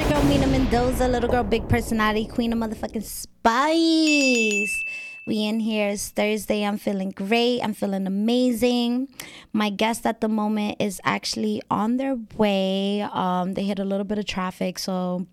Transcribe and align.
your 0.00 0.08
girl 0.08 0.22
Mina 0.24 0.46
Mendoza, 0.46 1.06
little 1.06 1.28
girl, 1.28 1.44
big 1.44 1.68
personality, 1.68 2.24
queen 2.24 2.54
of 2.54 2.58
motherfucking 2.58 3.02
spice. 3.02 4.84
We 5.26 5.44
in 5.44 5.60
here. 5.60 5.90
It's 5.90 6.08
Thursday. 6.08 6.64
I'm 6.64 6.78
feeling 6.78 7.10
great. 7.10 7.60
I'm 7.60 7.74
feeling 7.74 8.06
amazing. 8.06 9.08
My 9.52 9.68
guest 9.68 10.06
at 10.06 10.22
the 10.22 10.28
moment 10.28 10.76
is 10.80 11.02
actually 11.04 11.60
on 11.70 11.98
their 11.98 12.16
way. 12.36 13.02
Um, 13.12 13.52
they 13.52 13.64
hit 13.64 13.78
a 13.78 13.84
little 13.84 14.04
bit 14.04 14.18
of 14.18 14.24
traffic, 14.24 14.78
so 14.78 15.26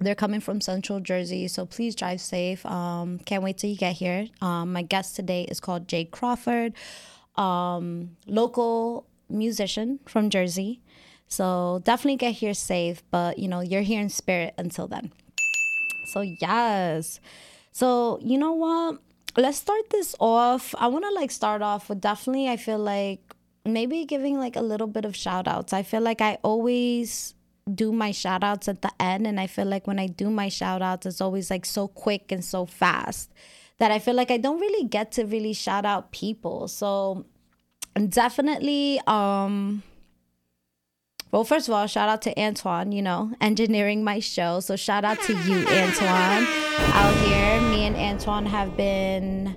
they're 0.00 0.14
coming 0.14 0.40
from 0.40 0.60
Central 0.60 1.00
Jersey. 1.00 1.48
So 1.48 1.66
please 1.66 1.96
drive 1.96 2.20
safe. 2.20 2.64
Um, 2.66 3.18
can't 3.18 3.42
wait 3.42 3.58
till 3.58 3.70
you 3.70 3.76
get 3.76 3.96
here. 3.96 4.28
Um, 4.40 4.72
my 4.72 4.82
guest 4.82 5.16
today 5.16 5.42
is 5.44 5.58
called 5.58 5.88
Jay 5.88 6.04
Crawford, 6.04 6.74
um, 7.34 8.10
local 8.28 9.06
musician 9.28 9.98
from 10.06 10.30
Jersey. 10.30 10.82
So 11.28 11.80
definitely 11.84 12.16
get 12.16 12.32
here 12.32 12.54
safe, 12.54 13.02
but 13.10 13.38
you 13.38 13.48
know, 13.48 13.60
you're 13.60 13.82
here 13.82 14.00
in 14.00 14.08
spirit 14.08 14.54
until 14.58 14.88
then. 14.88 15.12
So, 16.08 16.22
yes. 16.22 17.20
So, 17.72 18.18
you 18.22 18.38
know 18.38 18.52
what? 18.52 18.98
Let's 19.36 19.58
start 19.58 19.90
this 19.90 20.16
off. 20.18 20.74
I 20.78 20.88
want 20.88 21.04
to 21.04 21.12
like 21.12 21.30
start 21.30 21.62
off 21.62 21.88
with 21.88 22.00
definitely, 22.00 22.48
I 22.48 22.56
feel 22.56 22.78
like 22.78 23.20
maybe 23.64 24.04
giving 24.04 24.38
like 24.38 24.56
a 24.56 24.62
little 24.62 24.86
bit 24.86 25.04
of 25.04 25.14
shout 25.14 25.46
outs. 25.46 25.72
I 25.72 25.82
feel 25.82 26.00
like 26.00 26.20
I 26.20 26.38
always 26.42 27.34
do 27.72 27.92
my 27.92 28.10
shout 28.10 28.42
outs 28.42 28.68
at 28.68 28.80
the 28.80 28.90
end. 28.98 29.26
And 29.26 29.38
I 29.38 29.46
feel 29.46 29.66
like 29.66 29.86
when 29.86 29.98
I 29.98 30.06
do 30.06 30.30
my 30.30 30.48
shout 30.48 30.80
outs, 30.80 31.06
it's 31.06 31.20
always 31.20 31.50
like 31.50 31.66
so 31.66 31.86
quick 31.88 32.32
and 32.32 32.44
so 32.44 32.64
fast 32.64 33.30
that 33.78 33.92
I 33.92 33.98
feel 33.98 34.14
like 34.14 34.30
I 34.30 34.38
don't 34.38 34.58
really 34.58 34.88
get 34.88 35.12
to 35.12 35.24
really 35.24 35.52
shout 35.52 35.84
out 35.84 36.10
people. 36.10 36.68
So, 36.68 37.26
definitely, 38.08 39.00
um, 39.06 39.82
well, 41.30 41.44
first 41.44 41.68
of 41.68 41.74
all, 41.74 41.86
shout 41.86 42.08
out 42.08 42.22
to 42.22 42.40
Antoine, 42.40 42.92
you 42.92 43.02
know, 43.02 43.32
engineering 43.40 44.02
my 44.02 44.18
show. 44.18 44.60
So 44.60 44.76
shout 44.76 45.04
out 45.04 45.20
to 45.22 45.32
you, 45.32 45.58
Antoine, 45.68 46.46
out 46.94 47.14
here. 47.26 47.60
Me 47.70 47.84
and 47.84 47.96
Antoine 47.96 48.46
have 48.46 48.76
been, 48.76 49.56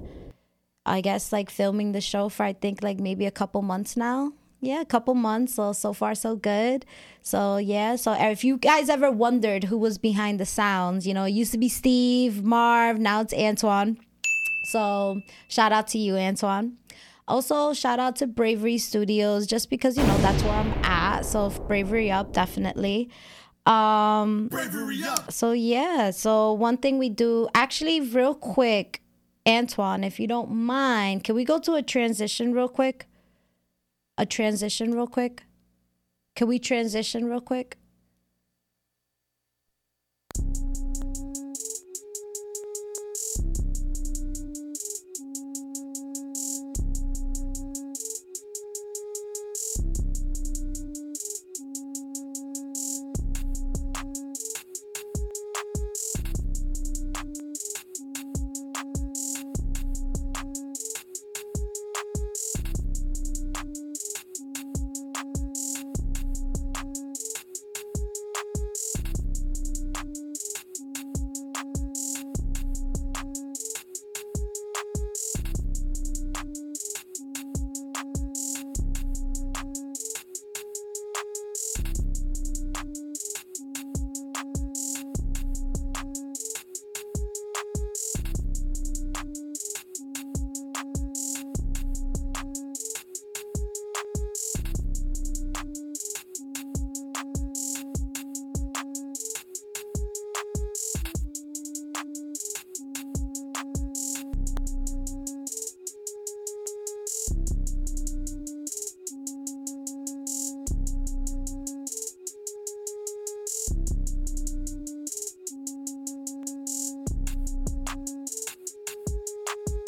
I 0.86 1.02
guess, 1.02 1.32
like 1.32 1.50
filming 1.50 1.94
the 1.94 2.02
show 2.02 2.30
for 2.30 2.44
I 2.44 2.54
think 2.54 2.84
like 2.84 3.00
maybe 3.00 3.26
a 3.26 3.32
couple 3.32 3.62
months 3.62 3.96
now. 3.96 4.34
Yeah, 4.60 4.82
a 4.82 4.86
couple 4.86 5.16
months. 5.16 5.56
So 5.56 5.74
so 5.74 5.94
far 5.94 6.14
so 6.14 6.36
good. 6.36 6.86
So 7.22 7.58
yeah. 7.58 7.96
So 7.96 8.12
uh, 8.12 8.30
if 8.32 8.44
you 8.44 8.58
guys 8.58 8.90
ever 8.90 9.10
wondered 9.10 9.66
who 9.66 9.78
was 9.78 9.98
behind 9.98 10.40
the 10.40 10.46
sounds, 10.46 11.08
you 11.08 11.14
know, 11.14 11.24
it 11.24 11.32
used 11.32 11.52
to 11.54 11.58
be 11.58 11.70
Steve, 11.70 12.44
Marv, 12.44 13.00
now 13.00 13.22
it's 13.22 13.34
Antoine. 13.34 13.98
So 14.66 15.22
shout 15.48 15.72
out 15.72 15.88
to 15.90 15.98
you, 15.98 16.16
Antoine. 16.16 16.78
Also, 17.28 17.74
shout 17.74 18.00
out 18.00 18.18
to 18.18 18.28
Bravery 18.28 18.78
Studios 18.78 19.48
just 19.48 19.70
because 19.70 19.98
you 19.98 20.04
know 20.04 20.18
that's 20.18 20.44
where 20.44 20.54
I'm 20.54 20.74
at. 20.84 21.01
So 21.24 21.50
bravery 21.50 22.12
up, 22.12 22.34
definitely. 22.34 23.10
Um 23.66 24.48
bravery 24.48 25.04
up. 25.04 25.32
So 25.32 25.52
yeah, 25.52 26.12
so 26.12 26.54
one 26.54 26.78
thing 26.78 26.98
we 26.98 27.10
do 27.10 27.48
actually 27.54 28.02
real 28.02 28.34
quick, 28.34 29.02
Antoine, 29.48 30.04
if 30.04 30.20
you 30.20 30.28
don't 30.28 30.52
mind, 30.52 31.24
can 31.24 31.36
we 31.36 31.46
go 31.46 31.60
to 31.60 31.76
a 31.76 31.82
transition 31.82 32.54
real 32.54 32.70
quick? 32.70 33.08
A 34.18 34.26
transition 34.26 34.94
real 34.94 35.08
quick? 35.08 35.44
Can 36.36 36.48
we 36.48 36.60
transition 36.60 37.26
real 37.26 37.42
quick? 37.42 37.78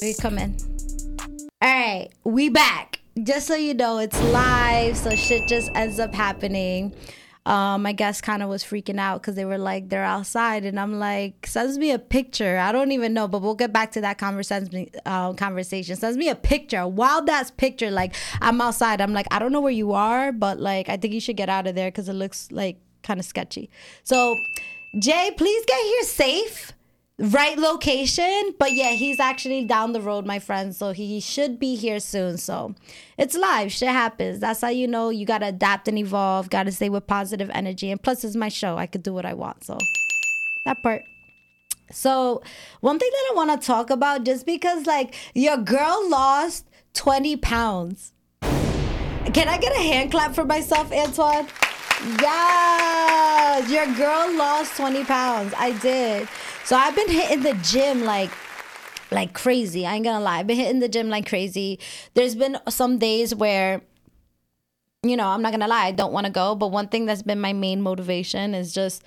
We 0.03 0.13
come 0.13 0.37
in. 0.37 0.57
All 1.61 1.69
right, 1.69 2.09
we 2.25 2.49
back. 2.49 2.99
Just 3.23 3.47
so 3.47 3.55
you 3.55 3.73
know, 3.73 3.99
it's 3.99 4.21
live, 4.33 4.97
so 4.97 5.15
shit 5.15 5.47
just 5.47 5.71
ends 5.75 5.97
up 5.97 6.13
happening. 6.13 6.93
Um, 7.45 7.83
my 7.83 7.93
guest 7.93 8.21
kind 8.21 8.43
of 8.43 8.49
was 8.49 8.65
freaking 8.65 8.99
out 8.99 9.21
because 9.21 9.35
they 9.35 9.45
were 9.45 9.57
like 9.57 9.87
they're 9.87 10.03
outside, 10.03 10.65
and 10.65 10.77
I'm 10.77 10.99
like, 10.99 11.47
sends 11.47 11.77
me 11.77 11.91
a 11.91 11.99
picture. 11.99 12.57
I 12.57 12.73
don't 12.73 12.91
even 12.91 13.13
know, 13.13 13.29
but 13.29 13.41
we'll 13.41 13.55
get 13.55 13.71
back 13.71 13.93
to 13.93 14.01
that 14.01 14.17
conversation. 14.17 14.89
Uh, 15.05 15.31
conversation 15.31 15.95
sends 15.95 16.17
me 16.17 16.27
a 16.27 16.35
picture, 16.35 16.79
a 16.79 16.87
wild 16.87 17.29
ass 17.29 17.49
picture. 17.51 17.89
Like 17.89 18.13
I'm 18.41 18.59
outside. 18.59 18.99
I'm 18.99 19.13
like, 19.13 19.27
I 19.31 19.39
don't 19.39 19.53
know 19.53 19.61
where 19.61 19.71
you 19.71 19.93
are, 19.93 20.33
but 20.33 20.59
like 20.59 20.89
I 20.89 20.97
think 20.97 21.13
you 21.13 21.21
should 21.21 21.37
get 21.37 21.47
out 21.47 21.65
of 21.65 21.75
there 21.75 21.89
because 21.89 22.09
it 22.09 22.13
looks 22.13 22.51
like 22.51 22.75
kind 23.03 23.21
of 23.21 23.25
sketchy. 23.25 23.69
So, 24.03 24.35
Jay, 24.99 25.31
please 25.37 25.63
get 25.65 25.81
here 25.81 26.03
safe 26.03 26.73
right 27.19 27.59
location 27.59 28.55
but 28.57 28.73
yeah 28.73 28.89
he's 28.89 29.19
actually 29.19 29.63
down 29.63 29.93
the 29.93 30.01
road 30.01 30.25
my 30.25 30.39
friend 30.39 30.75
so 30.75 30.91
he 30.91 31.19
should 31.19 31.59
be 31.59 31.75
here 31.75 31.99
soon. 31.99 32.37
So 32.37 32.73
it's 33.17 33.35
live 33.35 33.71
shit 33.71 33.89
happens. 33.89 34.39
That's 34.39 34.61
how 34.61 34.69
you 34.69 34.87
know 34.87 35.09
you 35.09 35.25
gotta 35.25 35.47
adapt 35.47 35.87
and 35.87 35.97
evolve 35.97 36.49
gotta 36.49 36.71
stay 36.71 36.89
with 36.89 37.05
positive 37.05 37.49
energy 37.53 37.91
and 37.91 38.01
plus 38.01 38.23
it's 38.23 38.35
my 38.35 38.49
show. 38.49 38.77
I 38.77 38.87
could 38.87 39.03
do 39.03 39.13
what 39.13 39.25
i 39.25 39.33
want 39.33 39.63
so 39.63 39.77
that 40.65 40.81
part. 40.81 41.03
So 41.91 42.41
one 42.81 42.97
thing 42.97 43.09
that 43.11 43.29
i 43.31 43.35
want 43.35 43.61
to 43.61 43.65
talk 43.65 43.91
about 43.91 44.25
just 44.25 44.45
because 44.45 44.87
like 44.87 45.13
your 45.35 45.57
girl 45.57 46.09
lost 46.09 46.67
20 46.93 47.37
pounds. 47.37 48.13
Can 48.41 49.47
i 49.47 49.57
get 49.57 49.71
a 49.75 49.81
hand 49.81 50.09
clap 50.11 50.33
for 50.33 50.45
myself 50.45 50.91
antoine 50.91 51.47
yeah 52.21 53.65
your 53.67 53.85
girl 53.95 54.35
lost 54.35 54.75
20 54.77 55.03
pounds 55.05 55.53
i 55.57 55.71
did 55.79 56.27
so 56.65 56.77
I've 56.77 56.95
been 56.95 57.09
hitting 57.09 57.43
the 57.43 57.53
gym 57.61 58.03
like 58.03 58.31
like 59.11 59.33
crazy. 59.33 59.85
I 59.85 59.95
ain't 59.95 60.05
gonna 60.05 60.23
lie. 60.23 60.39
I've 60.39 60.47
been 60.47 60.57
hitting 60.57 60.79
the 60.79 60.87
gym 60.87 61.09
like 61.09 61.27
crazy. 61.27 61.79
There's 62.13 62.35
been 62.35 62.57
some 62.69 62.97
days 62.97 63.35
where 63.35 63.81
you 65.05 65.17
know, 65.17 65.27
I'm 65.27 65.41
not 65.41 65.51
gonna 65.51 65.67
lie, 65.67 65.87
I 65.87 65.91
don't 65.91 66.13
wanna 66.13 66.29
go. 66.29 66.55
But 66.55 66.71
one 66.71 66.87
thing 66.87 67.05
that's 67.05 67.21
been 67.21 67.41
my 67.41 67.51
main 67.51 67.81
motivation 67.81 68.55
is 68.55 68.73
just, 68.73 69.03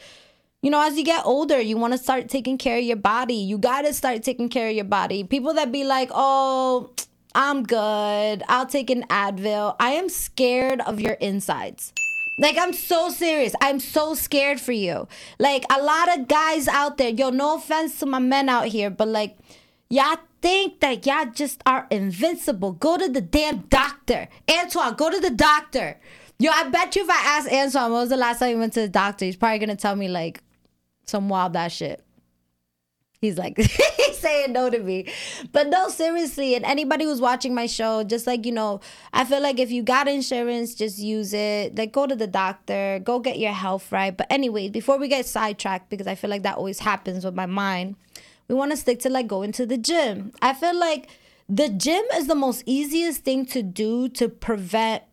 you 0.60 0.70
know, 0.70 0.81
as 0.81 0.99
you 0.99 1.04
get 1.04 1.25
older, 1.25 1.58
you 1.58 1.78
wanna 1.78 1.96
start 1.96 2.28
taking 2.28 2.58
care 2.58 2.76
of 2.76 2.84
your 2.84 2.99
body. 2.99 3.34
You 3.34 3.56
gotta 3.56 3.94
start 3.94 4.22
taking 4.22 4.50
care 4.50 4.69
of 4.69 4.75
your 4.75 4.84
body. 4.84 5.25
People 5.25 5.54
that 5.54 5.72
be 5.72 5.84
like, 5.84 6.10
oh, 6.12 6.90
I'm 7.34 7.62
good, 7.62 8.42
I'll 8.49 8.66
take 8.66 8.90
an 8.90 9.04
Advil. 9.04 9.76
I 9.81 9.92
am 9.92 10.10
scared 10.10 10.82
of 10.82 11.00
your 11.00 11.14
insides 11.14 11.94
Like 12.38 12.56
I'm 12.59 12.73
so 12.73 13.09
serious. 13.09 13.55
I'm 13.61 13.81
so 13.81 14.15
scared 14.15 14.61
for 14.61 14.73
you. 14.73 15.09
Like 15.38 15.65
a 15.75 15.83
lot 15.83 16.19
of 16.19 16.29
guys 16.29 16.69
out 16.69 16.99
there, 16.99 17.09
yo, 17.09 17.31
no 17.31 17.56
offense 17.56 17.99
to 18.00 18.06
my 18.06 18.19
men 18.19 18.49
out 18.49 18.67
here, 18.67 18.91
but 18.91 19.09
like 19.09 19.38
y'all 19.88 20.19
think 20.43 20.81
that 20.81 21.06
y'all 21.06 21.31
just 21.33 21.62
are 21.67 21.87
invincible. 21.91 22.73
Go 22.73 22.99
to 22.99 23.09
the 23.09 23.21
damn 23.21 23.61
doctor. 23.69 24.29
Antoine, 24.50 24.94
go 24.94 25.11
to 25.11 25.21
the 25.21 25.31
doctor. 25.31 25.99
Yo, 26.38 26.50
I 26.53 26.69
bet 26.69 26.94
you 26.94 27.03
if 27.03 27.11
I 27.11 27.23
ask 27.25 27.50
Antoine 27.50 27.93
when 27.93 28.00
was 28.03 28.11
the 28.11 28.17
last 28.19 28.41
time 28.41 28.50
he 28.50 28.55
went 28.56 28.75
to 28.75 28.83
the 28.83 28.88
doctor, 28.88 29.25
he's 29.25 29.37
probably 29.37 29.59
gonna 29.59 29.77
tell 29.77 29.97
me 29.97 30.09
like 30.09 30.43
some 31.06 31.29
wild 31.31 31.56
ass 31.56 31.73
shit. 31.73 32.06
He's 33.20 33.38
like 33.38 33.56
he's 33.96 34.18
saying 34.18 34.52
no 34.52 34.70
to 34.70 34.78
me. 34.78 35.12
But 35.52 35.68
no, 35.68 35.88
seriously, 35.88 36.54
and 36.54 36.64
anybody 36.64 37.04
who's 37.04 37.20
watching 37.20 37.54
my 37.54 37.66
show, 37.66 38.04
just 38.04 38.26
like 38.26 38.46
you 38.46 38.52
know, 38.52 38.80
I 39.12 39.24
feel 39.24 39.40
like 39.40 39.58
if 39.58 39.70
you 39.70 39.82
got 39.82 40.08
insurance, 40.08 40.74
just 40.74 40.98
use 40.98 41.32
it. 41.32 41.76
Like 41.76 41.92
go 41.92 42.06
to 42.06 42.14
the 42.14 42.26
doctor, 42.26 43.00
go 43.02 43.18
get 43.18 43.38
your 43.38 43.52
health 43.52 43.90
right. 43.92 44.16
But 44.16 44.26
anyway, 44.30 44.68
before 44.68 44.98
we 44.98 45.08
get 45.08 45.26
sidetracked, 45.26 45.90
because 45.90 46.06
I 46.06 46.14
feel 46.14 46.30
like 46.30 46.42
that 46.42 46.56
always 46.56 46.80
happens 46.80 47.24
with 47.24 47.34
my 47.34 47.46
mind, 47.46 47.96
we 48.48 48.54
want 48.54 48.70
to 48.72 48.76
stick 48.76 49.00
to 49.00 49.10
like 49.10 49.26
going 49.26 49.52
to 49.52 49.66
the 49.66 49.78
gym. 49.78 50.32
I 50.42 50.52
feel 50.54 50.78
like 50.78 51.08
the 51.48 51.68
gym 51.68 52.04
is 52.14 52.26
the 52.26 52.34
most 52.34 52.62
easiest 52.66 53.22
thing 53.22 53.46
to 53.46 53.62
do 53.62 54.08
to 54.10 54.28
prevent 54.28 55.04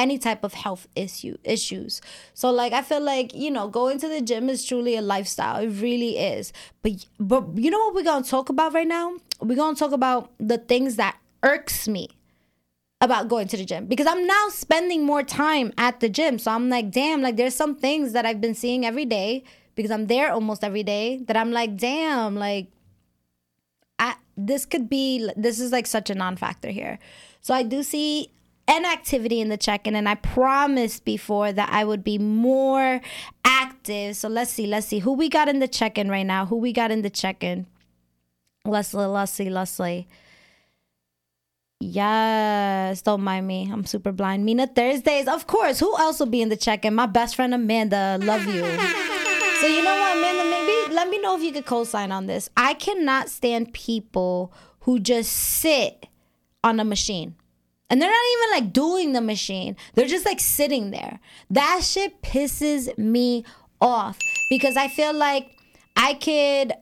any 0.00 0.16
type 0.16 0.42
of 0.42 0.54
health 0.54 0.88
issue 0.96 1.36
issues. 1.44 2.00
So 2.32 2.50
like 2.50 2.72
I 2.72 2.80
feel 2.80 3.02
like, 3.02 3.34
you 3.34 3.50
know, 3.50 3.68
going 3.68 3.98
to 3.98 4.08
the 4.08 4.22
gym 4.22 4.48
is 4.48 4.64
truly 4.64 4.96
a 4.96 5.02
lifestyle. 5.02 5.62
It 5.62 5.68
really 5.68 6.16
is. 6.18 6.54
But 6.82 7.04
but 7.20 7.44
you 7.54 7.70
know 7.70 7.78
what 7.78 7.94
we're 7.94 8.10
going 8.12 8.24
to 8.24 8.30
talk 8.30 8.48
about 8.48 8.72
right 8.72 8.88
now? 8.88 9.12
We're 9.40 9.56
going 9.56 9.74
to 9.74 9.78
talk 9.78 9.92
about 9.92 10.30
the 10.38 10.56
things 10.56 10.96
that 10.96 11.18
irks 11.42 11.86
me 11.86 12.08
about 13.02 13.28
going 13.28 13.48
to 13.48 13.58
the 13.58 13.64
gym 13.64 13.86
because 13.86 14.06
I'm 14.06 14.26
now 14.26 14.48
spending 14.48 15.04
more 15.04 15.22
time 15.22 15.72
at 15.76 16.00
the 16.00 16.08
gym. 16.08 16.38
So 16.38 16.50
I'm 16.50 16.70
like, 16.70 16.90
damn, 16.90 17.20
like 17.20 17.36
there's 17.36 17.54
some 17.54 17.76
things 17.76 18.12
that 18.12 18.24
I've 18.24 18.40
been 18.40 18.54
seeing 18.54 18.86
every 18.86 19.04
day 19.04 19.44
because 19.74 19.90
I'm 19.90 20.06
there 20.06 20.32
almost 20.32 20.64
every 20.64 20.82
day 20.82 21.20
that 21.26 21.36
I'm 21.36 21.52
like, 21.52 21.76
damn, 21.76 22.36
like 22.36 22.68
I 23.98 24.14
this 24.36 24.64
could 24.64 24.88
be 24.88 25.30
this 25.36 25.60
is 25.60 25.72
like 25.72 25.86
such 25.86 26.08
a 26.08 26.14
non-factor 26.14 26.70
here. 26.70 26.98
So 27.42 27.52
I 27.52 27.62
do 27.62 27.82
see 27.82 28.30
an 28.70 28.84
activity 28.84 29.40
in 29.40 29.48
the 29.48 29.56
check-in 29.56 29.96
and 29.96 30.08
I 30.08 30.14
promised 30.14 31.04
before 31.04 31.52
that 31.52 31.68
I 31.72 31.84
would 31.84 32.04
be 32.04 32.18
more 32.18 33.00
active. 33.44 34.16
So 34.16 34.28
let's 34.28 34.52
see, 34.52 34.66
let's 34.66 34.86
see 34.86 35.00
who 35.00 35.12
we 35.12 35.28
got 35.28 35.48
in 35.48 35.58
the 35.58 35.66
check-in 35.66 36.08
right 36.08 36.26
now. 36.26 36.46
Who 36.46 36.56
we 36.56 36.72
got 36.72 36.92
in 36.92 37.02
the 37.02 37.10
check-in? 37.10 37.66
Leslie, 38.64 39.06
Leslie, 39.06 39.50
Leslie. 39.50 40.06
Yes, 41.80 43.02
don't 43.02 43.22
mind 43.22 43.48
me. 43.48 43.68
I'm 43.72 43.84
super 43.86 44.12
blind. 44.12 44.44
Mina 44.44 44.68
Thursdays, 44.68 45.26
of 45.26 45.48
course. 45.48 45.80
Who 45.80 45.98
else 45.98 46.20
will 46.20 46.26
be 46.26 46.40
in 46.40 46.48
the 46.48 46.56
check-in? 46.56 46.94
My 46.94 47.06
best 47.06 47.34
friend 47.34 47.52
Amanda. 47.52 48.18
Love 48.22 48.44
you. 48.44 48.62
So 49.60 49.66
you 49.66 49.82
know 49.82 49.96
what, 49.98 50.16
Amanda? 50.16 50.44
Maybe 50.44 50.94
let 50.94 51.08
me 51.08 51.18
know 51.20 51.36
if 51.36 51.42
you 51.42 51.52
could 51.52 51.66
co-sign 51.66 52.12
on 52.12 52.26
this. 52.26 52.48
I 52.56 52.74
cannot 52.74 53.30
stand 53.30 53.72
people 53.72 54.52
who 54.80 55.00
just 55.00 55.32
sit 55.32 56.06
on 56.62 56.78
a 56.78 56.84
machine. 56.84 57.34
And 57.90 58.00
they're 58.00 58.10
not 58.10 58.26
even 58.32 58.64
like 58.64 58.72
doing 58.72 59.12
the 59.12 59.20
machine. 59.20 59.76
They're 59.94 60.06
just 60.06 60.24
like 60.24 60.40
sitting 60.40 60.92
there. 60.92 61.20
That 61.50 61.82
shit 61.82 62.22
pisses 62.22 62.96
me 62.96 63.44
off 63.80 64.16
because 64.48 64.76
I 64.76 64.88
feel 64.88 65.12
like 65.12 65.50
I 65.96 66.14
could 66.14 66.72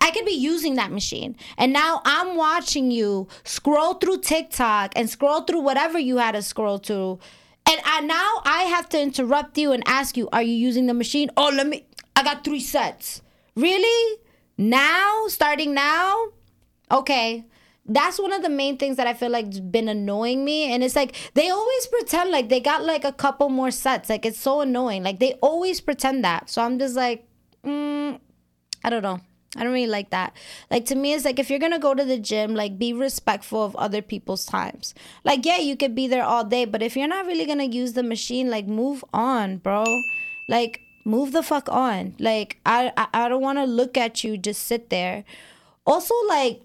I 0.00 0.10
could 0.10 0.24
be 0.24 0.32
using 0.32 0.74
that 0.74 0.90
machine. 0.90 1.36
And 1.56 1.72
now 1.72 2.02
I'm 2.04 2.36
watching 2.36 2.90
you 2.90 3.28
scroll 3.44 3.94
through 3.94 4.18
TikTok 4.18 4.92
and 4.96 5.08
scroll 5.08 5.42
through 5.42 5.60
whatever 5.60 5.98
you 5.98 6.16
had 6.16 6.32
to 6.32 6.42
scroll 6.42 6.78
through. 6.78 7.20
And 7.64 7.80
I, 7.84 8.00
now 8.00 8.42
I 8.44 8.62
have 8.62 8.88
to 8.90 9.00
interrupt 9.00 9.56
you 9.56 9.70
and 9.70 9.84
ask 9.86 10.16
you, 10.16 10.28
are 10.32 10.42
you 10.42 10.54
using 10.54 10.86
the 10.86 10.94
machine? 10.94 11.30
Oh, 11.36 11.52
let 11.54 11.68
me 11.68 11.86
I 12.16 12.24
got 12.24 12.42
three 12.42 12.60
sets. 12.60 13.22
Really? 13.54 14.18
Now? 14.58 15.28
Starting 15.28 15.72
now? 15.72 16.28
Okay. 16.90 17.44
That's 17.84 18.20
one 18.20 18.32
of 18.32 18.42
the 18.42 18.48
main 18.48 18.78
things 18.78 18.96
that 18.96 19.06
I 19.06 19.14
feel 19.14 19.30
like 19.30 19.46
has 19.46 19.60
been 19.60 19.88
annoying 19.88 20.44
me. 20.44 20.72
And 20.72 20.84
it's 20.84 20.94
like 20.94 21.16
they 21.34 21.50
always 21.50 21.86
pretend 21.86 22.30
like 22.30 22.48
they 22.48 22.60
got 22.60 22.84
like 22.84 23.04
a 23.04 23.12
couple 23.12 23.48
more 23.48 23.70
sets. 23.70 24.08
Like 24.08 24.24
it's 24.24 24.38
so 24.38 24.60
annoying. 24.60 25.02
Like 25.02 25.18
they 25.18 25.34
always 25.42 25.80
pretend 25.80 26.24
that. 26.24 26.48
So 26.48 26.62
I'm 26.62 26.78
just 26.78 26.94
like, 26.94 27.26
mm, 27.64 28.20
I 28.84 28.90
don't 28.90 29.02
know. 29.02 29.20
I 29.56 29.64
don't 29.64 29.72
really 29.72 29.86
like 29.86 30.10
that. 30.10 30.34
Like 30.70 30.86
to 30.86 30.94
me, 30.94 31.12
it's 31.12 31.26
like 31.26 31.38
if 31.38 31.50
you're 31.50 31.58
gonna 31.58 31.78
go 31.78 31.94
to 31.94 32.04
the 32.04 32.18
gym, 32.18 32.54
like 32.54 32.78
be 32.78 32.92
respectful 32.92 33.62
of 33.62 33.76
other 33.76 34.00
people's 34.00 34.46
times. 34.46 34.94
Like 35.24 35.44
yeah, 35.44 35.58
you 35.58 35.76
could 35.76 35.94
be 35.94 36.06
there 36.06 36.24
all 36.24 36.44
day, 36.44 36.64
but 36.64 36.82
if 36.82 36.96
you're 36.96 37.08
not 37.08 37.26
really 37.26 37.44
gonna 37.44 37.64
use 37.64 37.92
the 37.92 38.02
machine, 38.02 38.48
like 38.48 38.66
move 38.66 39.04
on, 39.12 39.58
bro. 39.58 39.84
Like 40.48 40.80
move 41.04 41.32
the 41.32 41.42
fuck 41.42 41.68
on. 41.68 42.14
Like 42.18 42.58
I 42.64 42.92
I, 42.96 43.08
I 43.12 43.28
don't 43.28 43.42
want 43.42 43.58
to 43.58 43.64
look 43.64 43.98
at 43.98 44.24
you 44.24 44.38
just 44.38 44.62
sit 44.62 44.88
there. 44.88 45.24
Also 45.84 46.14
like 46.28 46.62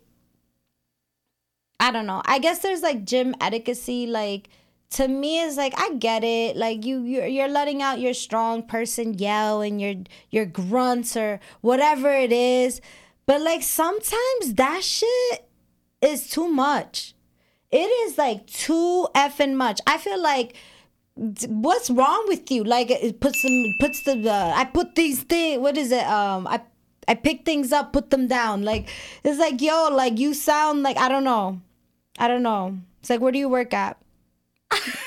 I 1.79 1.91
don't 1.91 2.07
know. 2.07 2.21
I 2.25 2.39
guess 2.39 2.59
there's 2.59 2.81
like 2.81 3.05
gym 3.05 3.35
etiquette 3.39 4.09
like 4.09 4.49
to 4.91 5.07
me 5.07 5.43
it's 5.43 5.57
like 5.57 5.73
I 5.77 5.93
get 5.95 6.23
it. 6.23 6.55
Like 6.55 6.85
you 6.85 7.01
you're, 7.03 7.27
you're 7.27 7.47
letting 7.47 7.81
out 7.81 7.99
your 7.99 8.13
strong 8.13 8.63
person 8.63 9.13
yell 9.15 9.61
and 9.61 9.79
your 9.81 9.95
your 10.29 10.45
grunts 10.45 11.15
or 11.15 11.39
whatever 11.61 12.11
it 12.11 12.31
is. 12.31 12.81
But 13.25 13.41
like 13.41 13.63
sometimes 13.63 14.53
that 14.55 14.83
shit 14.83 15.49
is 16.01 16.29
too 16.29 16.47
much. 16.47 17.13
It 17.69 17.77
is 18.07 18.17
like 18.17 18.47
too 18.47 19.07
effing 19.13 19.55
much. 19.55 19.81
I 19.85 19.97
feel 19.97 20.21
like 20.21 20.55
what's 21.15 21.89
wrong 21.89 22.25
with 22.27 22.49
you? 22.51 22.63
Like 22.63 22.89
it 22.89 23.19
puts 23.19 23.41
some 23.41 23.65
puts 23.79 24.03
the 24.03 24.29
uh, 24.29 24.53
I 24.55 24.65
put 24.65 24.95
these 24.95 25.23
things. 25.23 25.59
What 25.59 25.77
is 25.77 25.91
it? 25.91 26.05
Um, 26.05 26.47
I 26.47 26.61
I 27.07 27.15
pick 27.15 27.45
things 27.45 27.71
up, 27.71 27.93
put 27.93 28.09
them 28.09 28.27
down. 28.27 28.63
Like 28.63 28.89
it's 29.23 29.39
like 29.39 29.61
yo, 29.61 29.89
like 29.91 30.19
you 30.19 30.33
sound 30.33 30.83
like 30.83 30.97
I 30.97 31.09
don't 31.09 31.23
know, 31.23 31.61
I 32.19 32.27
don't 32.27 32.43
know. 32.43 32.77
It's 32.99 33.09
like 33.09 33.21
where 33.21 33.31
do 33.31 33.39
you 33.39 33.49
work 33.49 33.73
at? 33.73 33.97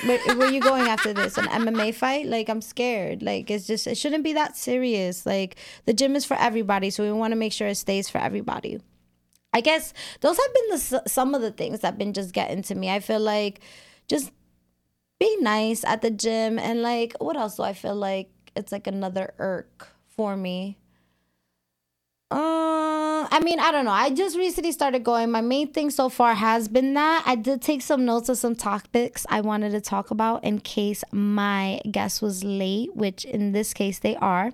where, 0.05 0.19
where 0.35 0.47
are 0.47 0.51
you 0.51 0.61
going 0.61 0.87
after 0.87 1.13
this? 1.13 1.37
An 1.37 1.45
MMA 1.45 1.93
fight? 1.93 2.25
Like 2.25 2.49
I'm 2.49 2.61
scared. 2.61 3.21
Like 3.21 3.51
it's 3.51 3.67
just 3.67 3.85
it 3.87 3.97
shouldn't 3.97 4.23
be 4.23 4.33
that 4.33 4.57
serious. 4.57 5.25
Like 5.25 5.55
the 5.85 5.93
gym 5.93 6.15
is 6.15 6.25
for 6.25 6.37
everybody, 6.37 6.89
so 6.89 7.03
we 7.03 7.11
want 7.11 7.31
to 7.31 7.37
make 7.37 7.53
sure 7.53 7.67
it 7.67 7.75
stays 7.75 8.09
for 8.09 8.17
everybody. 8.17 8.81
I 9.53 9.61
guess 9.61 9.93
those 10.21 10.37
have 10.37 10.53
been 10.53 10.69
the 10.69 11.03
some 11.07 11.35
of 11.35 11.41
the 11.41 11.51
things 11.51 11.81
that 11.81 11.97
been 11.97 12.13
just 12.13 12.33
getting 12.33 12.61
to 12.63 12.75
me. 12.75 12.89
I 12.89 12.99
feel 12.99 13.19
like 13.19 13.59
just 14.07 14.31
be 15.19 15.37
nice 15.41 15.83
at 15.83 16.01
the 16.01 16.09
gym 16.09 16.57
and 16.57 16.81
like 16.81 17.15
what 17.19 17.37
else 17.37 17.57
do 17.57 17.63
I 17.63 17.73
feel 17.73 17.95
like 17.95 18.31
it's 18.55 18.71
like 18.71 18.87
another 18.87 19.33
irk 19.37 19.89
for 20.07 20.35
me. 20.35 20.77
Uh, 22.31 23.27
I 23.29 23.41
mean, 23.43 23.59
I 23.59 23.71
don't 23.71 23.83
know. 23.83 23.91
I 23.91 24.09
just 24.09 24.37
recently 24.37 24.71
started 24.71 25.03
going. 25.03 25.31
My 25.31 25.41
main 25.41 25.73
thing 25.73 25.89
so 25.89 26.07
far 26.07 26.33
has 26.33 26.69
been 26.69 26.93
that 26.93 27.23
I 27.25 27.35
did 27.35 27.61
take 27.61 27.81
some 27.81 28.05
notes 28.05 28.29
of 28.29 28.37
some 28.37 28.55
topics 28.55 29.25
I 29.29 29.41
wanted 29.41 29.71
to 29.71 29.81
talk 29.81 30.11
about 30.11 30.43
in 30.45 30.59
case 30.59 31.03
my 31.11 31.81
guest 31.91 32.21
was 32.21 32.43
late, 32.45 32.95
which 32.95 33.25
in 33.25 33.51
this 33.51 33.73
case 33.73 33.99
they 33.99 34.15
are. 34.15 34.51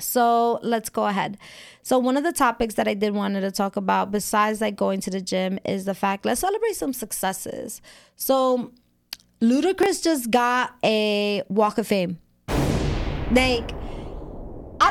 So 0.00 0.58
let's 0.62 0.88
go 0.88 1.06
ahead. 1.06 1.38
So 1.82 1.98
one 1.98 2.16
of 2.16 2.24
the 2.24 2.32
topics 2.32 2.74
that 2.74 2.88
I 2.88 2.94
did 2.94 3.14
wanted 3.14 3.42
to 3.42 3.52
talk 3.52 3.76
about, 3.76 4.10
besides 4.10 4.60
like 4.60 4.74
going 4.74 5.00
to 5.02 5.10
the 5.10 5.20
gym, 5.20 5.60
is 5.64 5.84
the 5.84 5.94
fact 5.94 6.24
let's 6.24 6.40
celebrate 6.40 6.74
some 6.74 6.92
successes. 6.92 7.80
So 8.16 8.72
Ludacris 9.40 10.02
just 10.02 10.32
got 10.32 10.74
a 10.82 11.42
Walk 11.48 11.78
of 11.78 11.86
Fame. 11.86 12.18
Like, 13.30 13.72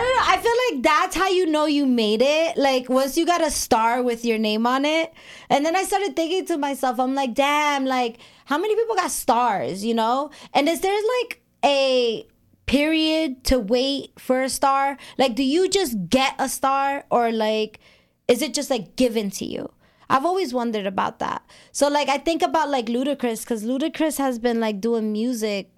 I 0.03 0.37
feel 0.41 0.75
like 0.75 0.83
that's 0.83 1.15
how 1.15 1.29
you 1.29 1.45
know 1.45 1.65
you 1.65 1.85
made 1.85 2.21
it. 2.21 2.57
Like 2.57 2.89
once 2.89 3.17
you 3.17 3.25
got 3.25 3.45
a 3.45 3.51
star 3.51 4.01
with 4.01 4.25
your 4.25 4.37
name 4.37 4.65
on 4.65 4.85
it. 4.85 5.13
And 5.49 5.65
then 5.65 5.75
I 5.75 5.83
started 5.83 6.15
thinking 6.15 6.45
to 6.47 6.57
myself, 6.57 6.99
I'm 6.99 7.15
like, 7.15 7.33
damn, 7.33 7.85
like 7.85 8.19
how 8.45 8.57
many 8.57 8.75
people 8.75 8.95
got 8.95 9.11
stars, 9.11 9.83
you 9.83 9.93
know? 9.93 10.31
And 10.53 10.67
is 10.67 10.81
there 10.81 10.99
like 11.19 11.41
a 11.63 12.25
period 12.65 13.43
to 13.45 13.59
wait 13.59 14.19
for 14.19 14.41
a 14.43 14.49
star? 14.49 14.97
Like 15.17 15.35
do 15.35 15.43
you 15.43 15.69
just 15.69 16.09
get 16.09 16.35
a 16.39 16.47
star 16.47 17.05
or 17.11 17.31
like 17.31 17.79
is 18.27 18.41
it 18.41 18.53
just 18.53 18.69
like 18.69 18.95
given 18.95 19.29
to 19.31 19.45
you? 19.45 19.71
I've 20.09 20.25
always 20.25 20.53
wondered 20.53 20.85
about 20.85 21.19
that. 21.19 21.41
So 21.71 21.87
like 21.87 22.09
I 22.09 22.17
think 22.17 22.41
about 22.41 22.69
like 22.69 22.85
Ludacris 22.87 23.43
because 23.43 23.63
Ludacris 23.63 24.17
has 24.17 24.39
been 24.39 24.59
like 24.59 24.81
doing 24.81 25.11
music, 25.11 25.69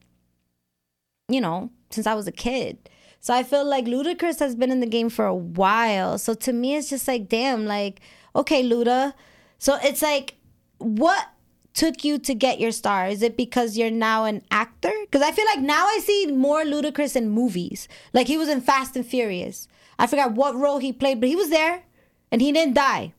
you 1.30 1.42
know, 1.42 1.72
since 1.89 2.08
I 2.08 2.13
was 2.13 2.27
a 2.27 2.32
kid. 2.32 2.89
So 3.24 3.34
I 3.34 3.44
feel 3.44 3.63
like 3.63 3.86
Ludacris 3.86 4.39
has 4.39 4.53
been 4.53 4.70
in 4.70 4.82
the 4.82 4.86
game 4.86 5.10
for 5.10 5.25
a 5.25 5.34
while. 5.34 6.18
So 6.18 6.34
to 6.34 6.51
me, 6.51 6.75
it's 6.75 6.89
just 6.89 7.08
like, 7.08 7.30
damn, 7.30 7.65
like, 7.65 8.01
okay, 8.36 8.62
Luda. 8.62 9.13
So 9.60 9.80
it's 9.82 10.01
like, 10.01 10.36
what 10.80 11.30
took 11.74 12.03
you 12.03 12.20
to 12.20 12.36
get 12.36 12.60
your 12.60 12.74
star? 12.74 13.08
Is 13.08 13.22
it 13.22 13.38
because 13.38 13.77
you're 13.77 13.89
now 13.89 14.25
an 14.25 14.42
actor? 14.51 14.92
Because 15.03 15.22
I 15.22 15.32
feel 15.32 15.46
like 15.46 15.62
now 15.62 15.86
I 15.86 16.01
see 16.03 16.34
more 16.34 16.65
Ludacris 16.65 17.15
in 17.15 17.30
movies. 17.30 17.88
Like 18.12 18.27
he 18.27 18.38
was 18.38 18.50
in 18.50 18.60
Fast 18.60 18.98
and 18.98 19.06
Furious. 19.06 19.70
I 19.98 20.06
forgot 20.06 20.34
what 20.34 20.53
role 20.53 20.80
he 20.80 20.92
played, 20.92 21.22
but 21.22 21.30
he 21.30 21.38
was 21.38 21.50
there 21.50 21.84
and 22.30 22.42
he 22.42 22.51
didn't 22.51 22.74
die. 22.74 23.13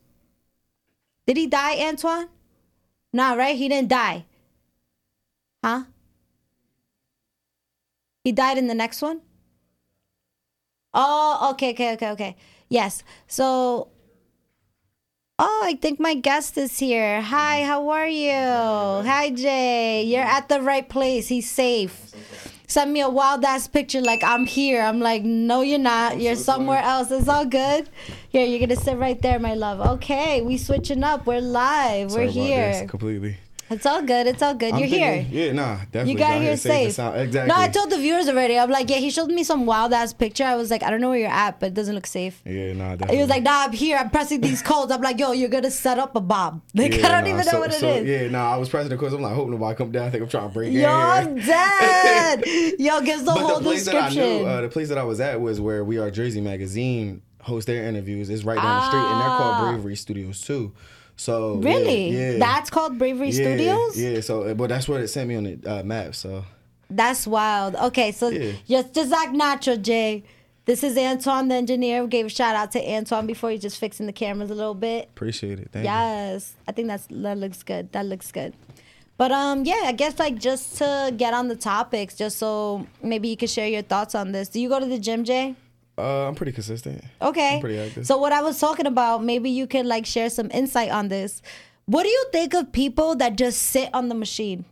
Did 1.26 1.38
he 1.38 1.46
die, 1.46 1.78
Antoine? 1.78 2.28
Nah, 3.10 3.32
right? 3.32 3.56
He 3.56 3.70
didn't 3.70 3.88
die. 3.88 4.26
Huh? 5.64 5.84
He 8.22 8.32
died 8.32 8.58
in 8.58 8.66
the 8.66 8.74
next 8.74 9.00
one? 9.00 9.22
Oh, 10.94 11.50
okay, 11.52 11.72
okay, 11.72 11.92
okay, 11.94 12.10
okay. 12.10 12.36
Yes. 12.68 13.02
So 13.26 13.88
Oh, 15.36 15.62
I 15.64 15.74
think 15.74 15.98
my 15.98 16.14
guest 16.14 16.56
is 16.56 16.78
here. 16.78 17.20
Hi, 17.20 17.64
how 17.64 17.88
are 17.88 18.06
you? 18.06 18.30
Hi, 18.30 19.30
Jay. 19.34 20.04
You're 20.04 20.22
at 20.22 20.48
the 20.48 20.62
right 20.62 20.88
place. 20.88 21.26
He's 21.26 21.50
safe. 21.50 22.12
Send 22.68 22.92
me 22.92 23.00
a 23.00 23.08
wild 23.08 23.44
ass 23.44 23.66
picture 23.66 24.00
like 24.00 24.22
I'm 24.22 24.46
here. 24.46 24.80
I'm 24.80 25.00
like, 25.00 25.24
no, 25.24 25.62
you're 25.62 25.80
not. 25.80 26.20
You're 26.20 26.36
somewhere 26.36 26.80
else. 26.80 27.10
It's 27.10 27.28
all 27.28 27.44
good. 27.44 27.90
Here, 28.28 28.46
you're 28.46 28.60
gonna 28.60 28.80
sit 28.80 28.96
right 28.96 29.20
there, 29.20 29.40
my 29.40 29.54
love. 29.54 29.80
Okay, 29.96 30.40
we 30.40 30.56
switching 30.56 31.02
up. 31.02 31.26
We're 31.26 31.40
live. 31.40 32.12
We're 32.14 32.30
here. 32.30 32.86
completely. 32.88 33.36
It's 33.70 33.86
all 33.86 34.02
good. 34.02 34.26
It's 34.26 34.42
all 34.42 34.54
good. 34.54 34.72
I'm 34.74 34.78
You're 34.80 34.88
thinking- 34.88 35.24
here. 35.24 35.46
Yeah, 35.46 35.52
nah, 35.52 35.76
definitely. 35.90 36.12
You 36.12 36.18
got 36.18 36.40
here 36.40 36.56
safe 36.56 36.92
safe. 36.94 37.14
Exactly. 37.16 37.48
No, 37.48 37.54
I 37.60 37.68
told 37.68 37.90
the 37.90 37.96
viewers 37.98 38.28
already. 38.28 38.58
I'm 38.58 38.70
like, 38.70 38.90
yeah, 38.90 38.98
he 38.98 39.10
showed 39.10 39.28
me 39.30 39.42
some 39.42 39.64
wild 39.64 39.92
ass 39.92 40.12
picture. 40.12 40.44
I 40.44 40.54
was 40.56 40.70
like, 40.70 40.82
I 40.82 40.90
don't 40.90 41.00
know 41.00 41.08
where 41.10 41.18
you're 41.18 41.28
at, 41.28 41.60
but 41.60 41.68
it 41.68 41.74
doesn't 41.74 41.94
look 41.94 42.06
safe. 42.06 42.42
Yeah, 42.44 42.74
nah, 42.74 42.90
definitely. 42.92 43.16
He 43.16 43.22
was 43.22 43.30
like, 43.30 43.42
nah, 43.42 43.64
I'm 43.64 43.72
here. 43.72 43.96
I'm 43.96 44.10
pressing 44.10 44.40
these 44.42 44.60
codes. 44.60 44.92
I'm 44.92 45.00
like, 45.00 45.18
yo, 45.18 45.32
you're 45.32 45.48
gonna 45.48 45.70
set 45.70 45.98
up 45.98 46.14
a 46.14 46.20
bomb. 46.20 46.62
Like, 46.74 46.92
Yeah, 46.96 47.06
I 47.06 47.10
don't 47.10 47.22
nah, 47.24 47.28
even 47.30 47.36
know 47.46 47.52
so- 47.52 47.58
what 47.60 47.70
it 47.70 47.74
is. 47.74 47.80
so, 47.80 47.96
Yeah, 48.02 48.28
nah, 48.28 48.52
I 48.52 48.56
was 48.58 48.68
pressing 48.68 48.90
the 48.90 48.96
course. 48.96 49.12
I'm 49.14 49.22
like, 49.22 49.34
hope 49.34 49.48
nobody 49.48 49.76
come 49.76 49.90
down. 49.90 50.06
I 50.06 50.10
think 50.10 50.22
I'm 50.22 50.28
trying 50.28 50.48
to 50.48 50.54
break 50.54 50.68
in. 50.68 50.80
Yo, 50.80 50.88
I'm 50.90 51.34
dead. 51.36 52.44
Yo, 52.78 53.00
gives 53.00 53.22
the 53.24 53.32
But 53.32 53.38
whole 53.40 53.58
the 53.58 53.64
place 53.64 53.84
that 53.86 53.94
I 53.96 54.06
description. 54.08 54.38
knew, 54.42 54.46
uh, 54.46 54.60
the 54.60 54.68
place 54.68 54.88
that 54.90 54.98
I 54.98 55.04
was 55.04 55.20
at 55.20 55.40
was 55.40 55.60
where 55.60 55.82
We 55.84 55.98
Are 55.98 56.10
Jersey 56.10 56.40
magazine 56.40 57.22
hosts 57.40 57.66
their 57.66 57.84
interviews. 57.88 58.30
It's 58.30 58.44
right 58.44 58.56
down 58.56 58.80
the 58.80 58.86
street, 58.88 59.00
and 59.00 59.20
they're 59.20 59.28
Ah. 59.28 59.38
called 59.58 59.72
Bravery 59.74 59.96
Studios 59.96 60.40
too. 60.40 60.72
So 61.16 61.56
really? 61.56 62.10
yeah, 62.10 62.38
That's 62.38 62.70
called 62.70 62.98
Bravery 62.98 63.28
yeah, 63.30 63.32
Studios? 63.44 63.96
Yeah, 63.98 64.20
so 64.20 64.54
but 64.54 64.68
that's 64.68 64.88
what 64.88 65.00
it 65.00 65.08
sent 65.08 65.28
me 65.28 65.36
on 65.36 65.44
the 65.44 65.80
uh, 65.80 65.82
map. 65.84 66.14
So 66.14 66.44
That's 66.90 67.26
wild. 67.26 67.76
Okay, 67.76 68.12
so 68.12 68.28
Yeah. 68.28 68.52
just 68.68 68.94
just 68.94 69.10
like 69.10 69.30
Nacho 69.30 69.80
Jay. 69.80 70.24
This 70.66 70.82
is 70.82 70.96
Antoine, 70.96 71.48
the 71.48 71.56
engineer. 71.56 72.02
We 72.02 72.08
gave 72.08 72.26
a 72.26 72.28
shout 72.30 72.56
out 72.56 72.72
to 72.72 72.80
Antoine 72.80 73.26
before 73.26 73.50
he's 73.50 73.60
just 73.60 73.78
fixing 73.78 74.06
the 74.06 74.14
cameras 74.14 74.50
a 74.50 74.54
little 74.54 74.74
bit. 74.74 75.08
appreciate 75.10 75.60
it. 75.60 75.68
Thank 75.70 75.84
you. 75.84 75.90
Yes, 75.90 76.54
I 76.66 76.72
think 76.72 76.88
that's 76.88 77.06
that 77.10 77.36
looks 77.38 77.62
good. 77.62 77.92
That 77.92 78.06
looks 78.06 78.32
good. 78.32 78.54
But 79.16 79.30
um, 79.30 79.64
yeah, 79.64 79.82
I 79.84 79.92
guess 79.92 80.18
like 80.18 80.38
just 80.38 80.78
to 80.78 81.12
get 81.16 81.34
on 81.34 81.48
the 81.48 81.54
topics, 81.56 82.16
just 82.16 82.38
so 82.38 82.86
maybe 83.02 83.28
you 83.28 83.36
could 83.36 83.50
share 83.50 83.68
your 83.68 83.82
thoughts 83.82 84.14
on 84.14 84.32
this. 84.32 84.48
Do 84.48 84.58
you 84.58 84.68
go 84.68 84.80
to 84.80 84.86
the 84.86 84.98
gym, 84.98 85.22
Jay? 85.24 85.54
Uh, 85.96 86.26
I'm 86.28 86.34
pretty 86.34 86.52
consistent. 86.52 87.04
Okay. 87.22 87.54
I'm 87.56 87.60
pretty 87.60 87.78
active. 87.78 88.06
So 88.06 88.16
what 88.18 88.32
I 88.32 88.42
was 88.42 88.58
talking 88.58 88.86
about, 88.86 89.22
maybe 89.22 89.50
you 89.50 89.66
could 89.66 89.86
like 89.86 90.06
share 90.06 90.28
some 90.30 90.50
insight 90.52 90.90
on 90.90 91.08
this. 91.08 91.40
What 91.86 92.02
do 92.02 92.08
you 92.08 92.24
think 92.32 92.54
of 92.54 92.72
people 92.72 93.14
that 93.16 93.36
just 93.36 93.62
sit 93.62 93.90
on 93.94 94.08
the 94.08 94.14
machine? 94.14 94.64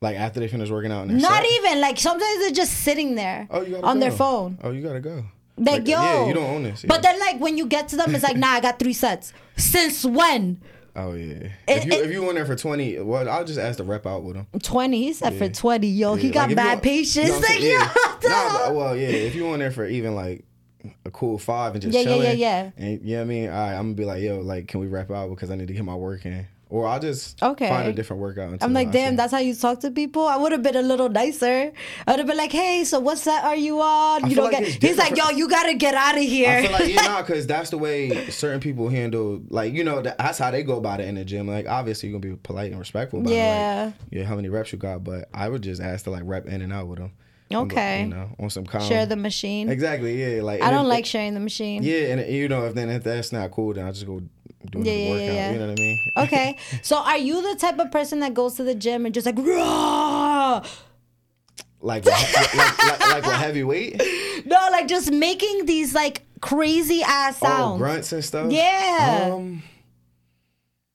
Like 0.00 0.16
after 0.16 0.40
they 0.40 0.48
finish 0.48 0.68
working 0.70 0.90
out, 0.92 1.06
Not 1.08 1.42
set, 1.42 1.46
even 1.52 1.80
like 1.80 1.98
sometimes 1.98 2.38
they're 2.40 2.50
just 2.50 2.72
sitting 2.72 3.14
there 3.14 3.46
Oh, 3.50 3.60
on 3.82 3.96
go. 3.96 4.00
their 4.00 4.10
phone. 4.12 4.58
Oh, 4.62 4.70
you 4.70 4.82
gotta 4.82 5.00
go. 5.00 5.24
Like, 5.58 5.86
yo, 5.88 6.02
yeah, 6.02 6.26
you 6.26 6.34
don't 6.34 6.44
own 6.50 6.62
this. 6.64 6.84
But 6.86 7.00
then 7.02 7.18
like 7.18 7.40
when 7.40 7.56
you 7.56 7.66
get 7.66 7.88
to 7.88 7.96
them, 7.96 8.14
it's 8.14 8.22
like, 8.22 8.36
nah, 8.36 8.48
I 8.48 8.60
got 8.60 8.78
three 8.78 8.92
sets. 8.92 9.32
Since 9.56 10.04
when? 10.04 10.60
Oh 10.94 11.12
yeah. 11.14 11.34
It- 11.34 11.52
if 11.68 11.84
you 11.86 11.92
it- 11.92 12.04
if 12.06 12.10
you 12.12 12.22
went 12.22 12.34
there 12.34 12.44
for 12.44 12.56
twenty, 12.56 12.98
well, 12.98 13.26
I'll 13.28 13.44
just 13.44 13.58
ask 13.58 13.78
the 13.78 13.84
rep 13.84 14.06
out 14.06 14.22
with 14.22 14.36
him. 14.36 14.46
Twenty. 14.62 15.04
He 15.04 15.12
said 15.14 15.34
for 15.34 15.48
twenty. 15.48 15.88
Yo, 15.88 16.14
he 16.14 16.30
got 16.30 16.48
like, 16.48 16.56
bad 16.56 16.82
patience. 16.82 17.26
you 17.28 17.32
know 17.32 17.38
like, 17.48 17.60
Yeah. 17.60 17.94
Nah, 18.28 18.52
but- 18.66 18.74
well, 18.74 18.96
yeah. 18.96 19.08
If 19.08 19.34
you 19.34 19.46
went 19.46 19.60
there 19.60 19.70
for 19.70 19.86
even 19.86 20.14
like 20.14 20.44
a 21.04 21.10
cool 21.10 21.38
five 21.38 21.74
and 21.74 21.82
just 21.82 21.94
Yeah, 21.94 22.00
yeah, 22.00 22.04
chilling, 22.06 22.38
yeah, 22.38 22.62
yeah. 22.64 22.70
and 22.76 23.00
you 23.02 23.16
know 23.16 23.16
what 23.18 23.22
I 23.22 23.24
mean, 23.26 23.48
all 23.48 23.54
right, 23.54 23.74
I'm 23.74 23.82
gonna 23.84 23.94
be 23.94 24.04
like, 24.04 24.22
yo, 24.22 24.40
like, 24.40 24.68
can 24.68 24.80
we 24.80 24.86
rep 24.86 25.10
out 25.10 25.30
because 25.30 25.50
I 25.50 25.56
need 25.56 25.68
to 25.68 25.74
get 25.74 25.84
my 25.84 25.94
work 25.94 26.24
in, 26.26 26.46
or 26.68 26.86
I'll 26.88 26.98
just 26.98 27.40
Okay. 27.42 27.68
find 27.68 27.86
a 27.88 27.92
different 27.92 28.20
workout. 28.22 28.60
I'm 28.60 28.72
like, 28.72 28.90
damn, 28.90 29.14
that's 29.14 29.32
how 29.32 29.38
you 29.38 29.54
talk 29.54 29.80
to 29.80 29.90
people. 29.92 30.26
I 30.26 30.36
would 30.36 30.50
have 30.52 30.62
been 30.64 30.74
a 30.76 30.82
little 30.82 31.08
nicer. 31.08 31.70
I 32.06 32.10
would 32.10 32.18
have 32.18 32.26
been 32.26 32.36
like, 32.36 32.50
hey, 32.50 32.82
so 32.84 32.98
what 32.98 33.18
set 33.18 33.44
are 33.44 33.54
you 33.54 33.80
on? 33.80 34.24
I 34.24 34.28
You 34.28 34.34
don't 34.36 34.50
like 34.52 34.64
get. 34.64 34.82
He's 34.82 34.98
like, 34.98 35.16
yo, 35.16 35.30
you 35.30 35.48
gotta 35.48 35.74
get 35.74 35.94
out 35.94 36.16
of 36.16 36.22
here. 36.24 36.50
I 36.58 36.62
feel 36.62 36.72
like 36.72 36.88
yeah, 36.88 37.22
because 37.26 37.46
that's 37.46 37.70
the 37.70 37.78
way 37.78 38.28
certain 38.30 38.60
people 38.60 38.88
handle, 38.88 39.42
like 39.48 39.72
you 39.74 39.84
know, 39.84 40.02
that's 40.02 40.38
how 40.38 40.50
they 40.50 40.62
go 40.64 40.76
about 40.76 41.00
it 41.00 41.06
in 41.08 41.14
the 41.14 41.24
gym. 41.24 41.46
Like 41.46 41.68
obviously, 41.68 42.08
you're 42.08 42.18
gonna 42.18 42.34
be 42.34 42.38
polite 42.42 42.70
and 42.72 42.80
respectful 42.80 43.20
about 43.20 43.30
Yeah. 43.32 43.82
it. 43.82 43.86
Like, 43.86 43.94
yeah, 44.10 44.24
how 44.24 44.34
many 44.36 44.48
reps 44.48 44.72
you 44.72 44.78
got? 44.78 45.04
But 45.04 45.28
I 45.32 45.48
would 45.48 45.62
just 45.62 45.80
ask 45.80 46.04
to 46.04 46.10
like 46.10 46.22
rep 46.24 46.46
in 46.46 46.62
and 46.62 46.72
out 46.72 46.88
with 46.88 46.98
them. 46.98 47.12
Okay. 47.54 48.02
you 48.02 48.08
know, 48.08 48.28
on 48.40 48.50
some 48.50 48.66
calm. 48.66 48.82
Share 48.82 49.06
the 49.06 49.16
machine. 49.16 49.68
Exactly. 49.68 50.20
Yeah. 50.36 50.42
Like 50.42 50.62
I 50.62 50.70
don't 50.70 50.86
if- 50.86 50.90
like 50.90 51.06
sharing 51.06 51.34
the 51.34 51.40
machine. 51.40 51.82
Yeah, 51.82 52.12
and 52.14 52.32
you 52.32 52.48
know, 52.48 52.64
if 52.66 52.74
then 52.74 52.90
if 52.90 53.04
that's 53.04 53.32
not 53.32 53.50
cool, 53.52 53.72
then 53.74 53.86
I 53.86 53.92
just 53.92 54.06
go 54.06 54.20
do 54.20 54.78
Yeah, 54.78 54.82
the 54.82 54.90
yeah, 54.90 55.10
workout. 55.10 55.26
yeah. 55.34 55.52
You 55.52 55.58
know 55.58 55.66
what 55.68 55.78
I 55.78 55.82
mean? 55.82 55.98
Okay. 56.16 56.56
So 56.82 56.96
are 56.98 57.18
you 57.18 57.42
the 57.52 57.58
type 57.58 57.78
of 57.78 57.90
person 57.92 58.20
that 58.20 58.34
goes 58.34 58.54
to 58.54 58.64
the 58.64 58.74
gym 58.74 59.06
and 59.06 59.14
just 59.14 59.26
like 59.26 59.38
raw? 59.38 60.62
like, 61.80 62.04
like, 62.04 62.54
like, 62.54 63.00
like 63.00 63.22
with 63.24 63.32
heavy 63.34 63.62
weight, 63.62 64.02
No, 64.46 64.56
like 64.72 64.88
just 64.88 65.12
making 65.12 65.66
these 65.66 65.94
like 65.94 66.22
crazy 66.40 67.02
ass 67.04 67.38
oh, 67.42 67.46
sounds. 67.46 67.78
grunts 67.78 68.12
and 68.12 68.24
stuff. 68.24 68.50
Yeah. 68.50 69.30
Um, 69.32 69.62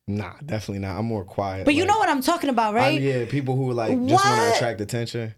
nah, 0.07 0.33
definitely 0.45 0.79
not. 0.79 0.97
I'm 0.97 1.05
more 1.05 1.23
quiet. 1.23 1.65
but 1.65 1.75
you 1.75 1.85
know 1.85 1.97
what 1.97 2.09
I'm 2.09 2.21
talking 2.21 2.49
about, 2.49 2.69
I'm, 2.69 2.75
right? 2.75 3.01
yeah, 3.01 3.25
people 3.25 3.55
who 3.55 3.71
like 3.71 3.91
just 4.07 4.25
want 4.25 4.41
to 4.51 4.55
attract 4.55 4.81
attention. 4.81 5.33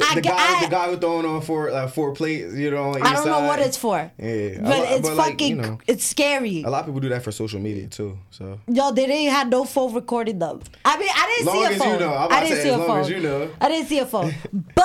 I- 0.00 0.14
The, 0.14 0.20
guy, 0.20 0.34
I- 0.36 0.64
the 0.64 0.70
guy 0.70 0.90
who 0.90 0.96
throwing 0.96 1.26
on 1.26 1.40
four 1.42 1.70
uh, 1.70 1.88
four 1.88 2.12
plates, 2.12 2.54
you 2.54 2.70
know. 2.70 2.94
I 2.94 3.12
don't 3.14 3.26
know 3.26 3.46
what 3.46 3.58
it's 3.60 3.76
for. 3.76 4.10
Yeah, 4.18 4.58
But 4.60 4.78
lot- 4.78 4.92
it's 4.92 5.08
like, 5.08 5.30
fucking 5.32 5.48
you 5.56 5.62
know, 5.62 5.78
it's 5.86 6.04
scary. 6.04 6.62
a 6.64 6.70
lot 6.70 6.80
of 6.80 6.86
people 6.86 7.00
do 7.00 7.08
that 7.10 7.22
for 7.22 7.32
social 7.32 7.60
media 7.60 7.86
too. 7.88 8.18
So 8.30 8.58
Yo, 8.68 8.92
they 8.92 9.06
didn't 9.06 9.32
have 9.32 9.48
no 9.48 9.64
phone 9.64 9.94
recording 9.94 10.38
them. 10.38 10.60
I 10.84 10.98
mean, 10.98 11.08
I 11.12 11.26
didn't 11.36 11.46
Long 11.46 11.56
see 11.56 11.62
a 11.62 11.66
as 11.66 11.72
you 11.74 11.78
phone. 11.80 12.00
know. 12.00 12.14
I 12.14 12.44
didn't 12.44 12.62
see 12.62 12.68
a 12.70 12.78
phone. 12.78 13.00
as 13.00 13.10
you 13.10 13.20
know. 13.20 13.50
I 13.60 13.68
didn't 13.68 13.88
see 13.88 13.98
a 13.98 14.06
phone. 14.06 14.34
but 14.74 14.84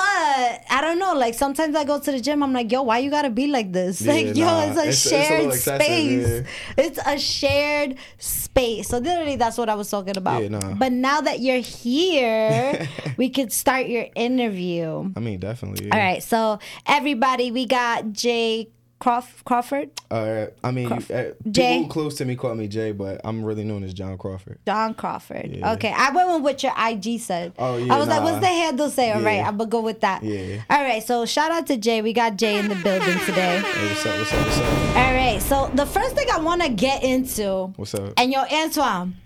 I 0.70 0.78
don't 0.80 0.98
know. 0.98 1.14
Like 1.14 1.34
sometimes 1.34 1.74
I 1.76 1.84
go 1.84 1.98
to 2.00 2.10
the 2.12 2.20
gym. 2.20 2.42
I'm 2.42 2.52
like, 2.52 2.70
yo, 2.72 2.82
why 2.82 2.98
you 2.98 3.10
gotta 3.10 3.30
be 3.30 3.46
like 3.46 3.72
this? 3.72 4.00
Yeah, 4.00 4.12
like, 4.12 4.36
yo, 4.36 4.44
nah, 4.46 4.62
it's 4.64 4.76
a 4.78 4.80
it's- 4.82 5.06
it's 5.06 5.06
a 5.06 5.08
shared 5.08 5.52
space. 5.54 6.28
yeah. 6.28 6.84
It's 6.84 6.98
a 7.06 7.18
shared 7.18 7.96
space. 8.18 8.88
So 8.88 8.98
literally, 8.98 9.36
that's 9.36 9.58
what 9.58 9.68
I 9.68 9.74
was 9.74 9.90
talking 9.90 10.16
about. 10.16 10.42
Yeah, 10.42 10.48
nah. 10.48 10.74
But 10.74 10.92
now 10.92 11.20
that 11.20 11.40
you're 11.40 11.58
here, 11.58 12.88
we 13.16 13.30
could 13.30 13.52
start 13.52 13.86
your 13.86 14.06
interview. 14.14 15.01
I 15.16 15.20
mean, 15.20 15.38
definitely. 15.40 15.86
Yeah. 15.88 15.94
All 15.94 16.00
right. 16.00 16.22
So 16.22 16.58
everybody, 16.86 17.50
we 17.50 17.66
got 17.66 18.12
Jay 18.12 18.68
Crawf- 19.00 19.42
Crawford. 19.44 19.90
Uh, 20.12 20.46
I 20.62 20.70
mean, 20.70 20.88
Crawf- 20.88 21.08
you, 21.10 21.14
uh, 21.16 21.22
people 21.42 21.50
Jay? 21.52 21.86
close 21.90 22.14
to 22.18 22.24
me 22.24 22.36
call 22.36 22.54
me 22.54 22.68
Jay, 22.68 22.92
but 22.92 23.20
I'm 23.24 23.44
really 23.44 23.64
known 23.64 23.82
as 23.82 23.92
John 23.92 24.16
Crawford. 24.16 24.60
John 24.64 24.94
Crawford. 24.94 25.50
Yeah. 25.56 25.72
Okay, 25.72 25.92
I 25.92 26.10
went 26.12 26.28
with 26.34 26.42
what 26.42 26.62
your 26.62 26.72
IG 26.78 27.18
said. 27.18 27.52
Oh, 27.58 27.78
yeah, 27.78 27.92
I 27.92 27.98
was 27.98 28.06
like, 28.06 28.22
what's 28.22 28.38
the 28.38 28.46
handle 28.46 28.88
say? 28.90 29.10
All 29.10 29.20
right, 29.20 29.38
Yeah. 29.38 29.48
I'm 29.48 29.56
gonna 29.56 29.68
go 29.68 29.80
with 29.80 30.02
that. 30.02 30.22
Yeah. 30.22 30.62
All 30.70 30.80
right, 30.82 31.02
so 31.02 31.26
shout 31.26 31.50
out 31.50 31.66
to 31.66 31.76
Jay. 31.76 32.00
We 32.00 32.12
got 32.12 32.36
Jay 32.36 32.60
in 32.60 32.68
the 32.68 32.76
building 32.76 33.18
today. 33.26 33.58
Hey, 33.58 33.88
what's 33.88 34.06
up? 34.06 34.18
What's 34.18 34.32
up? 34.32 34.46
What's 34.46 34.58
up? 34.58 34.96
All 34.96 35.14
right, 35.14 35.42
so 35.42 35.70
the 35.74 35.86
first 35.86 36.14
thing 36.14 36.28
I 36.32 36.38
want 36.38 36.62
to 36.62 36.68
get 36.68 37.02
into, 37.02 37.72
What's 37.74 37.94
up? 37.96 38.12
and 38.16 38.30
yo, 38.32 38.42
Antoine, 38.42 39.16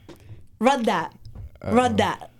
run 0.58 0.84
that, 0.84 1.14
run 1.62 1.96
that. 1.96 2.30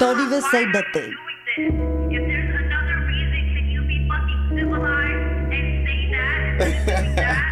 Don't 0.00 0.20
even 0.20 0.40
Why 0.42 0.50
say 0.50 0.64
nothing. 0.66 1.10
doing 1.14 1.38
this? 1.46 1.74
If 2.10 2.26
there's 2.26 2.54
another 2.64 2.96
reason, 3.06 3.42
can 3.54 3.66
you 3.70 3.82
be 3.86 4.08
fucking 4.08 4.40
civilized 4.58 5.54
and 5.54 5.66
say 5.86 6.00
that 6.10 6.60
instead 6.60 7.06
of 7.06 7.16
that? 7.16 7.50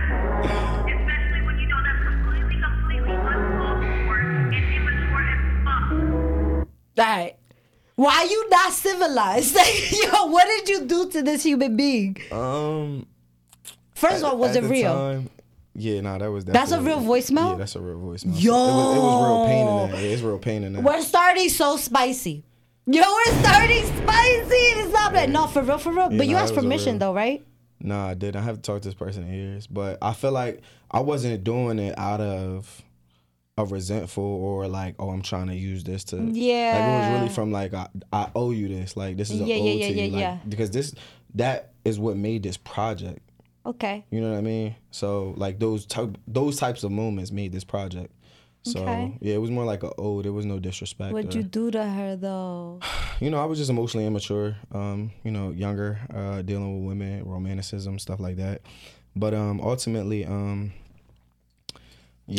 You 1.59 1.69
know 1.69 1.81
that's 1.85 2.03
completely, 2.03 2.57
completely 2.61 3.15
uncalled 3.15 3.81
for 4.07 4.19
and 4.19 4.55
immature 4.55 5.25
as 5.31 5.43
fuck. 5.65 5.93
All 6.99 7.05
right, 7.07 7.35
why 7.97 8.25
you 8.25 8.49
not 8.51 8.73
civilized? 8.73 9.55
Like, 9.55 9.93
yo, 10.05 10.27
what 10.27 10.47
did 10.47 10.69
you 10.69 10.85
do 10.87 11.09
to 11.11 11.23
this 11.23 11.43
human 11.45 11.77
being? 11.77 12.17
Um, 12.33 13.07
First 13.95 14.19
of 14.25 14.31
all, 14.31 14.37
was 14.39 14.57
at 14.57 14.59
it 14.59 14.63
the 14.63 14.69
real? 14.69 14.93
time- 14.95 15.31
yeah, 15.75 16.01
nah, 16.01 16.19
that 16.19 16.31
was. 16.31 16.45
That's 16.45 16.73
a 16.73 16.81
real 16.81 17.01
voicemail? 17.01 17.53
Yeah, 17.53 17.57
that's 17.57 17.77
a 17.77 17.81
real 17.81 17.99
voicemail. 17.99 18.43
Yo. 18.43 18.53
it 18.53 18.57
was, 18.57 18.97
it 18.97 19.01
was 19.01 19.23
real 19.29 19.47
pain 19.47 19.69
in 19.69 19.91
that. 19.91 20.05
It's 20.05 20.23
real 20.23 20.39
pain 20.39 20.65
in 20.65 20.73
that. 20.75 20.83
We're 20.83 21.03
starting 21.03 21.49
so 21.49 21.77
spicy. 21.77 22.45
Yo, 22.87 23.01
we're 23.01 23.41
starting 23.41 23.85
spicy. 23.85 24.55
It's 24.55 24.93
not 24.93 25.13
bad. 25.13 25.31
No, 25.31 25.47
for 25.47 25.63
real, 25.63 25.79
for 25.79 25.93
real. 25.93 26.11
Yeah, 26.11 26.19
but 26.19 26.27
you 26.27 26.35
nah, 26.35 26.41
asked 26.41 26.53
it 26.53 26.57
was 26.57 26.65
a 26.65 26.69
permission 26.69 26.93
real- 26.95 26.99
though, 26.99 27.15
right? 27.15 27.45
Nah, 27.81 28.09
I 28.09 28.15
didn't. 28.15 28.37
I 28.37 28.45
haven't 28.45 28.63
talked 28.63 28.83
to 28.85 28.89
this 28.89 28.95
person 28.95 29.25
in 29.25 29.33
years, 29.35 29.67
but 29.67 29.99
I 30.03 30.13
feel 30.13 30.33
like 30.33 30.61
I 30.91 31.01
wasn't 31.01 31.43
doing 31.43 31.79
it 31.79 31.99
out 31.99 32.21
of 32.21 32.83
a 33.59 33.65
resentful 33.65 34.25
or 34.25 34.67
like, 34.69 34.95
oh, 34.99 35.11
I'm 35.11 35.23
trying 35.23 35.49
to 35.49 35.55
use 35.55 35.85
this 35.85 36.05
to. 36.05 36.17
Yeah. 36.17 36.73
Like 36.73 36.83
it 36.83 36.99
was 37.13 37.21
really 37.21 37.35
from 37.35 37.53
like, 37.53 37.75
I, 37.75 37.89
I 38.13 38.31
owe 38.35 38.51
you 38.51 38.69
this. 38.69 38.97
Like 38.97 39.17
this 39.17 39.31
is 39.31 39.41
a 39.41 39.45
Yeah, 39.45 39.57
yeah, 39.57 39.73
yeah, 39.73 39.89
to 39.89 39.95
yeah, 39.95 40.05
you. 40.05 40.11
Like, 40.13 40.21
yeah. 40.21 40.39
Because 40.49 40.71
this, 40.71 40.95
that 41.35 41.73
is 41.85 41.99
what 41.99 42.17
made 42.17 42.43
this 42.43 42.57
project. 42.57 43.21
Okay. 43.65 44.05
You 44.11 44.21
know 44.21 44.31
what 44.31 44.39
I 44.39 44.43
mean? 44.43 44.75
So 44.91 45.35
like 45.37 45.59
those 45.59 45.87
type, 45.87 46.19
those 46.27 46.57
types 46.57 46.83
of 46.85 46.91
moments 46.91 47.31
made 47.31 47.53
this 47.53 47.65
project. 47.65 48.13
So 48.65 48.81
Okay. 48.83 49.19
yeah, 49.21 49.35
it 49.35 49.41
was 49.41 49.51
more 49.51 49.65
like 49.65 49.83
a 49.83 49.93
ode. 49.99 50.25
There 50.25 50.33
was 50.33 50.47
no 50.47 50.59
disrespect. 50.59 51.13
What'd 51.13 51.35
or- 51.35 51.39
you 51.39 51.43
do 51.45 51.71
to 51.73 51.85
her 51.85 52.17
though? 52.17 52.81
you 53.21 53.31
know, 53.31 53.41
I 53.41 53.45
was 53.45 53.59
just 53.59 53.71
emotionally 53.71 54.07
immature. 54.07 54.57
Um, 54.73 55.11
you 55.25 55.31
know, 55.31 55.51
younger, 55.51 56.01
uh, 56.15 56.43
dealing 56.43 56.79
with 56.85 56.89
women, 56.89 57.25
romanticism, 57.25 57.99
stuff 57.99 58.21
like 58.21 58.37
that. 58.37 58.63
But 59.15 59.35
um, 59.35 59.61
ultimately, 59.61 60.25
um, 60.25 60.73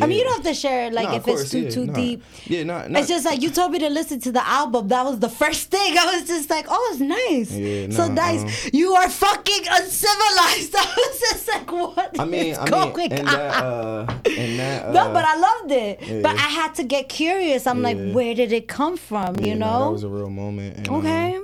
I 0.01 0.05
mean, 0.05 0.17
you 0.17 0.23
don't 0.23 0.35
have 0.35 0.45
to 0.45 0.53
share 0.53 0.87
it, 0.87 0.93
like 0.93 1.09
Nah, 1.09 1.15
if 1.15 1.23
course, 1.23 1.41
it's 1.41 1.51
too 1.51 1.61
yeah, 1.63 1.69
too 1.69 1.85
nah. 1.85 1.93
deep. 1.93 2.23
Yeah, 2.45 2.63
not, 2.63 2.89
not 2.89 2.99
It's 2.99 3.09
just 3.09 3.25
like 3.25 3.41
you 3.41 3.49
told 3.49 3.71
me 3.73 3.79
to 3.79 3.89
listen 3.89 4.19
to 4.21 4.31
the 4.31 4.45
album. 4.47 4.87
That 4.87 5.03
was 5.03 5.19
the 5.19 5.29
first 5.29 5.69
thing. 5.71 5.97
I 5.99 6.15
was 6.15 6.25
just 6.25 6.49
like, 6.49 6.65
oh, 6.69 6.89
it's 6.91 7.01
nice. 7.01 7.51
Yeah, 7.51 7.89
so 7.89 8.07
nah, 8.07 8.13
nice. 8.13 8.65
um, 8.65 8.71
you 8.73 8.93
are 8.93 9.09
fucking 9.09 9.65
uncivilized. 9.69 10.75
I 10.77 10.93
was 10.95 11.19
just 11.19 11.47
like, 11.49 11.71
what 11.71 12.19
I 12.19 12.25
mean, 12.25 12.55
I 12.55 12.63
mean, 12.65 12.73
on? 12.73 12.93
that, 12.93 13.63
uh, 13.63 14.19
in 14.25 14.57
that, 14.57 14.85
uh, 14.85 14.91
no, 14.93 15.13
but 15.13 15.25
I 15.25 15.35
loved 15.37 15.71
it. 15.71 16.23
But. 16.23 16.33
I 16.33 16.47
had 16.47 16.75
to 16.75 16.83
get 16.83 17.09
curious. 17.09 17.67
I'm 17.67 17.81
like, 17.81 17.97
where 18.11 18.33
did 18.33 18.51
it 18.51 18.67
come 18.67 18.97
from? 18.97 19.35
yeah, 19.35 19.47
you 19.47 19.55
nah, 19.55 19.79
know? 19.79 19.85
that 19.85 19.91
was 19.91 20.03
a 20.03 20.09
real 20.09 20.29
moment. 20.29 20.77
And, 20.77 20.89
um, 20.89 20.95
okay. 20.95 21.39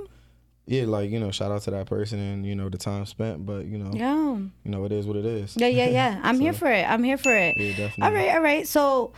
Yeah, 0.69 0.83
like 0.85 1.09
you 1.09 1.19
know, 1.19 1.31
shout 1.31 1.51
out 1.51 1.63
to 1.63 1.71
that 1.71 1.88
person 1.88 2.19
and 2.19 2.45
you 2.45 2.55
know 2.55 2.69
the 2.69 2.77
time 2.77 3.05
spent, 3.07 3.45
but 3.45 3.65
you 3.65 3.77
know, 3.79 3.91
Yeah. 3.93 4.35
you 4.63 4.71
know 4.71 4.85
it 4.85 4.91
is 4.91 5.07
what 5.07 5.15
it 5.17 5.25
is. 5.25 5.55
Yeah, 5.57 5.67
yeah, 5.67 5.89
yeah. 5.89 6.19
I'm 6.23 6.39
here 6.39 6.53
for 6.53 6.71
it. 6.71 6.85
I'm 6.88 7.03
here 7.03 7.17
for 7.17 7.35
it. 7.35 7.57
Yeah, 7.57 7.69
definitely. 7.75 8.03
All 8.03 8.13
right, 8.13 8.35
all 8.35 8.41
right. 8.41 8.67
So, 8.67 9.11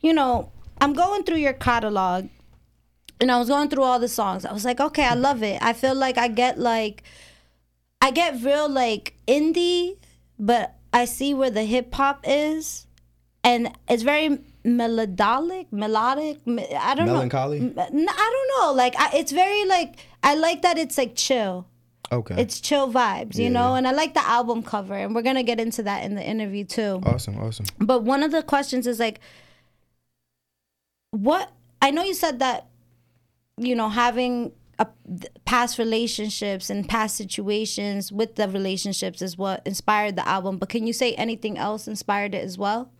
you 0.00 0.12
know, 0.12 0.52
I'm 0.80 0.92
going 0.92 1.24
through 1.24 1.38
your 1.38 1.54
catalog 1.54 2.28
and 3.20 3.32
I 3.32 3.38
was 3.38 3.48
going 3.48 3.68
through 3.70 3.82
all 3.84 3.98
the 3.98 4.08
songs. 4.08 4.44
I 4.44 4.52
was 4.52 4.64
like, 4.64 4.80
okay, 4.80 5.04
I 5.04 5.14
love 5.14 5.42
it. 5.42 5.58
I 5.62 5.72
feel 5.72 5.94
like 5.94 6.18
I 6.18 6.28
get 6.28 6.58
like 6.58 7.02
I 8.00 8.10
get 8.10 8.42
real 8.44 8.68
like 8.68 9.14
indie, 9.26 9.96
but 10.38 10.74
I 10.92 11.06
see 11.06 11.32
where 11.34 11.50
the 11.50 11.64
hip 11.64 11.92
hop 11.94 12.20
is 12.28 12.86
and 13.42 13.72
it's 13.88 14.02
very 14.02 14.38
melodic, 14.76 15.72
melodic. 15.72 16.38
I 16.46 16.94
don't 16.94 17.06
Melancholy? 17.06 17.60
know. 17.60 17.82
M- 17.82 17.98
n- 18.00 18.06
I 18.08 18.46
don't 18.56 18.66
know. 18.66 18.72
Like 18.72 18.94
I, 18.98 19.16
it's 19.16 19.32
very 19.32 19.64
like 19.64 19.96
I 20.22 20.34
like 20.34 20.62
that 20.62 20.78
it's 20.78 20.96
like 20.98 21.14
chill 21.16 21.66
Okay, 22.10 22.36
it's 22.40 22.60
chill 22.60 22.90
vibes, 22.92 23.36
you 23.36 23.44
Yeah. 23.44 23.48
know. 23.50 23.74
And 23.74 23.86
I 23.86 23.92
like 23.92 24.14
the 24.14 24.26
album 24.26 24.62
cover, 24.62 24.94
and 24.94 25.14
we're 25.14 25.22
gonna 25.22 25.42
get 25.42 25.60
into 25.60 25.82
that 25.82 26.04
in 26.04 26.14
the 26.14 26.22
interview 26.24 26.64
too. 26.64 27.00
awesome, 27.04 27.38
awesome. 27.38 27.66
But 27.78 28.02
one 28.04 28.22
of 28.22 28.30
the 28.32 28.42
questions 28.42 28.86
is 28.86 28.98
like, 28.98 29.20
what? 31.10 31.50
I 31.80 31.90
know 31.90 32.02
you 32.02 32.14
said 32.14 32.38
that, 32.40 32.66
you 33.56 33.74
know, 33.76 33.88
having 33.88 34.52
a, 34.78 34.86
past 35.44 35.78
relationships 35.78 36.70
and 36.70 36.88
past 36.88 37.16
situations 37.16 38.10
with 38.10 38.34
the 38.36 38.48
relationships 38.48 39.22
is 39.22 39.36
what 39.38 39.62
inspired 39.66 40.16
the 40.16 40.26
album. 40.26 40.56
But 40.58 40.68
can 40.70 40.86
you 40.86 40.92
say 40.92 41.14
anything 41.14 41.56
else 41.58 41.86
inspired 41.88 42.34
it 42.34 42.42
as 42.44 42.58
well? 42.58 42.90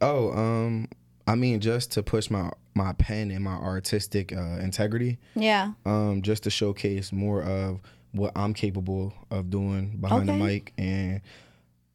Oh, 0.00 0.32
um, 0.32 0.88
I 1.26 1.34
mean, 1.36 1.60
just 1.60 1.92
to 1.92 2.02
push 2.02 2.30
my 2.30 2.50
my 2.74 2.92
pen 2.94 3.30
and 3.30 3.42
my 3.44 3.54
artistic 3.54 4.32
uh, 4.32 4.58
integrity, 4.60 5.18
Yeah. 5.36 5.72
um, 5.86 6.22
just 6.22 6.42
to 6.42 6.50
showcase 6.50 7.12
more 7.12 7.42
of 7.42 7.80
what 8.12 8.32
I'm 8.36 8.52
capable 8.54 9.14
of 9.30 9.48
doing 9.50 9.96
behind 10.00 10.28
the 10.28 10.32
mic, 10.34 10.72
and 10.76 11.20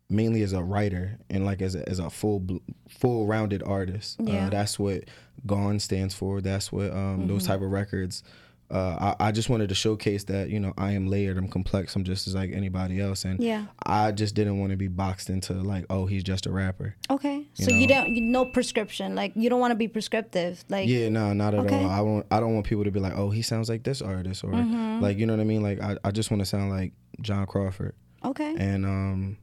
mainly 0.09 0.41
as 0.41 0.53
a 0.53 0.63
writer 0.63 1.19
and 1.29 1.45
like 1.45 1.61
as 1.61 1.75
a, 1.75 1.87
as 1.87 1.99
a 1.99 2.09
full 2.09 2.43
full 2.87 3.27
rounded 3.27 3.61
artist. 3.63 4.17
Yeah. 4.19 4.47
Uh, 4.47 4.49
that's 4.49 4.79
what 4.79 5.03
Gone 5.45 5.79
stands 5.79 6.13
for. 6.15 6.41
That's 6.41 6.71
what 6.71 6.91
um, 6.91 7.27
those 7.27 7.43
Mm-hmm. 7.43 7.51
type 7.53 7.61
of 7.61 7.71
records. 7.71 8.23
Uh, 8.71 9.13
I, 9.19 9.27
I 9.29 9.31
just 9.31 9.49
wanted 9.49 9.69
to 9.69 9.75
showcase 9.75 10.25
that 10.25 10.49
you 10.49 10.59
know 10.59 10.73
I 10.77 10.91
am 10.91 11.07
layered, 11.07 11.37
I'm 11.37 11.47
complex, 11.47 11.95
I'm 11.95 12.03
just 12.03 12.27
as 12.27 12.35
like 12.35 12.51
anybody 12.51 12.99
else, 12.99 13.25
and 13.25 13.39
Yeah. 13.39 13.65
I 13.85 14.11
just 14.11 14.35
didn't 14.35 14.59
want 14.59 14.71
to 14.71 14.77
be 14.77 14.87
boxed 14.87 15.29
into 15.31 15.53
like, 15.53 15.85
oh, 15.89 16.05
he's 16.05 16.23
just 16.23 16.45
a 16.45 16.51
rapper. 16.51 16.95
Okay. 17.09 17.47
So 17.55 17.71
you 17.71 17.87
don't 17.87 18.13
you 18.15 18.21
no 18.21 18.45
prescription 18.45 19.15
like 19.15 19.31
you 19.35 19.49
don't 19.49 19.59
want 19.59 19.71
to 19.71 19.75
be 19.75 19.87
prescriptive 19.87 20.63
like 20.69 20.87
Yeah, 20.87 21.09
no, 21.09 21.33
not 21.33 21.53
at 21.55 21.61
Okay. 21.61 21.83
all. 21.83 21.89
I 21.89 22.01
want 22.01 22.25
I 22.29 22.39
don't 22.39 22.53
want 22.53 22.67
people 22.67 22.83
to 22.83 22.91
be 22.91 22.99
like, 22.99 23.17
oh, 23.17 23.31
he 23.31 23.41
sounds 23.41 23.69
like 23.69 23.83
this 23.83 24.01
artist 24.01 24.43
or 24.43 24.51
Mm-hmm. 24.51 25.01
like 25.01 25.17
you 25.17 25.25
know 25.25 25.33
what 25.33 25.41
I 25.41 25.45
mean. 25.45 25.63
Like 25.63 25.81
I, 25.81 25.97
I 26.03 26.11
just 26.11 26.29
want 26.29 26.41
to 26.41 26.45
sound 26.45 26.69
like 26.69 26.93
John 27.21 27.47
Crawford. 27.47 27.95
okay. 28.23 28.55
And 28.57 28.85
um, 28.85 29.37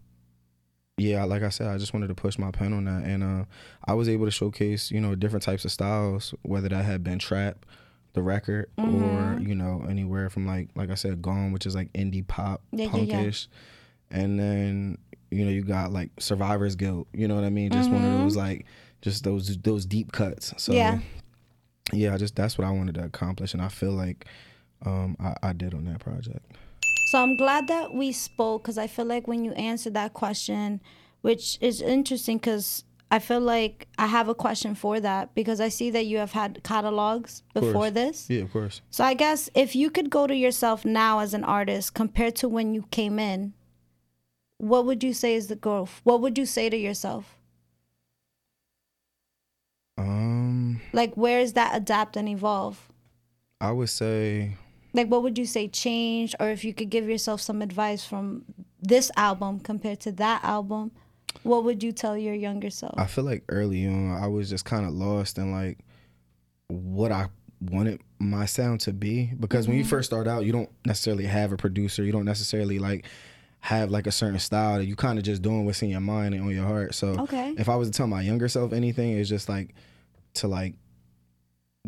yeah, 0.99 1.25
like 1.25 1.43
I 1.43 1.51
said, 1.51 1.67
I 1.67 1.77
just 1.79 1.93
wanted 1.93 2.07
to 2.09 2.15
push 2.15 2.39
my 2.39 2.51
pen 2.51 2.73
on 2.73 2.85
that, 2.85 3.03
and 3.05 3.23
uh, 3.23 3.45
I 3.85 3.93
was 3.95 4.09
able 4.09 4.25
to 4.25 4.31
showcase 4.31 4.91
you 4.91 5.01
know 5.01 5.15
different 5.15 5.43
types 5.43 5.65
of 5.65 5.73
styles, 5.73 6.33
whether 6.43 6.69
that 6.71 6.85
had 6.87 7.05
been 7.05 7.19
trap, 7.19 7.67
the 8.17 8.23
record, 8.23 8.69
Mm-hmm. 8.77 8.95
or 9.05 9.39
you 9.41 9.55
know 9.55 9.85
anywhere 9.89 10.29
from 10.29 10.47
like 10.47 10.71
like 10.75 10.91
I 10.91 10.95
said, 10.97 11.23
Gone, 11.23 11.53
which 11.53 11.67
is 11.67 11.77
like 11.77 11.93
indie 11.93 12.27
pop, 12.27 12.63
Yeah, 12.73 12.87
yeah, 12.93 12.97
yeah. 13.03 13.15
punkish, 13.15 13.47
and 14.11 14.41
then 14.41 14.99
you 15.31 15.45
know 15.45 15.51
you 15.53 15.63
got 15.63 15.93
like 15.93 16.11
Survivor's 16.19 16.75
Guilt. 16.75 17.07
You 17.13 17.29
know 17.29 17.37
what 17.37 17.45
I 17.45 17.51
mean? 17.51 17.71
Just 17.71 17.93
one 17.93 18.05
of 18.05 18.13
those 18.19 18.37
like 18.37 18.67
just 19.03 19.23
those 19.23 19.57
those 19.59 19.87
deep 19.87 20.11
cuts. 20.13 20.53
So 20.57 20.73
Mm-hmm. 20.73 21.01
Yeah. 21.93 22.11
yeah, 22.11 22.17
just 22.17 22.35
that's 22.35 22.59
what 22.59 22.67
I 22.67 22.71
wanted 22.71 22.97
to 22.97 23.05
accomplish, 23.05 23.53
and 23.55 23.63
I 23.63 23.69
feel 23.69 23.93
like 23.93 24.25
um, 24.85 25.17
I, 25.21 25.35
I 25.43 25.53
did 25.53 25.73
on 25.75 25.85
that 25.85 26.01
project. 26.01 26.45
So 27.11 27.23
I'm 27.23 27.37
glad 27.37 27.69
that 27.69 27.95
we 27.95 28.11
spoke 28.13 28.63
because 28.65 28.79
I 28.79 28.89
feel 28.89 29.05
like 29.05 29.29
when 29.29 29.45
you 29.45 29.53
answered 29.53 29.95
that 29.95 30.13
question, 30.13 30.81
which 31.23 31.57
is 31.61 31.81
interesting 31.81 32.39
because 32.39 32.83
I 33.11 33.21
feel 33.21 33.41
like 33.41 33.87
I 33.99 34.07
have 34.07 34.29
a 34.29 34.35
question 34.35 34.75
for 34.75 34.99
that 34.99 35.35
because 35.35 35.61
I 35.61 35.69
see 35.69 35.91
that 35.91 36.07
you 36.07 36.19
have 36.19 36.33
had 36.33 36.63
catalogs 36.65 37.45
before 37.55 37.91
this. 37.91 38.29
Yeah, 38.29 38.43
of 38.43 38.53
course. 38.53 38.81
So 38.91 39.05
I 39.05 39.15
guess 39.15 39.49
if 39.55 39.77
you 39.77 39.91
could 39.91 40.11
go 40.11 40.27
to 40.27 40.35
yourself 40.35 40.85
now 40.85 41.21
as 41.21 41.33
an 41.33 41.45
artist 41.45 41.95
compared 41.95 42.35
to 42.37 42.49
when 42.49 42.75
you 42.75 42.83
came 42.91 43.19
in, 43.21 43.55
what 44.59 44.87
would 44.87 45.05
you 45.05 45.13
say 45.13 45.35
is 45.35 45.47
the 45.47 45.55
growth? 45.57 46.01
What 46.03 46.21
would 46.21 46.37
you 46.37 46.47
say 46.47 46.69
to 46.69 46.77
yourself? 46.77 47.39
Um, 49.99 50.81
Like, 50.93 51.15
where 51.17 51.41
is 51.41 51.53
that 51.53 51.77
adapt 51.77 52.17
and 52.17 52.29
evolve? 52.29 52.89
I 53.61 53.71
would 53.73 53.89
say 53.89 54.57
Like, 54.93 55.09
what 55.09 55.23
would 55.23 55.39
you 55.39 55.47
say 55.47 55.69
change? 55.69 56.35
Or 56.41 56.49
if 56.49 56.65
you 56.65 56.75
could 56.75 56.91
give 56.91 57.09
yourself 57.09 57.41
some 57.41 57.63
advice 57.63 58.05
from 58.05 58.45
this 58.81 59.11
album 59.17 59.61
compared 59.61 60.01
to 60.01 60.13
that 60.13 60.43
album, 60.43 60.91
what 61.43 61.65
would 61.65 61.83
you 61.83 61.93
tell 61.93 62.17
your 62.17 62.35
younger 62.35 62.71
self? 62.71 62.95
I 62.97 63.07
feel 63.07 63.25
like 63.25 63.45
early 63.49 63.87
on 63.87 64.13
I 64.13 64.27
was 64.27 64.49
just 64.51 64.65
kind 64.65 64.87
of 64.87 64.93
lost 64.93 65.39
in 65.39 65.53
like 65.53 65.79
what 66.69 67.13
I 67.13 67.29
wanted 67.61 68.01
my 68.19 68.47
sound 68.47 68.81
to 68.81 68.93
be 68.93 69.33
because 69.39 69.67
when 69.67 69.77
you 69.77 69.83
mm-hmm. 69.83 69.91
first 69.91 70.11
start 70.11 70.27
out, 70.27 70.45
you 70.45 70.53
don't 70.53 70.71
necessarily 70.85 71.25
have 71.25 71.53
a 71.53 71.57
producer. 71.57 72.03
You 72.05 72.13
don't 72.13 72.25
necessarily 72.25 72.79
like 72.79 73.07
have 73.61 73.91
like 73.91 74.07
a 74.07 74.13
certain 74.13 74.39
style. 74.39 74.79
that 74.79 74.85
You 74.85 74.97
kind 74.97 75.19
of 75.19 75.25
just 75.25 75.43
doing 75.43 75.65
what's 75.65 75.83
in 75.83 75.91
your 75.91 76.01
mind 76.01 76.35
and 76.35 76.43
on 76.45 76.51
your 76.51 76.67
heart. 76.67 76.95
So 76.95 77.09
Okay. 77.21 77.55
if 77.59 77.69
I 77.69 77.77
was 77.77 77.91
to 77.91 77.97
tell 77.97 78.07
my 78.07 78.23
younger 78.23 78.49
self 78.49 78.73
anything, 78.73 79.19
it's 79.19 79.29
just 79.29 79.49
like 79.49 79.75
to 80.35 80.49
like 80.49 80.75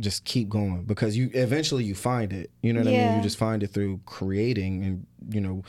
just 0.01 0.25
keep 0.25 0.49
going 0.49 0.85
because 0.85 1.17
you 1.17 1.31
eventually 1.35 1.85
you 1.85 1.95
find 1.95 2.33
it. 2.33 2.51
You 2.63 2.73
know 2.73 2.81
what 2.81 2.89
I 2.89 2.93
mean? 2.93 3.17
You 3.17 3.23
just 3.23 3.39
find 3.39 3.63
it 3.63 3.69
through 3.69 4.01
creating 4.07 4.85
and 4.85 5.07
you 5.35 5.41
know 5.41 5.63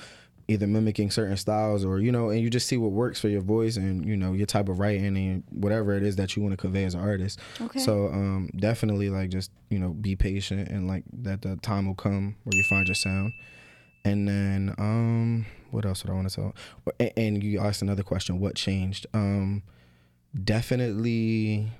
either 0.49 0.65
mimicking 0.65 1.12
certain 1.12 1.38
styles 1.38 1.85
or 1.85 1.99
you 1.99 2.12
know 2.12 2.29
and 2.29 2.41
you 2.41 2.49
just 2.49 2.67
see 2.67 2.75
what 2.75 2.91
works 2.91 3.19
for 3.21 3.29
your 3.29 3.41
voice 3.41 3.77
and 3.77 4.05
you 4.05 4.17
know 4.17 4.33
your 4.33 4.47
type 4.47 4.67
of 4.67 4.79
writing 4.79 5.15
and 5.15 5.43
whatever 5.51 5.95
it 5.95 6.03
is 6.03 6.15
that 6.15 6.35
you 6.35 6.41
want 6.41 6.51
to 6.51 6.57
convey 6.57 6.83
as 6.83 6.95
an 6.95 7.01
artist. 7.01 7.39
Okay. 7.62 7.79
So 7.79 8.07
um 8.07 8.49
definitely 8.57 9.09
like 9.09 9.29
just 9.29 9.51
you 9.69 9.77
know 9.79 9.89
be 9.89 10.15
patient 10.15 10.67
and 10.67 10.88
like 10.88 11.03
that 11.21 11.43
the 11.43 11.55
time 11.57 11.85
will 11.85 11.95
come 11.95 12.35
where 12.43 12.57
you 12.57 12.63
find 12.63 12.88
your 12.88 12.95
sound. 12.95 13.31
And 14.03 14.27
then 14.27 14.73
um 14.79 15.45
what 15.71 15.85
else 15.85 16.03
would 16.03 16.12
I 16.12 16.15
want 16.15 16.29
to 16.29 16.35
tell? 16.35 16.55
And, 16.99 17.12
and 17.15 17.43
you 17.43 17.59
asked 17.59 17.83
another 17.83 18.03
question, 18.03 18.39
what 18.39 18.55
changed? 18.55 19.05
Um 19.13 19.62
definitely 20.43 21.71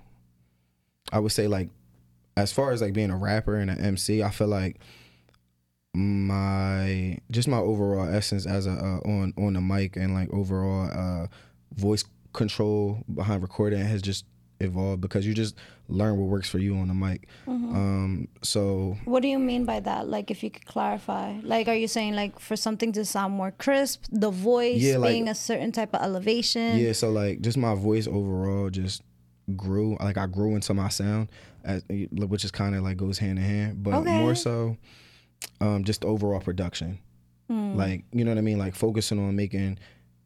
I 1.12 1.20
would 1.20 1.32
say 1.32 1.48
like 1.48 1.70
as 2.38 2.54
far 2.54 2.72
as 2.72 2.82
like 2.82 2.94
being 2.94 3.10
a 3.10 3.18
rapper 3.18 3.56
and 3.56 3.72
an 3.72 3.80
MC, 3.80 4.22
I 4.22 4.30
feel 4.30 4.48
like 4.48 4.80
my 6.34 7.18
just 7.32 7.48
my 7.48 7.58
overall 7.58 8.08
essence 8.08 8.46
as 8.46 8.66
a 8.68 8.72
uh, 8.72 9.00
on 9.10 9.34
on 9.38 9.54
the 9.54 9.62
mic 9.62 9.96
and 9.96 10.14
like 10.14 10.32
overall 10.34 10.90
uh 10.92 11.28
voice 11.74 12.04
control 12.34 13.04
behind 13.14 13.42
recording 13.42 13.80
has 13.80 14.02
just 14.02 14.26
evolved 14.62 15.02
because 15.02 15.26
you 15.26 15.34
just 15.34 15.56
learn 15.88 16.18
what 16.18 16.28
works 16.28 16.50
for 16.50 16.60
you 16.60 16.76
on 16.76 16.90
the 16.90 16.94
mic. 16.94 17.28
Mm-hmm. 17.48 17.76
Um 17.76 18.28
so 18.44 18.98
what 19.06 19.22
do 19.22 19.28
you 19.30 19.40
mean 19.40 19.66
by 19.66 19.80
that? 19.80 20.08
Like, 20.08 20.30
if 20.30 20.44
you 20.44 20.52
could 20.52 20.66
clarify, 20.66 21.40
like, 21.44 21.68
are 21.68 21.76
you 21.76 21.88
saying 21.88 22.14
like 22.16 22.40
for 22.40 22.56
something 22.58 22.92
to 22.94 23.06
sound 23.06 23.34
more 23.34 23.52
crisp, 23.52 24.04
the 24.12 24.30
voice 24.30 24.82
Yeah, 24.82 24.98
like- 24.98 25.12
being 25.12 25.28
a 25.30 25.36
certain 25.36 25.72
type 25.72 25.94
of 25.96 26.02
elevation? 26.02 26.78
Yeah, 26.78 26.92
so 26.92 27.10
like 27.10 27.42
just 27.42 27.58
my 27.58 27.74
voice 27.74 28.06
overall 28.06 28.70
just 28.70 29.02
grew. 29.56 29.98
Like 30.00 30.18
I 30.18 30.28
grew 30.28 30.54
into 30.56 30.74
my 30.74 30.90
sound, 30.90 31.30
as, 31.64 31.84
which 31.90 32.44
is 32.44 32.52
kind 32.52 32.76
of 32.76 32.84
like 32.84 32.98
goes 32.98 33.18
hand 33.18 33.40
in 33.40 33.46
hand. 33.46 33.82
But 33.84 33.94
Okay. 33.96 34.20
more 34.20 34.36
so, 34.36 34.76
um, 35.62 35.84
just 35.84 36.06
overall 36.06 36.40
production. 36.40 37.00
Hmm. 37.48 37.76
Like 37.76 38.04
you 38.12 38.24
know 38.24 38.32
what 38.32 38.38
I 38.38 38.42
mean. 38.42 38.60
Like 38.60 38.76
focusing 38.76 39.20
on 39.20 39.36
making, 39.36 39.80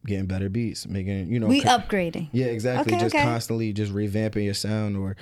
getting 0.06 0.26
better 0.26 0.50
beats, 0.50 0.88
making 0.88 1.32
you 1.32 1.40
know. 1.40 1.48
we 1.48 1.62
co- 1.62 1.78
upgrading. 1.78 2.30
Yeah, 2.32 2.48
exactly. 2.48 2.94
Okay, 2.94 3.02
just 3.02 3.16
okay. 3.16 3.24
constantly 3.24 3.74
just 3.74 3.94
revamping 3.94 4.46
your 4.46 4.54
sound 4.54 4.98
or 4.98 5.16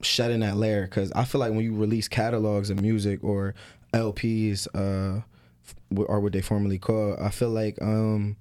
shutting 0.00 0.40
that 0.40 0.56
layer. 0.56 0.82
Because 0.82 1.10
I 1.12 1.24
feel 1.24 1.40
like 1.40 1.50
when 1.52 1.64
you 1.64 1.74
release 1.74 2.08
catalogs 2.08 2.70
of 2.70 2.80
music 2.80 3.22
or 3.22 3.54
LPs, 3.92 4.66
uh, 4.74 5.22
f- 5.66 6.06
or 6.08 6.20
what 6.20 6.32
they 6.32 6.40
formerly 6.40 6.78
call, 6.78 7.16
I 7.20 7.30
feel 7.30 7.50
like 7.50 7.80
um, 7.82 8.36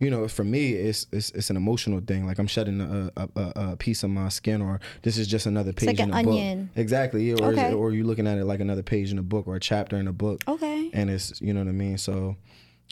you 0.00 0.10
know, 0.10 0.26
for 0.28 0.44
me, 0.44 0.72
it's 0.72 1.06
it's, 1.12 1.30
it's 1.30 1.50
an 1.50 1.56
emotional 1.56 2.00
thing. 2.00 2.26
Like 2.26 2.38
I'm 2.38 2.46
shedding 2.46 2.80
a, 2.80 3.10
a, 3.16 3.28
a, 3.36 3.52
a 3.72 3.76
piece 3.76 4.02
of 4.02 4.10
my 4.10 4.28
skin, 4.28 4.60
or 4.60 4.80
this 5.02 5.16
is 5.16 5.26
just 5.26 5.46
another 5.46 5.72
page 5.72 5.86
like 5.88 6.00
in 6.00 6.12
an 6.12 6.18
a 6.18 6.22
book. 6.24 6.68
Exactly. 6.76 7.28
Yeah, 7.30 7.36
or 7.36 7.52
Okay. 7.52 7.68
it, 7.68 7.72
or 7.74 7.92
you're 7.92 8.04
looking 8.06 8.26
at 8.26 8.38
it 8.38 8.44
like 8.44 8.60
another 8.60 8.82
page 8.82 9.10
in 9.12 9.18
a 9.18 9.22
book 9.22 9.46
or 9.46 9.56
a 9.56 9.60
chapter 9.60 9.96
in 9.96 10.08
a 10.08 10.12
book 10.12 10.42
Okay. 10.48 10.90
and 10.92 11.08
it's 11.10 11.40
you 11.40 11.52
know 11.54 11.60
what 11.60 11.68
I 11.68 11.72
mean. 11.72 11.96
So, 11.98 12.36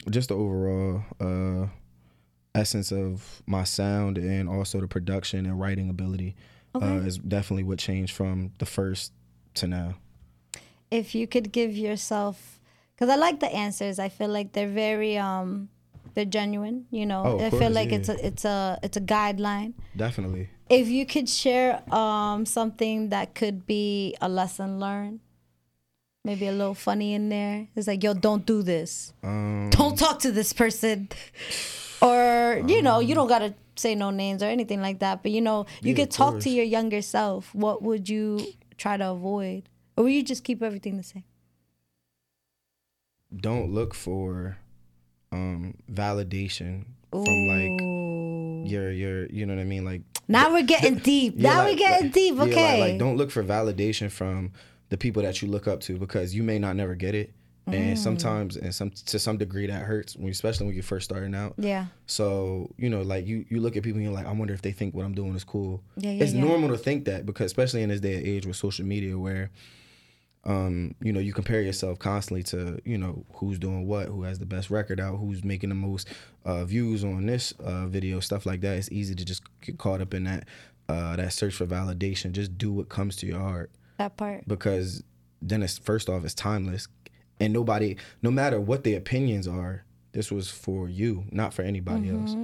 just 0.09 0.29
the 0.29 0.35
overall, 0.35 1.03
uh, 1.19 1.67
essence 2.55 2.91
of 2.91 3.41
my 3.47 3.63
sound 3.63 4.17
and 4.17 4.47
also 4.47 4.79
the 4.79 4.87
production 4.87 5.45
and 5.45 5.59
writing 5.59 5.89
ability 5.89 6.35
uh, 6.75 7.01
is 7.05 7.17
definitely 7.17 7.63
what 7.63 7.79
changed 7.79 8.13
from 8.15 8.51
the 8.59 8.65
first 8.65 9.11
to 9.55 9.67
now. 9.67 9.95
if 10.91 11.13
you 11.15 11.25
could 11.27 11.51
give 11.51 11.75
yourself 11.75 12.59
because 12.95 13.09
i 13.09 13.15
like 13.15 13.39
the 13.39 13.47
answers 13.53 13.97
i 13.99 14.07
feel 14.09 14.27
like 14.29 14.53
they're 14.53 14.67
very 14.67 15.17
um 15.17 15.69
they're 16.13 16.25
genuine 16.39 16.85
you 16.91 17.05
know? 17.05 17.23
Oh, 17.25 17.37
i 17.39 17.49
feel 17.49 17.59
course, 17.59 17.73
like 17.75 17.89
yeah. 17.91 17.97
it's 17.97 18.09
a 18.09 18.25
it's 18.27 18.45
a 18.45 18.79
it's 18.83 18.97
a 18.97 19.01
guideline. 19.01 19.73
Definitely. 19.95 20.49
if 20.69 20.87
you 20.87 21.05
could 21.05 21.27
share 21.29 21.81
um 21.93 22.45
something 22.45 23.09
that 23.09 23.35
could 23.35 23.65
be 23.65 24.15
a 24.21 24.29
lesson 24.29 24.79
learned 24.79 25.19
maybe 26.25 26.47
a 26.47 26.51
little 26.51 26.73
funny 26.75 27.13
in 27.13 27.29
there 27.29 27.67
it's 27.75 27.87
like 27.87 28.01
yo 28.03 28.13
don't 28.13 28.45
do 28.45 28.61
this. 28.63 29.13
Um, 29.23 29.69
don't 29.71 29.97
talk 29.97 30.19
to 30.19 30.31
this 30.31 30.53
person. 30.53 31.09
Or 32.01 32.61
you 32.67 32.81
know 32.81 32.99
you 32.99 33.15
don't 33.15 33.29
gotta 33.29 33.53
say 33.77 33.95
no 33.95 34.09
names 34.11 34.43
or 34.43 34.47
anything 34.47 34.81
like 34.81 34.99
that 34.99 35.23
but 35.23 35.31
you 35.31 35.39
know 35.39 35.65
you 35.81 35.91
Yeah, 35.91 35.99
could 36.03 36.11
talk 36.11 36.31
course. 36.33 36.43
to 36.43 36.49
your 36.49 36.65
younger 36.65 37.01
self. 37.01 37.55
What 37.55 37.81
would 37.81 38.09
you 38.09 38.45
try 38.77 38.97
to 38.97 39.11
avoid? 39.11 39.69
Or 39.95 40.03
will 40.03 40.11
you 40.11 40.21
just 40.21 40.43
keep 40.43 40.61
everything 40.61 40.97
the 40.97 41.03
same? 41.03 41.23
Don't 43.35 43.71
look 43.71 43.93
for 43.93 44.57
um 45.33 45.73
validation 45.91 46.85
from 47.11 47.47
like 47.47 47.79
your 48.71 48.91
your 48.91 49.25
you 49.27 49.45
know 49.45 49.53
what 49.55 49.61
I 49.61 49.65
mean 49.65 49.83
like 49.85 50.01
now 50.27 50.51
we're 50.53 50.63
getting 50.63 50.95
deep 50.95 51.35
now 51.35 51.59
like- 51.59 51.71
we're 51.73 51.77
getting 51.77 52.05
like- 52.07 52.13
deep 52.13 52.33
yeah, 52.35 52.41
like- 52.41 52.51
okay 52.51 52.79
like, 52.91 52.99
don't 52.99 53.17
look 53.17 53.31
for 53.31 53.43
validation 53.43 54.09
from 54.09 54.51
the 54.89 54.97
people 54.97 55.21
that 55.23 55.41
you 55.41 55.47
look 55.49 55.67
up 55.67 55.79
to 55.81 55.97
because 55.97 56.33
you 56.35 56.43
may 56.43 56.59
not 56.59 56.75
never 56.75 56.93
get 56.95 57.15
it. 57.15 57.33
Mm. 57.67 57.73
And 57.73 57.99
sometimes 57.99 58.57
and 58.57 58.75
some 58.75 58.91
to 58.91 59.17
some 59.17 59.37
degree 59.37 59.67
that 59.67 59.81
hurts 59.83 60.15
when 60.17 60.29
especially 60.29 60.65
when 60.67 60.75
you're 60.75 60.83
first 60.83 61.05
starting 61.05 61.33
out. 61.33 61.53
yeah 61.57 61.85
So, 62.07 62.69
you 62.77 62.89
know, 62.89 63.01
like 63.03 63.25
you 63.25 63.45
you 63.49 63.59
look 63.61 63.75
at 63.77 63.83
people 63.83 63.97
and 63.99 64.03
you're 64.03 64.13
like, 64.13 64.27
I 64.27 64.33
wonder 64.33 64.53
if 64.53 64.61
they 64.61 64.73
think 64.73 64.93
what 64.93 65.05
I'm 65.05 65.15
doing 65.15 65.33
is 65.33 65.43
cool. 65.45 65.81
Yeah, 65.97 66.11
yeah, 66.11 66.23
it's 66.23 66.33
yeah. 66.33 66.43
normal 66.43 66.69
to 66.69 66.77
think 66.77 67.05
that 67.05 67.25
because 67.25 67.45
especially 67.47 67.81
in 67.81 67.89
this 67.89 68.01
day 68.01 68.15
and 68.17 68.27
age 68.27 68.45
with 68.45 68.57
social 68.57 68.85
media 68.85 69.17
where 69.17 69.49
um, 70.45 70.93
you 71.01 71.13
know, 71.13 71.19
you 71.19 71.33
compare 71.33 71.61
yourself 71.61 71.99
constantly 71.99 72.43
to, 72.43 72.79
you 72.83 72.97
know, 72.97 73.25
who's 73.35 73.57
doing 73.57 73.87
what, 73.87 74.07
who 74.07 74.23
has 74.23 74.39
the 74.39 74.45
best 74.45 74.69
record 74.69 74.99
out, 74.99 75.17
who's 75.17 75.43
making 75.43 75.69
the 75.69 75.75
most 75.75 76.07
uh, 76.43 76.65
views 76.65 77.03
on 77.03 77.25
this 77.25 77.53
uh, 77.59 77.85
video, 77.87 78.19
stuff 78.19 78.45
like 78.45 78.61
that. 78.61 78.77
It's 78.77 78.91
easy 78.91 79.15
to 79.15 79.23
just 79.23 79.43
get 79.61 79.77
caught 79.77 80.01
up 80.01 80.13
in 80.13 80.25
that 80.25 80.45
uh, 80.89 81.15
that 81.15 81.31
search 81.31 81.53
for 81.55 81.65
validation. 81.65 82.33
Just 82.33 82.57
do 82.57 82.71
what 82.73 82.89
comes 82.89 83.15
to 83.17 83.25
your 83.25 83.39
heart. 83.39 83.71
That 83.97 84.17
part. 84.17 84.45
Because 84.47 85.03
then 85.41 85.63
it's 85.63 85.77
first 85.77 86.09
off 86.09 86.25
it's 86.25 86.33
timeless. 86.33 86.87
And 87.39 87.53
nobody 87.53 87.97
no 88.21 88.31
matter 88.31 88.59
what 88.59 88.83
the 88.83 88.95
opinions 88.95 89.47
are 89.47 89.85
this 90.11 90.31
was 90.31 90.49
for 90.49 90.87
you 90.87 91.25
not 91.31 91.53
for 91.53 91.63
anybody 91.63 92.09
else. 92.09 92.35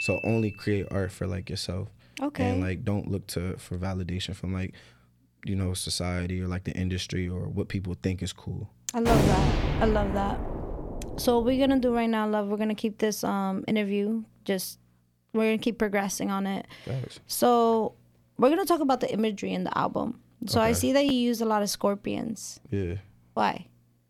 So 0.00 0.20
only 0.24 0.50
create 0.50 0.86
art 0.90 1.10
for 1.10 1.26
like 1.26 1.50
yourself. 1.50 1.88
Okay. 2.22 2.48
and 2.48 2.62
like 2.62 2.82
don't 2.82 3.10
look 3.10 3.26
to 3.28 3.56
for 3.58 3.76
validation 3.76 4.34
from 4.34 4.54
like 4.54 4.72
you 5.48 5.56
know 5.56 5.74
society 5.74 6.40
or 6.40 6.48
like 6.48 6.64
the 6.64 6.72
industry 6.72 7.28
or 7.28 7.48
what 7.48 7.68
people 7.68 7.94
think 8.02 8.22
is 8.22 8.32
cool 8.32 8.70
I 8.94 9.00
love 9.00 9.26
that. 9.26 9.82
I 9.82 9.84
love 9.84 10.12
that. 10.14 10.40
So 11.20 11.36
what 11.36 11.44
we're 11.46 11.58
gonna 11.58 11.78
do 11.80 11.92
right 11.94 12.08
now, 12.08 12.26
love, 12.26 12.48
we're 12.48 12.56
gonna 12.56 12.74
keep 12.74 12.98
this 12.98 13.24
um 13.24 13.64
interview 13.68 14.22
just 14.44 14.78
we're 15.34 15.44
gonna 15.50 15.58
keep 15.58 15.76
progressing 15.78 16.30
on 16.30 16.46
it. 16.46 16.66
Facts. 16.86 17.20
So 17.26 17.94
we're 18.38 18.48
gonna 18.48 18.64
talk 18.64 18.80
about 18.80 19.00
the 19.00 19.12
imagery 19.12 19.52
in 19.52 19.64
the 19.64 19.76
album. 19.76 20.20
So 20.46 20.60
I 20.60 20.72
see 20.72 20.92
that 20.92 21.04
you 21.04 21.12
use 21.12 21.40
a 21.40 21.44
lot 21.44 21.62
of 21.62 21.68
scorpions. 21.68 22.60
yeah 22.70 22.94
Why? 23.34 23.66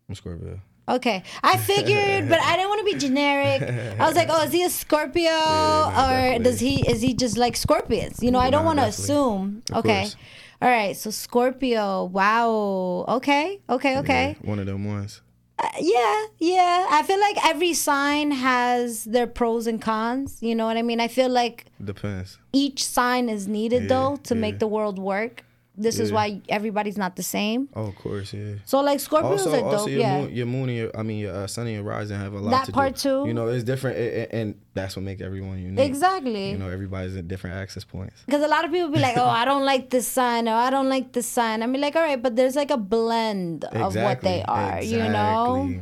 i'm 0.07 0.15
scorpio 0.15 0.61
Okay, 0.89 1.21
I 1.43 1.57
figured, 1.57 2.29
but 2.29 2.39
I 2.39 2.55
didn't 2.55 2.69
want 2.69 2.79
to 2.87 2.93
be 2.93 2.97
generic. 2.97 3.61
I 3.99 4.07
was 4.07 4.15
like, 4.15 4.29
"Oh, 4.31 4.43
is 4.43 4.53
he 4.53 4.63
a 4.63 4.69
Scorpio, 4.69 5.29
nah, 5.31 5.89
or 5.89 6.15
definitely. 6.15 6.43
does 6.45 6.59
he 6.61 6.89
is 6.89 7.01
he 7.01 7.13
just 7.13 7.35
like 7.37 7.57
scorpions?" 7.57 8.23
You 8.23 8.31
know, 8.31 8.39
I 8.39 8.49
don't 8.49 8.63
want 8.63 8.79
to 8.79 8.85
assume. 8.85 9.63
Of 9.71 9.79
okay, 9.83 10.03
course. 10.03 10.15
All 10.61 10.69
right. 10.69 10.95
So 10.95 11.09
Scorpio, 11.11 12.05
wow. 12.05 13.05
Okay, 13.07 13.61
okay, 13.69 13.97
okay. 13.99 14.35
Yeah, 14.41 14.49
one 14.49 14.59
of 14.59 14.65
them 14.65 14.85
ones 14.85 15.21
Uh, 15.59 15.69
yeah, 15.79 16.25
yeah. 16.37 16.85
I 16.91 17.01
feel 17.03 17.19
like 17.19 17.37
every 17.45 17.73
sign 17.73 18.29
has 18.31 19.05
their 19.05 19.25
pros 19.27 19.65
and 19.67 19.81
cons. 19.81 20.37
You 20.41 20.53
know 20.55 20.65
what 20.67 20.77
I 20.77 20.83
mean? 20.83 20.99
I 20.99 21.07
feel 21.07 21.29
like 21.29 21.65
depends 21.83 22.37
each 22.53 22.85
sign 22.85 23.27
is 23.29 23.47
needed 23.47 23.83
Yeah, 23.83 23.89
though 23.89 24.15
to 24.27 24.33
yeah. 24.35 24.41
make 24.41 24.59
the 24.59 24.67
world 24.67 24.99
work. 24.99 25.43
This 25.77 25.99
is 25.99 26.11
why 26.11 26.41
everybody's 26.49 26.97
not 26.97 27.15
the 27.15 27.23
same. 27.37 27.69
oh 27.75 27.87
of 27.91 27.95
course 27.95 28.33
yeah 28.33 28.55
So 28.65 28.81
like 28.81 28.99
Scorpios 28.99 29.23
also, 29.45 29.51
are 29.53 29.57
dope. 29.57 29.65
also 29.73 29.87
your 29.93 29.99
yeah. 30.01 30.17
moon, 30.21 30.35
your 30.35 30.45
moon 30.47 30.69
and 30.69 30.77
your, 30.77 30.91
I 30.97 31.03
mean, 31.03 31.19
your 31.19 31.33
uh, 31.35 31.47
sun 31.47 31.67
and 31.67 31.75
your 31.75 31.83
rising 31.83 32.17
have 32.17 32.33
a 32.33 32.39
lot 32.39 32.51
That 32.51 32.65
to 32.65 32.71
part 32.71 32.95
do. 32.95 33.01
too. 33.03 33.19
You 33.27 33.33
know, 33.37 33.47
it's 33.47 33.63
different, 33.63 33.95
a- 33.97 34.21
a- 34.21 34.29
and 34.39 34.55
that's 34.73 34.95
what 34.95 35.03
makes 35.09 35.21
everyone 35.21 35.57
unique. 35.61 35.85
exactly. 35.85 36.49
You 36.51 36.57
know, 36.57 36.69
everybody's 36.69 37.15
at 37.15 37.27
different 37.27 37.55
access 37.63 37.83
points. 37.83 38.17
Because 38.25 38.41
a 38.43 38.47
lot 38.55 38.65
of 38.65 38.71
people 38.71 38.89
be 38.89 38.99
like, 38.99 39.17
"Oh, 39.17 39.29
I 39.41 39.43
don't 39.45 39.65
like 39.65 39.89
this 39.95 40.07
sign," 40.07 40.47
or 40.49 40.53
"I 40.67 40.69
don't 40.75 40.89
like 40.89 41.07
this 41.13 41.27
sign." 41.27 41.61
I 41.63 41.67
mean, 41.67 41.81
like, 41.81 41.95
all 41.95 42.01
right, 42.09 42.21
but 42.21 42.35
there's 42.35 42.55
like 42.55 42.71
a 42.71 42.77
blend 42.77 43.65
of 43.65 43.95
what 43.95 44.21
they 44.21 44.41
are. 44.43 44.81
You 44.81 44.97
know, 45.17 45.65
Exactly. 45.69 45.81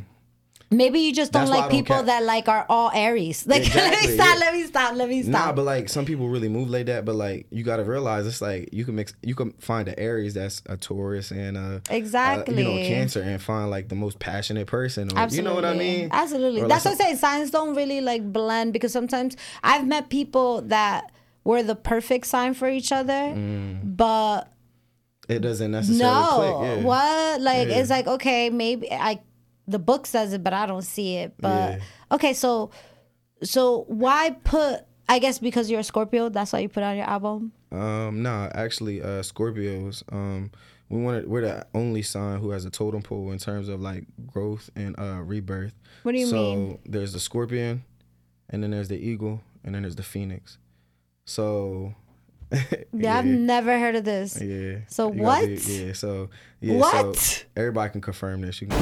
Maybe 0.77 0.99
you 0.99 1.13
just 1.13 1.31
don't 1.31 1.41
That's 1.45 1.51
like 1.51 1.69
don't 1.69 1.71
people 1.71 1.95
ca- 1.97 2.01
that 2.03 2.23
like 2.23 2.47
are 2.49 2.65
all 2.69 2.91
Aries. 2.93 3.45
Like, 3.47 3.73
let 3.75 3.91
me 4.03 4.13
stop. 4.13 4.27
yeah. 4.27 4.39
Let 4.39 4.53
me 4.53 4.63
stop. 4.63 4.95
Let 4.95 5.09
me 5.09 5.21
stop. 5.23 5.31
Nah, 5.47 5.51
but 5.53 5.63
like 5.65 5.89
some 5.89 6.05
people 6.05 6.27
really 6.29 6.49
move 6.49 6.69
like 6.69 6.85
that. 6.87 7.05
But 7.05 7.15
like 7.15 7.47
you 7.51 7.63
got 7.63 7.77
to 7.77 7.83
realize 7.83 8.25
it's 8.27 8.41
like 8.41 8.69
you 8.71 8.85
can 8.85 8.95
mix, 8.95 9.13
you 9.21 9.35
can 9.35 9.51
find 9.59 9.87
an 9.87 9.95
Aries 9.97 10.33
that's 10.33 10.61
a 10.67 10.77
Taurus 10.77 11.31
and 11.31 11.57
a 11.57 11.81
Exactly. 11.89 12.57
you 12.57 12.63
know, 12.69 12.75
Cancer 12.87 13.21
and 13.21 13.41
find 13.41 13.69
like 13.69 13.89
the 13.89 13.95
most 13.95 14.19
passionate 14.19 14.67
person. 14.67 15.11
Or, 15.11 15.17
Absolutely. 15.19 15.37
You 15.37 15.43
know 15.43 15.55
what 15.55 15.65
I 15.65 15.77
mean? 15.77 16.09
Absolutely. 16.11 16.61
Or, 16.61 16.63
like, 16.67 16.69
That's 16.69 16.85
what 16.85 16.91
I'm 16.91 16.97
saying. 16.97 17.15
Signs 17.17 17.51
don't 17.51 17.75
really 17.75 18.01
like 18.01 18.31
blend 18.31 18.73
because 18.73 18.91
sometimes 18.91 19.35
I've 19.63 19.87
met 19.87 20.09
people 20.09 20.61
that 20.63 21.11
were 21.43 21.61
the 21.63 21.75
perfect 21.75 22.25
sign 22.25 22.53
for 22.55 22.67
each 22.67 22.91
other, 22.91 23.13
Mm. 23.13 23.95
but 23.97 24.51
It 25.29 25.39
doesn't 25.39 25.71
necessarily 25.71 26.13
no, 26.13 26.57
click. 26.59 26.77
Yeah. 26.79 26.83
what? 26.83 27.41
Like 27.41 27.67
Yeah. 27.67 27.75
it's 27.77 27.89
like 27.89 28.07
okay, 28.07 28.49
maybe 28.49 28.91
I 28.91 29.19
the 29.67 29.79
book 29.79 30.05
says 30.05 30.33
it, 30.33 30.43
but 30.43 30.53
I 30.53 30.65
don't 30.65 30.83
see 30.83 31.15
it. 31.17 31.33
But 31.39 31.49
Yeah. 31.73 31.79
okay, 32.11 32.33
so 32.33 32.71
so 33.43 33.83
why 33.87 34.35
put? 34.43 34.81
I 35.07 35.19
guess 35.19 35.37
because 35.39 35.69
you're 35.69 35.81
a 35.81 35.83
Scorpio, 35.83 36.29
that's 36.29 36.51
why 36.53 36.59
you 36.59 36.69
put 36.69 36.81
on 36.83 36.95
your 36.97 37.05
album. 37.05 37.51
Um, 37.71 38.23
nah, 38.23 38.49
actually, 38.55 39.01
uh, 39.01 39.21
Scorpios. 39.21 40.01
Um, 40.11 40.51
we 40.89 41.01
wanted 41.01 41.27
we're 41.27 41.41
the 41.41 41.65
only 41.73 42.01
sign 42.03 42.39
who 42.39 42.51
has 42.51 42.65
a 42.65 42.69
totem 42.69 43.01
pole 43.01 43.31
in 43.31 43.37
terms 43.39 43.69
of 43.69 43.81
like 43.81 44.05
growth 44.27 44.69
and 44.75 44.97
uh 44.99 45.21
rebirth. 45.23 45.73
What 46.03 46.11
do 46.13 46.19
you 46.19 46.27
so 46.27 46.35
mean? 46.35 46.79
there's 46.85 47.11
the 47.13 47.19
scorpion, 47.19 47.83
and 48.49 48.61
then 48.63 48.71
there's 48.71 48.87
the 48.87 48.97
eagle, 48.97 49.41
and 49.63 49.73
then 49.75 49.81
there's 49.83 49.95
the 49.95 50.03
phoenix. 50.03 50.57
So. 51.25 51.93
Yeah, 52.93 53.17
I've 53.17 53.25
never 53.25 53.77
heard 53.77 53.95
of 53.95 54.05
this. 54.05 54.39
Yeah. 54.39 54.77
So 54.87 55.11
You 55.11 55.21
what? 55.23 55.45
be- 55.45 55.55
yeah. 55.87 55.93
So 55.93 56.29
yeah. 56.61 56.75
What? 56.77 57.15
So 57.17 57.43
everybody 57.57 57.91
can 57.91 58.01
confirm 58.01 58.41
this. 58.41 58.61
You 58.61 58.67
can, 58.67 58.77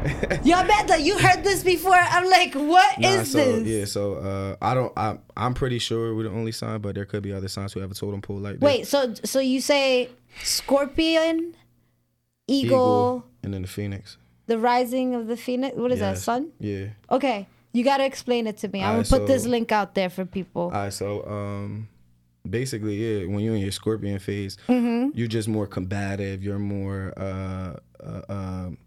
Yo, 0.44 0.62
Beta, 0.62 0.98
you 1.00 1.18
heard 1.18 1.44
this 1.44 1.62
before? 1.62 1.92
I'm 1.94 2.28
like, 2.30 2.54
what 2.54 2.98
is 2.98 3.16
nah, 3.16 3.22
so 3.24 3.52
this? 3.60 3.66
yeah. 3.68 3.84
So 3.84 4.14
uh, 4.14 4.56
I 4.62 4.74
don't. 4.74 4.92
I 4.96 5.18
I'm 5.36 5.52
pretty 5.54 5.78
sure 5.78 6.14
we're 6.14 6.22
the 6.24 6.30
only 6.30 6.52
sign, 6.52 6.80
but 6.80 6.94
there 6.94 7.04
could 7.04 7.22
be 7.22 7.32
other 7.32 7.48
signs 7.48 7.72
who 7.74 7.80
have 7.80 7.90
a 7.90 7.94
totem 7.94 8.22
pole 8.22 8.38
like. 8.38 8.56
Wait, 8.60 8.86
so 8.86 9.14
so 9.24 9.40
you 9.40 9.60
say 9.60 10.08
Scorpion, 10.42 11.54
Eagle, 12.46 12.66
Eagle, 12.76 13.24
and 13.42 13.52
then 13.54 13.62
the 13.62 13.68
phoenix. 13.68 14.16
the 14.46 14.58
rising 14.58 15.14
of 15.14 15.26
the 15.26 15.36
phoenix. 15.36 15.76
What 15.76 15.92
is 15.92 16.00
that? 16.00 16.10
Yes. 16.12 16.24
Sun? 16.24 16.50
Yeah. 16.58 16.86
Okay, 17.10 17.46
you 17.72 17.84
gotta 17.84 18.04
explain 18.06 18.46
it 18.46 18.56
to 18.58 18.68
me. 18.68 18.80
I'm 18.80 18.86
gonna 18.86 18.96
Alright, 18.98 19.10
put 19.10 19.26
this 19.26 19.46
link 19.46 19.70
out 19.72 19.94
there 19.94 20.08
for 20.10 20.24
people. 20.24 20.62
All 20.62 20.70
right, 20.70 20.92
so 20.92 21.26
um, 21.26 21.88
basically, 22.48 22.94
yeah, 22.96 23.26
when 23.26 23.40
you're 23.40 23.54
in 23.54 23.60
your 23.60 23.72
scorpion 23.72 24.18
phase, 24.18 24.56
Mm-hmm. 24.68 25.10
you're 25.18 25.28
just 25.28 25.48
more 25.48 25.66
combative. 25.66 26.42
You're 26.42 26.58
more, 26.58 27.12
uh, 27.16 27.76
uh, 28.02 28.22
um, 28.28 28.78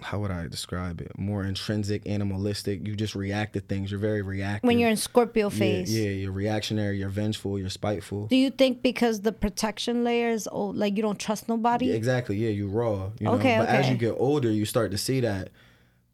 how 0.00 0.18
would 0.20 0.30
I 0.30 0.46
describe 0.48 1.00
it? 1.00 1.16
More 1.18 1.44
intrinsic, 1.44 2.06
animalistic. 2.06 2.86
You 2.86 2.96
just 2.96 3.14
react 3.14 3.52
to 3.54 3.60
things. 3.60 3.90
You're 3.90 4.00
very 4.00 4.22
reactive. 4.22 4.66
when 4.66 4.78
you're 4.78 4.90
in 4.90 4.96
Scorpio 4.96 5.50
phase. 5.50 5.94
yeah, 5.94 6.10
you're 6.10 6.32
reactionary. 6.32 6.98
You're 6.98 7.08
vengeful. 7.08 7.58
You're 7.58 7.68
spiteful. 7.70 8.26
Do 8.26 8.36
you 8.36 8.50
think 8.50 8.82
because 8.82 9.20
the 9.20 9.32
protection 9.32 10.04
layer 10.04 10.30
is 10.30 10.48
old, 10.50 10.76
like 10.76 10.96
you 10.96 11.02
don't 11.02 11.18
trust 11.18 11.48
nobody? 11.48 11.86
Yeah, 11.86 11.94
exactly. 11.94 12.36
Yeah, 12.36 12.50
you're 12.50 12.68
raw. 12.68 13.10
You 13.18 13.26
know? 13.26 13.34
Okay, 13.34 13.58
but 13.58 13.68
as 13.68 13.88
you 13.88 13.96
get 13.96 14.12
older, 14.18 14.50
you 14.50 14.64
start 14.64 14.90
to 14.92 14.98
see 14.98 15.20
that. 15.20 15.50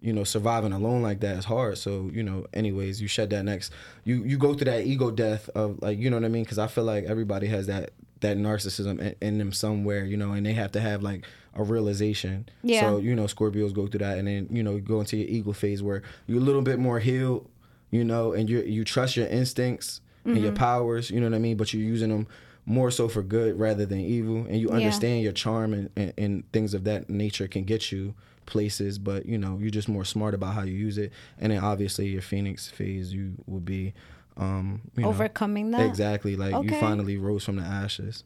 You 0.00 0.12
know, 0.12 0.22
surviving 0.22 0.72
alone 0.72 1.02
like 1.02 1.18
that 1.20 1.36
is 1.38 1.44
hard. 1.44 1.76
So 1.76 2.08
you 2.12 2.22
know, 2.22 2.46
anyways, 2.54 3.02
you 3.02 3.08
shed 3.08 3.30
that 3.30 3.44
next. 3.44 3.72
You 4.04 4.22
you 4.22 4.38
go 4.38 4.54
through 4.54 4.66
that 4.66 4.86
ego 4.86 5.10
death 5.10 5.48
of 5.56 5.82
like 5.82 5.98
you 5.98 6.08
know 6.08 6.16
what 6.16 6.24
I 6.24 6.28
mean? 6.28 6.44
Because 6.44 6.58
I 6.58 6.68
feel 6.68 6.84
like 6.84 7.04
everybody 7.04 7.48
has 7.48 7.66
that 7.66 7.90
that 8.20 8.36
narcissism 8.36 9.00
in, 9.00 9.14
in 9.20 9.38
them 9.38 9.52
somewhere. 9.52 10.04
You 10.04 10.16
know, 10.16 10.30
and 10.32 10.46
they 10.46 10.52
have 10.52 10.70
to 10.72 10.80
have 10.80 11.02
like 11.02 11.24
a 11.58 11.62
realization. 11.64 12.48
Yeah. 12.62 12.80
So 12.80 12.98
you 12.98 13.14
know, 13.14 13.24
Scorpios 13.24 13.72
go 13.74 13.86
through 13.86 14.00
that, 14.00 14.18
and 14.18 14.26
then 14.28 14.48
you 14.50 14.62
know, 14.62 14.72
you 14.76 14.80
go 14.80 15.00
into 15.00 15.16
your 15.16 15.28
ego 15.28 15.52
phase 15.52 15.82
where 15.82 16.02
you're 16.26 16.38
a 16.40 16.44
little 16.44 16.62
bit 16.62 16.78
more 16.78 16.98
healed. 17.00 17.48
You 17.90 18.04
know, 18.04 18.32
and 18.32 18.48
you 18.50 18.60
you 18.62 18.84
trust 18.84 19.16
your 19.16 19.26
instincts 19.26 20.00
and 20.24 20.34
Mm-hmm. 20.36 20.44
your 20.44 20.52
powers. 20.52 21.10
You 21.10 21.20
know 21.20 21.26
what 21.30 21.36
I 21.36 21.38
mean? 21.38 21.56
But 21.56 21.72
you're 21.72 21.82
using 21.82 22.10
them 22.10 22.26
more 22.66 22.90
so 22.90 23.08
for 23.08 23.22
good 23.22 23.58
rather 23.58 23.86
than 23.86 24.00
evil, 24.00 24.44
and 24.46 24.56
you 24.60 24.68
Yeah. 24.68 24.76
understand 24.76 25.22
your 25.22 25.32
charm 25.32 25.72
and, 25.72 25.88
and, 25.96 26.12
and 26.18 26.52
things 26.52 26.74
of 26.74 26.84
that 26.84 27.08
nature 27.08 27.48
can 27.48 27.64
get 27.64 27.90
you 27.90 28.14
places, 28.44 28.98
but 28.98 29.24
you 29.26 29.38
know 29.38 29.56
you're 29.60 29.70
just 29.70 29.88
more 29.88 30.04
smart 30.04 30.34
about 30.34 30.52
how 30.54 30.62
you 30.62 30.74
use 30.74 30.98
it. 30.98 31.12
And 31.38 31.50
then 31.52 31.60
obviously 31.64 32.08
your 32.08 32.20
Phoenix 32.22 32.68
phase, 32.68 33.12
you 33.14 33.36
will 33.46 33.60
be 33.60 33.94
um, 34.36 34.82
you 34.96 35.02
know, 35.02 35.08
Overcoming 35.08 35.70
that. 35.72 35.80
exactly 35.80 36.36
like 36.36 36.62
you 36.62 36.72
finally 36.74 37.16
rose 37.16 37.44
from 37.44 37.56
the 37.56 37.62
ashes. 37.62 38.22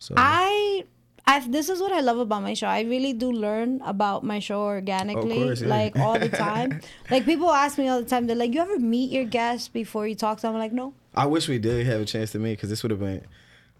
So 0.00 0.14
I, 0.16 0.84
I 1.26 1.40
this 1.48 1.68
is 1.68 1.80
what 1.80 1.92
I 1.92 2.00
love 2.00 2.18
about 2.18 2.42
my 2.42 2.54
show. 2.54 2.66
I 2.66 2.82
really 2.82 3.12
do 3.12 3.32
learn 3.32 3.80
about 3.84 4.24
my 4.24 4.38
show 4.38 4.62
organically, 4.62 5.42
course, 5.42 5.62
yeah. 5.62 5.68
like 5.68 5.98
all 5.98 6.18
the 6.18 6.28
time. 6.28 6.80
like 7.10 7.24
people 7.24 7.50
ask 7.50 7.78
me 7.78 7.88
all 7.88 8.00
the 8.00 8.08
time, 8.08 8.26
they're 8.26 8.36
like, 8.36 8.52
"You 8.52 8.60
ever 8.60 8.78
meet 8.78 9.10
your 9.10 9.24
guests 9.24 9.68
before 9.68 10.06
you 10.06 10.14
talk 10.14 10.38
to 10.38 10.42
them?" 10.42 10.54
I'm 10.54 10.60
like, 10.60 10.72
"No." 10.72 10.94
I 11.14 11.26
wish 11.26 11.48
we 11.48 11.58
did 11.58 11.86
have 11.86 12.00
a 12.00 12.04
chance 12.04 12.32
to 12.32 12.38
meet 12.38 12.54
because 12.54 12.70
this 12.70 12.82
would 12.82 12.90
have 12.90 13.00
been. 13.00 13.26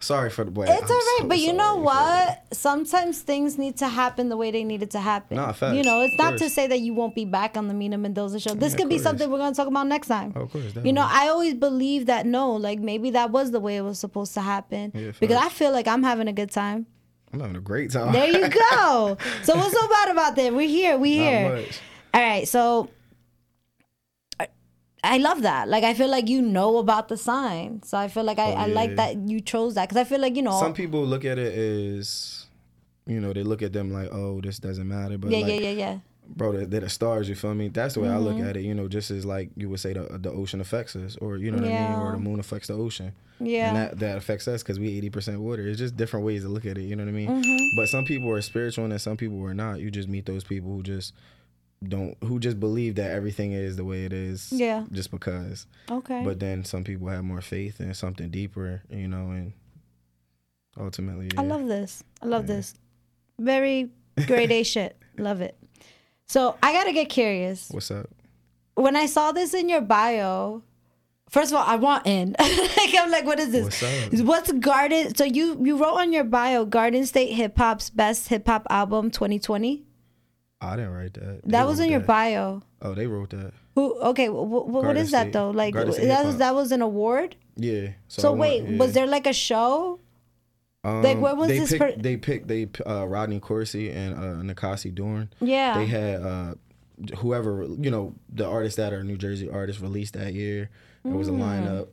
Sorry 0.01 0.29
for 0.29 0.45
the 0.45 0.51
boy. 0.51 0.67
It's 0.69 0.91
all 0.91 0.97
right, 0.97 1.21
but 1.25 1.39
you 1.39 1.55
know 1.55 1.77
what? 1.77 2.45
Sometimes 2.53 3.23
things 3.23 3.57
need 3.57 3.79
to 3.79 3.89
happen 3.89 4.29
the 4.29 4.37
way 4.37 4.51
they 4.51 4.63
needed 4.63 4.91
to 4.91 5.01
happen. 5.01 5.39
Nah, 5.39 5.53
facts. 5.53 5.77
You 5.77 5.83
know, 5.83 6.03
it's 6.03 6.13
Of 6.15 6.19
not 6.19 6.39
to 6.39 6.51
say 6.51 6.67
that 6.67 6.81
you 6.81 6.93
won't 6.93 7.15
be 7.15 7.25
back 7.25 7.57
on 7.57 7.69
the 7.69 7.75
Mina 7.75 7.97
Mendoza 7.97 8.39
show. 8.39 8.55
This 8.55 8.73
Yeah, 8.73 8.81
could 8.81 8.89
be 8.91 8.99
something 8.99 9.31
we're 9.31 9.39
gonna 9.39 9.55
talk 9.55 9.69
about 9.69 9.87
next 9.87 10.09
time. 10.09 10.33
Of 10.37 10.53
course, 10.53 10.75
You 10.83 10.93
know. 10.93 11.07
I 11.09 11.29
always 11.29 11.55
believe 11.55 12.07
that 12.07 12.27
no, 12.27 12.53
like 12.53 12.81
maybe 12.81 13.11
that 13.11 13.31
was 13.31 13.51
the 13.51 13.61
way 13.61 13.77
it 13.77 13.83
was 13.83 13.99
supposed 13.99 14.35
to 14.35 14.43
happen. 14.43 14.93
Yeah, 14.95 15.13
because 15.19 15.39
I 15.39 15.49
feel 15.49 15.73
like 15.73 15.89
I'm 15.89 16.03
having 16.03 16.29
a 16.29 16.35
good 16.35 16.51
time. 16.51 16.87
I'm 17.35 17.41
having 17.41 17.57
a 17.57 17.61
great 17.61 17.91
time. 17.91 18.13
There 18.13 18.29
you 18.29 18.49
go. 18.49 19.17
so 19.43 19.57
what's 19.57 19.73
so 19.73 19.89
bad 19.89 20.09
about 20.11 20.37
that? 20.37 20.55
We're 20.55 20.69
here. 20.69 20.97
We 20.99 21.15
here. 21.19 21.57
much. 21.57 21.81
All 22.15 22.21
right. 22.21 22.47
So 22.49 22.89
I- 24.41 24.49
I 25.03 25.19
love 25.19 25.43
that. 25.43 25.69
Like 25.69 25.85
I 25.85 25.95
feel 25.95 26.09
like 26.09 26.29
you 26.29 26.41
know 26.43 26.79
about 26.79 27.09
the 27.09 27.17
sign. 27.17 27.83
So 27.85 27.99
I 27.99 28.09
feel 28.09 28.25
like 28.25 28.39
I, 28.39 28.53
Oh, 28.53 28.57
I 28.57 28.67
like 28.67 28.97
that 28.97 29.17
you 29.29 29.41
chose 29.41 29.75
that 29.75 29.89
because 29.89 30.01
I 30.01 30.05
feel 30.05 30.21
like 30.21 30.37
you 30.37 30.43
know. 30.43 30.59
Some 30.61 30.75
people 30.75 31.05
look 31.05 31.25
at 31.25 31.39
it 31.39 31.53
as, 31.57 32.47
you 33.07 33.21
know, 33.21 33.33
they 33.33 33.43
look 33.43 33.63
at 33.63 33.73
them 33.73 33.93
like, 33.93 34.09
oh, 34.13 34.41
this 34.41 34.59
doesn't 34.59 34.87
matter. 34.89 35.19
But 35.19 35.31
yeah, 35.31 35.39
like, 35.39 35.49
yeah, 35.49 35.61
yeah, 35.61 35.71
yeah. 35.71 35.99
Bro, 36.29 36.53
they're, 36.53 36.67
they're 36.67 36.81
the 36.81 36.89
stars. 36.89 37.29
You 37.29 37.35
feel 37.35 37.55
me? 37.55 37.69
That's 37.69 37.95
the 37.95 38.01
way 38.01 38.09
I 38.09 38.19
look 38.19 38.37
Mm-hmm. 38.37 38.49
at 38.49 38.57
it. 38.57 38.63
You 38.63 38.75
know, 38.75 38.89
just 38.89 39.11
as 39.11 39.25
like 39.25 39.51
you 39.57 39.69
would 39.69 39.81
say 39.81 39.93
the 39.93 40.19
the 40.19 40.31
ocean 40.31 40.61
affects 40.61 40.97
us, 40.97 41.17
or 41.21 41.37
you 41.37 41.51
know 41.51 41.59
what 41.59 41.67
I 41.71 41.89
mean, 41.91 42.01
or 42.01 42.13
the 42.13 42.19
moon 42.19 42.41
affects 42.41 42.69
the 42.69 42.75
ocean. 42.75 43.13
Yeah. 43.41 43.69
And 43.69 43.77
that, 43.77 43.99
that 43.99 44.17
affects 44.17 44.47
us 44.47 44.63
because 44.63 44.79
we 44.79 44.97
eighty 44.97 45.11
percent 45.11 45.41
water. 45.41 45.67
It's 45.67 45.79
just 45.79 45.97
different 45.97 46.25
ways 46.25 46.43
to 46.43 46.49
look 46.49 46.65
at 46.67 46.79
it. 46.79 46.83
You 46.83 46.95
know 46.97 47.03
what 47.05 47.09
I 47.11 47.13
mean? 47.13 47.29
Mm-hmm. 47.29 47.77
But 47.77 47.89
some 47.89 48.05
people 48.05 48.31
are 48.31 48.41
spiritual 48.41 48.85
and 48.85 49.01
some 49.01 49.17
people 49.17 49.43
are 49.45 49.55
not. 49.55 49.81
You 49.81 49.91
just 49.91 50.09
meet 50.09 50.25
those 50.27 50.45
people 50.45 50.71
who 50.71 50.83
just 50.83 51.15
don't 51.87 52.17
who 52.23 52.39
just 52.39 52.59
believe 52.61 52.95
that 52.95 53.11
everything 53.11 53.53
is 53.53 53.77
the 53.77 53.85
way 53.85 54.05
it 54.05 54.13
is. 54.13 54.53
Yeah. 54.53 54.85
Just 54.93 55.11
because. 55.11 55.67
Okay. 55.91 56.23
But 56.25 56.39
then 56.41 56.65
some 56.65 56.85
people 56.85 57.09
have 57.09 57.25
more 57.25 57.41
faith 57.43 57.81
in 57.81 57.93
something 57.95 58.31
deeper. 58.31 58.83
You 58.89 59.09
know, 59.09 59.31
and 59.31 59.53
ultimately, 60.79 61.31
I 61.37 61.43
love 61.43 61.67
this. 61.67 62.03
I 62.23 62.27
love 62.27 62.47
this. 62.47 62.75
Very 63.39 63.91
grade 64.27 64.53
A 64.53 64.63
shit. 64.63 64.97
Love 65.19 65.41
it. 65.41 65.57
So 66.29 66.57
I 66.63 66.73
gotta 66.73 66.93
get 66.93 67.09
curious. 67.09 67.69
What's 67.71 67.91
up? 67.91 68.09
When 68.75 68.97
I 68.97 69.07
saw 69.07 69.33
this 69.33 69.55
in 69.55 69.69
your 69.69 69.81
bio, 69.81 70.63
first 71.31 71.53
of 71.53 71.59
all, 71.59 71.65
I 71.67 71.77
want 71.77 72.07
in. 72.07 72.35
like 72.41 72.95
I'm 72.99 73.11
like, 73.11 73.25
what 73.25 73.39
is 73.39 73.53
this? 73.53 73.65
What's 73.65 73.83
up? 74.21 74.27
What's 74.27 74.53
Garden? 74.53 75.15
So 75.15 75.25
you 75.25 75.59
you 75.65 75.77
wrote 75.77 75.95
on 75.97 76.13
your 76.13 76.25
bio, 76.25 76.65
Garden 76.65 77.07
State 77.07 77.33
Hip 77.35 77.57
Hop's 77.57 77.91
best 77.91 78.29
hip 78.29 78.47
hop 78.47 78.67
album 78.71 79.11
2020. 79.11 79.85
I 80.61 80.77
didn't 80.77 80.93
write 80.93 81.13
that. 81.15 81.43
They 81.45 81.51
That 81.51 81.67
was 81.67 81.79
in 81.79 81.91
your 81.91 82.01
bio. 82.01 82.63
Oh, 82.81 82.95
they 82.95 83.07
wrote 83.07 83.31
that. 83.31 83.53
Who? 83.75 83.95
Okay, 84.01 84.29
wh- 84.29 84.49
wh- 84.49 84.69
what 84.69 84.97
is 84.97 85.11
that 85.11 85.33
though? 85.33 85.51
Like 85.51 85.75
that 85.75 86.25
was 86.25 86.39
that 86.39 86.55
was 86.55 86.73
an 86.73 86.81
award. 86.81 87.37
Yeah. 87.57 87.91
So, 88.09 88.33
went- 88.33 88.41
wait, 88.41 88.71
yeah. 88.73 88.79
was 88.79 88.93
there 88.95 89.07
like 89.07 89.27
a 89.27 89.33
show? 89.33 90.01
Um, 90.85 91.03
like, 91.03 91.19
what 91.19 91.37
was 91.37 91.49
they 91.49 91.59
this 91.61 91.71
Picked, 91.71 91.81
per- 91.81 91.97
they 91.97 92.17
picked 92.17 92.47
they 92.49 92.69
uh, 92.87 93.07
Rodney 93.07 93.41
Corsi 93.41 93.91
and 93.91 94.15
uh, 94.15 94.55
Nikasi 94.55 94.95
Dorn. 94.95 95.31
Yeah. 95.41 95.79
They 95.79 95.87
had 95.87 96.23
uh, 96.23 96.55
whoever 97.19 97.65
you 97.65 97.91
know 97.91 98.15
the 98.29 98.47
artists 98.47 98.77
that 98.77 98.93
are 98.93 99.03
New 99.03 99.17
Jersey 99.17 99.49
artists 99.49 99.81
released 99.81 100.15
that 100.15 100.35
year. 100.35 100.71
It 101.05 101.13
was 101.13 101.29
a 101.29 101.33
lineup. 101.33 101.89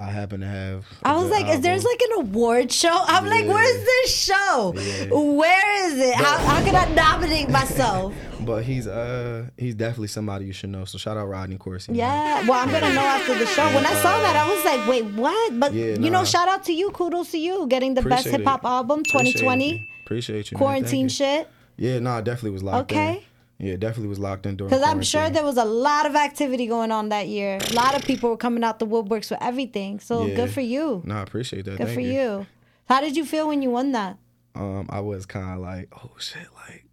I 0.00 0.10
happen 0.10 0.40
to 0.40 0.46
have. 0.46 0.86
I 1.02 1.16
was 1.16 1.30
like, 1.30 1.46
is 1.48 1.60
there's 1.60 1.84
like 1.84 2.00
an 2.02 2.20
award 2.20 2.70
show? 2.72 2.96
I'm 3.06 3.26
like, 3.26 3.46
where's 3.46 3.84
this 3.84 4.24
show? 4.24 4.72
Yeah. 4.76 5.06
Where 5.10 5.86
is 5.86 5.98
it? 5.98 6.14
How, 6.14 6.38
how 6.38 6.64
can 6.64 6.74
I 6.76 6.92
nominate 6.94 7.48
myself? 7.50 8.14
But 8.40 8.62
he's 8.64 8.86
uh 8.86 9.48
he's 9.58 9.74
definitely 9.74 10.06
somebody 10.08 10.46
you 10.46 10.52
should 10.52 10.70
know. 10.70 10.84
So 10.86 10.96
shout 10.96 11.16
out 11.18 11.26
Rodney 11.28 11.58
Corsi. 11.58 11.92
Yeah, 11.92 12.46
well, 12.48 12.52
I'm 12.54 12.70
gonna 12.70 12.94
know 12.94 13.02
after 13.02 13.36
the 13.36 13.44
show. 13.46 13.66
When 13.74 13.84
I 13.84 13.92
saw 13.94 14.16
that, 14.22 14.36
I 14.36 14.48
was 14.48 14.64
like, 14.64 14.86
wait, 14.88 15.04
what? 15.16 15.58
But 15.58 15.74
Yeah, 15.74 15.98
you 15.98 16.08
know, 16.08 16.24
shout 16.24 16.48
out 16.48 16.64
to 16.64 16.72
you. 16.72 16.90
Kudos 16.92 17.32
to 17.32 17.38
you 17.38 17.66
getting 17.66 17.94
the 17.94 18.00
best 18.02 18.26
hip 18.28 18.44
hop 18.44 18.64
album 18.64 19.00
Appreciate 19.00 19.32
2020. 19.40 19.70
you. 19.72 19.86
Appreciate 20.04 20.34
you. 20.36 20.38
man. 20.38 20.44
Thank 20.44 20.58
Quarantine 20.58 21.02
you. 21.06 21.08
shit. 21.10 21.48
Yeah, 21.76 21.98
no, 21.98 22.10
I 22.10 22.20
definitely 22.22 22.50
was 22.52 22.62
locked 22.62 22.92
in. 22.92 23.20
Yeah, 23.58 23.76
definitely 23.76 24.08
was 24.08 24.20
locked 24.20 24.46
in 24.46 24.56
during. 24.56 24.70
Because 24.70 24.84
I'm 24.88 25.02
sure 25.02 25.30
there 25.30 25.42
was 25.44 25.56
a 25.56 25.64
lot 25.64 26.06
of 26.06 26.14
activity 26.14 26.66
going 26.68 26.92
on 26.92 27.08
that 27.08 27.26
year. 27.26 27.58
A 27.70 27.74
lot 27.74 27.96
of 27.96 28.02
people 28.02 28.30
were 28.30 28.36
coming 28.36 28.62
out 28.62 28.78
the 28.78 28.86
woodworks 28.86 29.26
for 29.26 29.38
everything. 29.40 29.98
So 29.98 30.26
Yeah. 30.26 30.36
good 30.36 30.50
for 30.52 30.60
you. 30.60 31.02
No, 31.04 31.16
I 31.16 31.22
appreciate 31.22 31.64
that. 31.64 31.78
Good 31.78 31.88
Thank 31.88 31.94
for 31.94 32.00
you. 32.00 32.46
How 32.88 33.00
did 33.00 33.16
you 33.16 33.24
feel 33.24 33.48
when 33.48 33.60
you 33.60 33.70
won 33.70 33.92
that? 33.92 34.16
Um, 34.54 34.86
I 34.90 35.00
was 35.00 35.26
kind 35.26 35.54
of 35.54 35.58
like, 35.58 35.88
oh 35.92 36.10
shit, 36.18 36.46
like, 36.68 36.84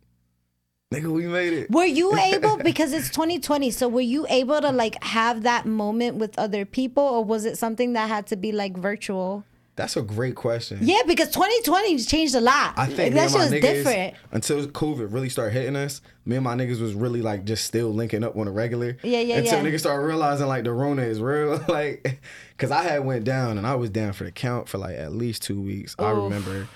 nigga, 0.91 1.11
we 1.11 1.27
made 1.27 1.53
it. 1.53 1.69
Were 1.69 1.85
you 1.85 2.15
able 2.33 2.57
because 2.57 2.93
it's 2.93 3.09
2020? 3.09 3.69
So 3.71 3.87
were 3.87 4.01
you 4.01 4.25
able 4.29 4.59
to 4.59 4.71
like 4.71 5.01
have 5.03 5.43
that 5.43 5.67
moment 5.67 6.17
with 6.17 6.37
other 6.37 6.65
people, 6.65 7.03
or 7.03 7.23
was 7.23 7.45
it 7.45 7.57
something 7.59 7.93
that 7.93 8.09
had 8.09 8.25
to 8.27 8.35
be 8.35 8.51
like 8.51 8.75
virtual? 8.75 9.43
That's 9.75 9.97
a 9.97 10.01
great 10.01 10.35
question. 10.35 10.79
Yeah, 10.81 11.01
because 11.05 11.29
2020 11.31 11.97
changed 11.99 12.33
a 12.35 12.39
lot. 12.39 12.75
I 12.77 12.85
think 12.85 13.13
me 13.13 13.19
that 13.19 13.29
shit 13.29 13.39
was 13.39 13.51
niggas, 13.51 13.61
different. 13.61 14.15
until 14.31 14.65
COVID 14.67 15.11
really 15.11 15.27
started 15.27 15.51
hitting 15.51 15.75
us, 15.75 16.01
me 16.25 16.37
and 16.37 16.45
my 16.45 16.55
niggas 16.55 16.79
was 16.79 16.93
really 16.93 17.21
like 17.21 17.43
just 17.43 17.65
still 17.65 17.93
linking 17.93 18.23
up 18.23 18.37
on 18.37 18.47
a 18.47 18.51
regular. 18.51 18.97
Yeah, 19.03 19.19
yeah, 19.19 19.37
Until 19.37 19.63
yeah. 19.63 19.69
niggas 19.69 19.79
started 19.81 20.05
realizing 20.05 20.47
like 20.47 20.63
the 20.63 20.71
Rona 20.71 21.01
is 21.01 21.19
real. 21.19 21.61
like, 21.67 22.21
cause 22.57 22.71
I 22.71 22.83
had 22.83 23.03
went 23.03 23.25
down 23.25 23.57
and 23.57 23.67
I 23.67 23.75
was 23.75 23.89
down 23.89 24.13
for 24.13 24.23
the 24.23 24.31
count 24.31 24.69
for 24.69 24.77
like 24.77 24.95
at 24.95 25.11
least 25.11 25.43
two 25.43 25.61
weeks. 25.61 25.93
I 25.99 26.11
remember. 26.11 26.69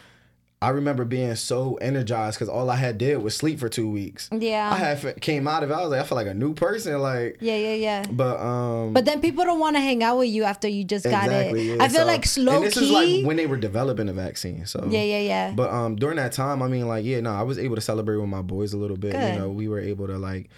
I 0.61 0.69
remember 0.69 1.05
being 1.05 1.33
so 1.35 1.75
energized 1.75 2.37
because 2.37 2.49
all 2.49 2.69
I 2.69 2.75
had 2.75 2.97
did 2.97 3.23
was 3.23 3.33
sleep 3.33 3.59
for 3.61 3.69
two 3.69 3.89
weeks. 3.89 4.27
Yeah. 4.37 4.69
I 4.69 4.75
had 4.75 5.21
came 5.21 5.47
out 5.47 5.63
of 5.63 5.71
it. 5.71 5.73
I 5.73 5.79
was 5.81 5.89
like, 5.89 6.01
I 6.01 6.03
feel 6.03 6.17
like 6.17 6.27
a 6.27 6.33
new 6.33 6.53
person. 6.53 6.99
Like, 6.99 7.37
Yeah, 7.39 7.55
yeah, 7.55 7.73
yeah. 7.75 8.05
but 8.11 8.37
um, 8.41 8.91
But 8.91 9.05
then 9.05 9.21
people 9.21 9.45
don't 9.45 9.59
want 9.61 9.77
to 9.77 9.79
hang 9.79 10.03
out 10.03 10.17
with 10.17 10.27
you 10.27 10.43
after 10.43 10.67
you 10.67 10.83
just 10.83 11.05
got 11.05 11.23
Exactly. 11.27 11.69
it. 11.69 11.77
yeah. 11.77 11.83
I 11.83 11.87
feel 11.87 12.01
So- 12.01 12.05
like 12.05 12.25
slow 12.25 12.57
and 12.57 12.65
this 12.65 12.73
key. 12.77 12.85
is 12.87 12.91
like 13.21 13.25
when 13.25 13.37
they 13.37 13.45
were 13.47 13.55
developing 13.55 14.07
the 14.07 14.13
vaccine. 14.13 14.65
So 14.65 14.85
yeah, 14.89 15.01
yeah, 15.03 15.19
yeah. 15.19 15.51
But 15.55 15.71
um, 15.71 15.95
during 15.95 16.17
that 16.17 16.33
time, 16.33 16.61
I 16.61 16.67
mean, 16.67 16.89
like, 16.89 17.05
yeah, 17.05 17.21
no, 17.21 17.31
I 17.31 17.43
was 17.43 17.57
able 17.57 17.75
to 17.75 17.81
celebrate 17.81 18.17
with 18.17 18.27
my 18.27 18.41
boys 18.41 18.73
a 18.73 18.77
little 18.77 18.97
bit. 18.97 19.13
Good. 19.13 19.33
You 19.35 19.39
know, 19.39 19.49
we 19.51 19.69
were 19.69 19.79
able 19.79 20.07
to 20.07 20.17
like, 20.17 20.49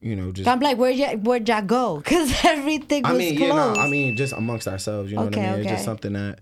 you 0.00 0.14
know, 0.14 0.30
just. 0.30 0.46
I'm 0.46 0.60
like, 0.60 0.76
where'd 0.78 0.94
you, 0.94 1.06
where'd 1.18 1.48
y'all 1.48 1.62
go? 1.62 1.96
Because 1.96 2.32
everything 2.44 3.02
was 3.02 3.10
I 3.12 3.16
mean, 3.18 3.34
yeah, 3.36 3.48
no, 3.48 3.74
I 3.74 3.88
mean, 3.88 4.14
just 4.16 4.34
amongst 4.34 4.68
ourselves. 4.68 5.10
You 5.10 5.16
know 5.16 5.24
Okay, 5.24 5.40
what 5.40 5.48
I 5.48 5.52
mean? 5.56 5.60
It's 5.62 5.70
just 5.72 5.84
something 5.84 6.12
that 6.12 6.38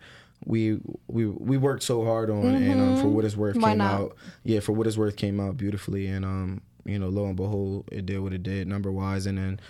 we 0.47 0.79
we 1.09 1.27
we 1.27 1.57
worked 1.59 1.83
so 1.83 2.05
hard 2.05 2.31
on, 2.31 2.47
and 2.47 2.81
um, 2.81 2.97
for 3.03 3.09
what 3.09 3.25
it's 3.25 3.37
worth, 3.37 3.57
Mm-hmm. 3.57 3.63
Why 3.63 3.69
came 3.71 3.79
not? 3.79 4.01
out. 4.01 4.17
Yeah, 4.45 4.61
for 4.61 4.73
what 4.73 4.87
it's 4.87 4.97
worth, 4.97 5.17
came 5.17 5.39
out 5.41 5.57
beautifully, 5.57 6.07
and 6.07 6.25
um, 6.25 6.63
you 6.85 6.99
know, 6.99 7.09
lo 7.09 7.27
and 7.27 7.37
behold, 7.37 7.89
it 7.93 8.07
did 8.07 8.21
what 8.21 8.33
it 8.33 8.43
did, 8.45 8.69
number 8.69 8.91
wise, 8.93 9.27
and 9.27 9.37
then 9.37 9.61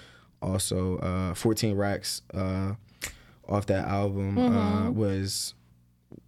also 0.42 0.98
uh, 0.98 1.32
14 1.34 1.74
racks 1.76 2.20
uh, 2.34 2.74
off 3.48 3.66
that 3.66 3.86
album 3.88 4.36
uh, 4.38 4.50
Mm-hmm. 4.50 4.94
was 4.94 5.54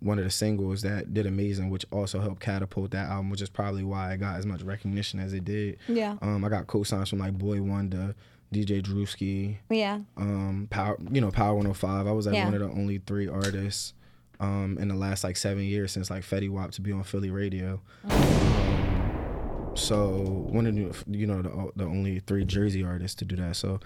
one 0.00 0.18
of 0.18 0.24
the 0.24 0.30
singles 0.30 0.82
that 0.82 1.12
did 1.12 1.26
amazing, 1.26 1.70
which 1.70 1.84
also 1.92 2.20
helped 2.20 2.40
catapult 2.40 2.90
that 2.92 3.08
album, 3.08 3.30
which 3.30 3.42
is 3.42 3.48
probably 3.50 3.84
why 3.84 4.12
I 4.12 4.16
got 4.16 4.36
as 4.36 4.46
much 4.46 4.62
recognition 4.62 5.20
as 5.20 5.32
it 5.34 5.44
did. 5.44 5.76
Yeah. 5.88 6.16
Um, 6.22 6.44
I 6.44 6.48
got 6.48 6.66
co-signs 6.66 7.10
from 7.10 7.18
like 7.20 7.36
Boy 7.36 7.60
Wonder, 7.62 8.14
DJ 8.52 8.82
Drewski, 8.82 9.56
yeah. 9.70 10.00
um, 10.16 10.68
Power, 10.70 10.96
you 11.12 11.20
know, 11.20 11.30
Power 11.30 11.54
105. 11.54 12.06
I 12.06 12.12
was 12.12 12.26
like 12.26 12.34
Yeah. 12.34 12.44
one 12.46 12.54
of 12.54 12.60
the 12.60 12.70
only 12.70 12.98
three 12.98 13.28
artists 13.28 13.92
um, 14.40 14.78
in 14.80 14.88
the 14.88 14.94
last 14.94 15.24
like 15.24 15.36
seven 15.36 15.64
years 15.64 15.92
since 15.92 16.10
like 16.10 16.22
Fetty 16.22 16.50
Wap 16.50 16.70
to 16.72 16.80
be 16.80 16.92
on 16.92 17.02
Philly 17.02 17.30
radio. 17.30 17.80
Um, 18.08 19.72
so 19.74 20.08
one 20.50 20.66
of 20.66 20.74
the, 20.74 21.18
you 21.18 21.26
know, 21.26 21.42
the, 21.42 21.72
the 21.76 21.84
only 21.84 22.20
three 22.20 22.44
Jersey 22.44 22.84
artists 22.84 23.16
to 23.16 23.24
do 23.24 23.36
that. 23.36 23.56
So 23.56 23.80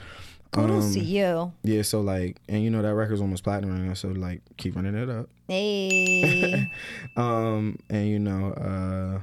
Kudos 0.53 0.85
um, 0.85 0.93
to 0.95 1.01
you. 1.01 1.53
yeah, 1.63 1.83
so 1.83 2.03
like, 2.03 2.37
and 2.49 2.63
you 2.63 2.71
know 2.71 2.83
that 2.83 2.95
record's 2.95 3.23
almost 3.23 3.43
platinum 3.43 3.73
right 3.73 3.89
now, 3.89 3.95
so 3.95 4.09
like, 4.09 4.43
keep 4.59 4.77
running 4.77 4.95
it 4.95 5.09
up. 5.09 5.29
Hey. 5.49 6.71
Um, 7.17 7.79
and 7.91 8.09
you 8.09 8.19
know, 8.19 8.53
uh, 8.53 9.21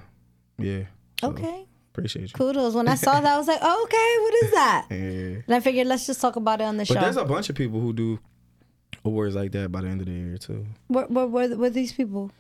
yeah. 0.64 0.84
So, 1.22 1.30
okay. 1.30 1.66
Appreciate 1.92 2.24
you. 2.24 2.34
Kudos. 2.34 2.76
When 2.76 2.88
I 2.88 2.96
saw 2.96 3.20
that, 3.22 3.34
I 3.34 3.38
was 3.38 3.48
like, 3.48 3.60
oh, 3.62 3.84
okay, 3.84 4.24
what 4.24 4.44
is 4.44 4.52
that? 4.52 4.88
Yeah. 4.90 5.42
And 5.48 5.56
I 5.56 5.60
figured 5.60 5.88
let's 5.88 6.06
just 6.06 6.22
talk 6.22 6.36
about 6.36 6.62
it 6.62 6.66
on 6.66 6.78
the 6.78 6.86
show. 6.86 6.94
But 6.96 7.02
there's 7.02 7.18
a 7.18 7.26
bunch 7.26 7.50
of 7.50 7.56
people 7.56 7.80
who 7.80 7.94
do 7.94 8.20
awards 9.06 9.36
like 9.36 9.52
that 9.54 9.72
by 9.72 9.82
the 9.82 9.88
end 9.88 10.02
of 10.02 10.08
the 10.08 10.14
year 10.14 10.38
too. 10.38 10.66
Where, 10.88 11.06
where, 11.06 11.28
where, 11.28 11.56
where 11.58 11.70
these 11.70 11.92
people? 11.94 12.32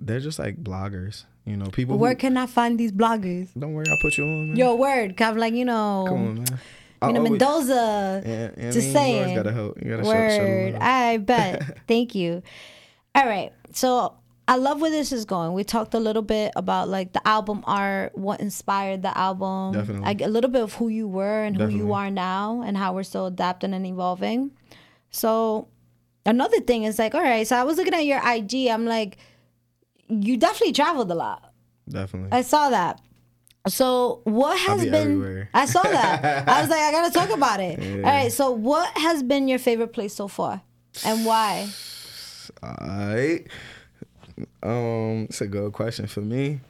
They're 0.00 0.20
just 0.20 0.38
like 0.38 0.62
bloggers, 0.62 1.24
you 1.44 1.56
know. 1.56 1.66
People. 1.66 1.96
who- 1.96 2.02
Where 2.02 2.14
can 2.14 2.36
I 2.36 2.46
find 2.46 2.78
these 2.78 2.92
bloggers? 2.92 3.48
Don't 3.58 3.72
worry, 3.74 3.86
I'll 3.90 3.98
put 4.00 4.16
you 4.16 4.24
on. 4.24 4.48
Man. 4.48 4.56
Yo, 4.56 4.74
word. 4.76 5.16
'cause 5.16 5.28
I'm 5.28 5.36
like, 5.38 5.54
you 5.54 5.64
know, 5.64 6.04
come 6.08 6.16
on, 6.28 6.34
man. 6.36 6.58
You 7.02 7.12
know, 7.12 7.22
Mendoza. 7.22 8.22
Yeah, 8.26 8.50
yeah, 8.56 8.70
Just 8.72 8.92
saying. 8.92 9.34
gotta 9.36 9.52
help. 9.52 9.80
You 9.82 9.90
gotta 9.90 10.04
show, 10.04 10.10
show 10.36 10.44
Word. 10.44 10.74
I 10.80 11.16
bet. 11.18 11.78
Thank 11.88 12.14
you. 12.14 12.42
All 13.14 13.24
right. 13.26 13.52
So 13.72 14.14
I 14.48 14.56
love 14.56 14.80
where 14.80 14.90
this 14.90 15.12
is 15.12 15.24
going. 15.24 15.52
We 15.52 15.62
talked 15.62 15.94
a 15.94 16.00
little 16.00 16.22
bit 16.22 16.52
about 16.56 16.88
like 16.88 17.12
the 17.12 17.26
album 17.26 17.62
art, 17.66 18.16
what 18.18 18.40
inspired 18.40 19.02
the 19.02 19.16
album, 19.16 19.74
Definitely. 19.74 20.04
like 20.06 20.20
a 20.22 20.26
little 20.26 20.50
bit 20.50 20.62
of 20.62 20.74
who 20.74 20.88
you 20.88 21.06
were 21.06 21.42
and 21.44 21.56
who 21.56 21.68
you 21.68 21.92
are 21.92 22.10
now, 22.10 22.62
and 22.62 22.76
how 22.76 22.94
we're 22.94 23.02
still 23.04 23.26
adapting 23.26 23.74
and 23.74 23.86
evolving. 23.86 24.50
So 25.10 25.68
another 26.26 26.60
thing 26.60 26.84
is 26.84 26.98
like, 26.98 27.14
all 27.14 27.22
right, 27.22 27.46
so 27.46 27.56
I 27.56 27.64
was 27.64 27.76
looking 27.76 27.94
at 27.94 28.04
your 28.04 28.20
IG. 28.24 28.68
I'm 28.68 28.86
like, 28.86 29.18
you 30.08 30.36
definitely 30.36 30.72
traveled 30.72 31.10
a 31.10 31.14
lot. 31.14 31.52
Definitely. 31.88 32.30
I 32.32 32.42
saw 32.42 32.70
that. 32.70 33.00
So 33.66 34.20
what 34.24 34.58
has 34.58 34.82
be 34.84 34.90
been? 34.90 35.02
everywhere. 35.02 35.50
I 35.52 35.66
saw 35.66 35.82
that. 35.82 36.48
I 36.48 36.60
was 36.60 36.70
like, 36.70 36.80
I 36.80 36.92
gotta 36.92 37.12
talk 37.12 37.30
about 37.30 37.60
it. 37.60 37.78
Yeah. 37.80 37.96
All 37.96 38.02
right. 38.02 38.32
So 38.32 38.50
what 38.50 38.96
has 38.96 39.22
been 39.22 39.48
your 39.48 39.58
favorite 39.58 39.92
place 39.92 40.14
so 40.14 40.28
far, 40.28 40.62
and 41.04 41.24
why? 41.24 41.68
Alright. 42.62 43.46
Um, 44.62 45.26
it's 45.28 45.40
a 45.40 45.46
good 45.46 45.72
question 45.72 46.06
for 46.06 46.20
me. 46.20 46.60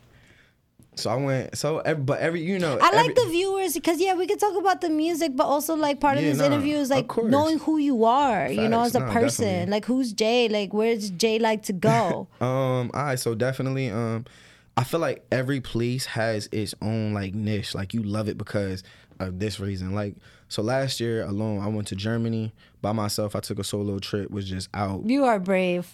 So 0.98 1.10
I 1.10 1.16
went. 1.16 1.56
So, 1.56 1.82
but 1.98 2.20
every 2.20 2.42
you 2.42 2.58
know, 2.58 2.78
I 2.80 2.90
like 2.94 3.14
the 3.14 3.26
viewers 3.26 3.74
because 3.74 4.00
yeah, 4.00 4.14
we 4.14 4.26
could 4.26 4.40
talk 4.40 4.56
about 4.56 4.80
the 4.80 4.88
music, 4.90 5.36
but 5.36 5.44
also 5.44 5.74
like 5.76 6.00
part 6.00 6.16
of 6.18 6.22
Yeah, 6.24 6.30
this 6.30 6.38
nah, 6.38 6.46
interview 6.46 6.76
is 6.76 6.90
like 6.90 7.14
knowing 7.16 7.58
who 7.58 7.78
you 7.78 8.04
are, 8.04 8.48
you 8.50 8.68
know, 8.68 8.82
as 8.82 8.94
a 8.94 9.00
nah, 9.00 9.12
person. 9.12 9.44
definitely. 9.44 9.70
Like 9.72 9.84
who's 9.84 10.12
Jaé? 10.14 10.50
Like 10.50 10.72
where's 10.74 11.10
Jaé 11.10 11.40
like 11.40 11.62
to 11.64 11.72
go? 11.72 12.28
Um, 12.40 12.90
all 12.94 13.02
right, 13.02 13.18
so 13.18 13.34
definitely, 13.34 13.90
um, 13.90 14.24
I 14.76 14.84
feel 14.84 15.00
like 15.00 15.24
every 15.30 15.60
place 15.60 16.06
has 16.06 16.48
its 16.52 16.74
own 16.80 17.12
like 17.12 17.34
niche. 17.34 17.74
Like 17.74 17.94
you 17.94 18.02
love 18.02 18.28
it 18.28 18.38
because 18.38 18.82
of 19.18 19.38
this 19.38 19.58
reason. 19.60 19.94
Like 19.94 20.14
so, 20.48 20.62
last 20.62 21.00
year 21.00 21.24
alone, 21.24 21.60
I 21.60 21.68
went 21.68 21.88
to 21.88 21.96
Germany 21.96 22.52
by 22.80 22.92
myself. 22.92 23.36
I 23.36 23.40
took 23.40 23.58
a 23.58 23.64
solo 23.64 23.98
trip, 23.98 24.30
was 24.30 24.48
just 24.48 24.68
out. 24.72 25.04
you 25.04 25.24
are 25.24 25.38
brave. 25.38 25.90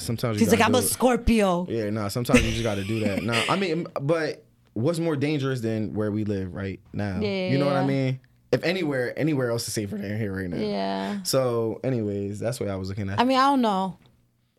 Sometimes 0.00 0.40
you 0.40 0.46
He's 0.46 0.52
like, 0.52 0.66
I'm 0.66 0.74
a 0.74 0.78
it. 0.78 0.82
Scorpio. 0.82 1.66
Yeah, 1.68 1.90
nah. 1.90 2.08
Sometimes 2.08 2.42
you 2.44 2.50
just 2.50 2.62
got 2.62 2.76
to 2.76 2.84
do 2.84 3.00
that. 3.00 3.22
Nah, 3.22 3.40
I 3.48 3.56
mean, 3.56 3.86
but 4.00 4.44
what's 4.74 4.98
more 4.98 5.16
dangerous 5.16 5.60
than 5.60 5.94
where 5.94 6.10
we 6.10 6.24
live 6.24 6.54
right 6.54 6.80
now? 6.92 7.20
Yeah, 7.20 7.48
you 7.48 7.58
know 7.58 7.66
what. 7.66 7.76
I 7.76 7.84
mean? 7.84 8.20
If 8.52 8.64
anywhere, 8.64 9.16
anywhere 9.16 9.50
else 9.50 9.68
is 9.68 9.74
safer 9.74 9.96
than 9.96 10.18
here 10.18 10.34
right 10.34 10.48
now. 10.48 10.56
Yeah. 10.56 11.22
So, 11.22 11.80
anyways, 11.84 12.40
that's 12.40 12.58
what 12.58 12.68
I 12.68 12.76
was 12.76 12.88
looking 12.88 13.08
at. 13.08 13.20
I 13.20 13.24
mean, 13.24 13.38
I 13.38 13.42
don't 13.42 13.60
know. 13.60 13.96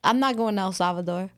I'm 0.04 0.20
not 0.20 0.38
going 0.38 0.56
to 0.56 0.62
El 0.62 0.72
Salvador. 0.72 1.30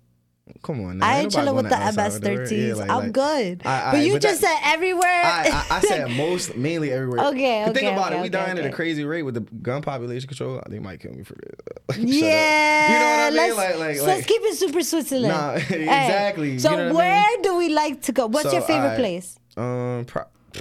Come 0.62 0.84
on, 0.86 0.98
now. 0.98 1.08
I 1.08 1.20
Ain't 1.20 1.32
chilling 1.32 1.56
with 1.56 1.66
the 1.66 1.70
going 1.70 1.82
to 1.82 1.86
El 1.88 1.94
Salvador. 1.94 2.42
MS-13s. 2.42 2.68
Yeah, 2.68 2.74
like- 2.76 2.90
I'm 2.90 2.98
like- 3.04 3.12
good. 3.14 3.62
I- 3.66 3.88
I- 3.88 3.92
but 3.94 4.06
you 4.06 4.14
but 4.14 4.22
just 4.22 4.42
that- 4.42 4.62
said 4.62 4.74
everywhere. 4.74 5.08
I, 5.24 5.66
I, 5.72 5.78
I 5.78 5.80
said 5.82 6.12
most, 6.18 6.58
mainly 6.58 6.92
everywhere. 6.92 7.28
Okay, 7.28 7.64
But 7.66 7.74
think 7.76 7.90
about 7.92 8.08
okay, 8.08 8.16
it. 8.16 8.22
We 8.24 8.28
okay, 8.28 8.30
dying 8.30 8.60
at 8.60 8.66
a 8.66 8.70
crazy 8.70 9.06
rate 9.06 9.24
with 9.24 9.36
the 9.36 9.40
gun 9.40 9.82
population 9.82 10.28
control. 10.28 10.62
They 10.70 10.80
might 10.80 11.00
kill 11.00 11.14
me 11.14 11.24
for 11.24 11.36
this. 11.36 11.98
Yeah. 11.98 12.88
You 12.88 13.00
know 13.00 13.06
what 13.06 13.20
I 13.20 13.30
mean? 13.30 13.38
Let's, 13.38 13.58
Like, 13.58 13.78
like, 13.80 13.96
so 13.98 14.04
like. 14.04 14.16
let's 14.16 14.28
keep 14.28 14.42
it 14.44 14.56
super 14.56 14.82
Switzerland. 14.82 15.28
Nah, 15.34 15.52
exactly. 15.76 16.60
So 16.60 16.72
You 16.72 16.78
know 16.78 16.94
where 16.94 17.22
mean? 17.22 17.42
do 17.42 17.56
we 17.56 17.70
like 17.70 18.02
to 18.04 18.12
go? 18.12 18.28
What's 18.28 18.48
So, 18.50 18.54
your 18.54 18.62
favorite 18.64 18.98
place? 18.98 19.40
Um. 19.56 20.04
Pro- 20.06 20.24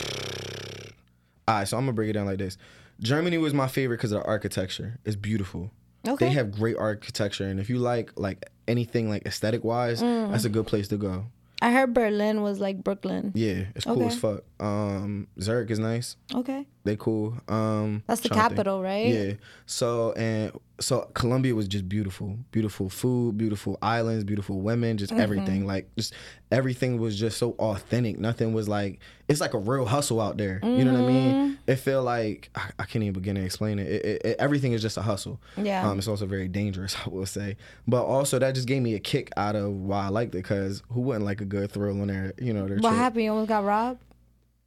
All 1.48 1.56
right, 1.56 1.66
so 1.68 1.76
I'm 1.76 1.82
gonna 1.84 1.92
break 1.92 2.08
it 2.10 2.12
down 2.12 2.26
like 2.26 2.38
this. 2.38 2.56
Germany 3.00 3.36
was 3.38 3.52
my 3.52 3.66
favorite 3.66 3.96
because 3.96 4.12
of 4.12 4.22
the 4.22 4.28
architecture. 4.28 4.98
It's 5.04 5.16
beautiful. 5.16 5.70
Okay. 6.06 6.26
They 6.26 6.32
have 6.32 6.52
great 6.52 6.76
architecture, 6.76 7.44
and 7.46 7.60
if 7.60 7.70
you 7.70 7.78
like 7.78 8.10
like 8.16 8.44
anything 8.66 9.08
like 9.08 9.24
aesthetic 9.26 9.62
wise, 9.64 10.02
Mm. 10.02 10.30
that's 10.32 10.44
a 10.44 10.48
good 10.48 10.66
place 10.66 10.88
to 10.88 10.96
go. 10.96 11.26
I 11.60 11.70
heard 11.70 11.94
Berlin 11.94 12.42
was 12.42 12.58
like 12.58 12.82
Brooklyn. 12.82 13.30
Yeah, 13.36 13.66
it's 13.76 13.84
cool 13.84 13.98
Okay. 13.98 14.06
as 14.06 14.16
fuck. 14.18 14.42
Um, 14.58 15.28
Zurich 15.40 15.70
is 15.70 15.78
nice. 15.78 16.16
Okay. 16.34 16.66
They 16.82 16.96
cool. 16.96 17.34
Um, 17.46 18.02
That's 18.08 18.20
the 18.20 18.28
trying 18.30 18.40
to 18.40 18.48
think. 18.48 18.56
capital, 18.56 18.82
right? 18.82 19.06
Yeah. 19.14 19.32
So 19.66 20.10
and 20.12 20.50
so 20.82 21.10
Colombia 21.14 21.54
was 21.54 21.68
just 21.68 21.88
beautiful, 21.88 22.36
beautiful 22.50 22.88
food, 22.90 23.38
beautiful 23.38 23.78
islands, 23.80 24.24
beautiful 24.24 24.60
women, 24.60 24.98
just 24.98 25.12
Mm-hmm. 25.12 25.22
everything. 25.22 25.66
Like 25.66 25.88
just 25.96 26.12
everything 26.50 27.00
was 27.00 27.18
just 27.18 27.38
so 27.38 27.52
authentic. 27.52 28.18
Nothing 28.18 28.52
was 28.52 28.68
like 28.68 29.00
it's 29.28 29.40
like 29.40 29.54
a 29.54 29.58
real 29.58 29.86
hustle 29.86 30.20
out 30.20 30.36
there. 30.36 30.60
You 30.62 30.84
know 30.84 30.92
what 30.92 30.98
I 30.98 31.02
Mm-hmm. 31.02 31.38
mean? 31.42 31.58
It 31.66 31.76
felt 31.76 32.04
like 32.04 32.50
I, 32.54 32.70
I 32.80 32.84
can't 32.84 33.02
even 33.04 33.14
begin 33.14 33.36
to 33.36 33.42
explain 33.42 33.78
it. 33.78 33.86
It, 33.86 34.04
it, 34.04 34.22
it. 34.24 34.36
Everything 34.38 34.72
is 34.72 34.82
just 34.82 34.96
a 34.96 35.02
hustle. 35.02 35.40
Yeah. 35.56 35.88
Um, 35.88 35.98
it's 35.98 36.08
also 36.08 36.26
very 36.26 36.48
dangerous, 36.48 36.96
I 37.06 37.08
will 37.08 37.26
say. 37.26 37.56
But 37.88 38.04
also 38.04 38.38
that 38.38 38.54
just 38.54 38.66
gave 38.68 38.82
me 38.82 38.94
a 38.94 38.98
kick 39.00 39.30
out 39.36 39.56
of 39.56 39.72
why 39.72 40.06
I 40.06 40.08
liked 40.08 40.34
it 40.34 40.38
because 40.38 40.82
who 40.90 41.00
wouldn't 41.02 41.24
like 41.24 41.40
a 41.40 41.44
good 41.46 41.70
thrill 41.72 42.00
on 42.00 42.08
their 42.08 42.34
you 42.38 42.52
know 42.52 42.66
their 42.66 42.78
What 42.78 42.90
trip? 42.90 42.94
happened? 42.94 43.24
You 43.24 43.30
almost 43.30 43.48
got 43.48 43.64
robbed? 43.64 44.00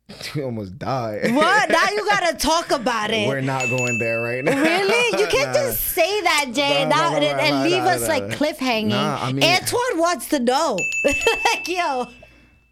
we 0.36 0.44
almost 0.44 0.78
died. 0.78 1.34
What? 1.34 1.70
now 1.70 1.90
you 1.90 2.06
gotta 2.06 2.38
talk 2.38 2.72
about 2.72 3.10
it. 3.12 3.28
We're 3.28 3.42
not 3.42 3.68
going 3.70 3.98
there 3.98 4.22
right 4.22 4.44
now. 4.44 4.62
Really? 4.62 5.20
You 5.20 5.28
can't 5.28 5.48
Nah. 5.54 5.54
just 5.54 5.82
say 5.82 6.22
that, 6.22 6.46
Jaé, 6.50 6.88
Nah, 6.88 6.96
now, 6.96 7.20
nah, 7.20 7.26
and, 7.26 7.64
leave 7.70 7.82
us 7.84 8.08
like 8.08 8.24
cliffhanging. 8.26 8.94
I 8.94 9.32
mean- 9.32 9.44
Antoine 9.44 9.98
wants 9.98 10.30
to 10.30 10.40
know. 10.40 10.78
like, 11.06 11.68
yo. 11.68 12.08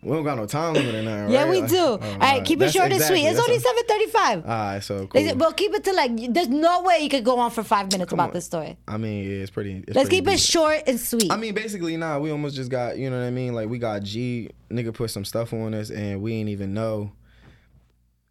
We 0.03 0.11
don't 0.11 0.25
got 0.25 0.35
no 0.37 0.45
time 0.45 0.73
limit 0.73 0.95
in 0.95 1.05
there, 1.05 1.23
right? 1.23 1.31
Yeah, 1.31 1.49
we 1.49 1.61
do. 1.61 1.77
oh, 1.77 1.97
All 2.01 2.17
right, 2.19 2.43
keep 2.43 2.61
it 2.61 2.73
short 2.73 2.91
and 2.91 3.01
sweet. 3.01 3.23
It's 3.25 3.39
only 3.39 3.57
seven 3.57 3.83
thirty-five. 3.87 4.43
Ah, 4.45 4.49
All 4.67 4.73
right, 4.73 4.83
so 4.83 5.07
cool. 5.07 5.35
We'll 5.37 5.53
keep 5.53 5.73
it 5.73 5.85
to 5.85 5.93
like. 5.93 6.11
There's 6.33 6.49
no 6.49 6.81
way 6.81 6.99
you 6.99 7.07
could 7.07 7.23
go 7.23 7.39
on 7.39 7.51
for 7.51 7.63
five 7.63 7.89
minutes 7.89 8.11
about 8.11 8.27
on. 8.27 8.33
this 8.33 8.43
story. 8.43 8.75
I 8.85 8.97
mean, 8.97 9.23
yeah, 9.23 9.37
it's 9.37 9.49
pretty. 9.49 9.77
It's 9.87 9.95
Let's 9.95 10.09
pretty 10.09 10.25
keep 10.25 10.27
it 10.33 10.41
short 10.41 10.83
and 10.87 10.99
sweet. 10.99 11.31
I 11.31 11.37
mean, 11.37 11.53
basically, 11.53 11.95
nah, 11.95 12.19
we 12.19 12.31
almost 12.31 12.57
just 12.57 12.69
got, 12.69 12.97
you 12.97 13.09
know 13.09 13.17
what 13.17 13.25
I 13.25 13.29
mean? 13.31 13.53
Like, 13.55 13.69
we 13.69 13.77
got 13.79 14.03
G, 14.03 14.49
nigga 14.69 14.93
put 14.93 15.09
some 15.09 15.23
stuff 15.23 15.53
on 15.53 15.73
us, 15.73 15.89
and 15.89 16.21
we 16.21 16.33
ain't 16.33 16.49
even 16.49 16.73
know. 16.73 17.13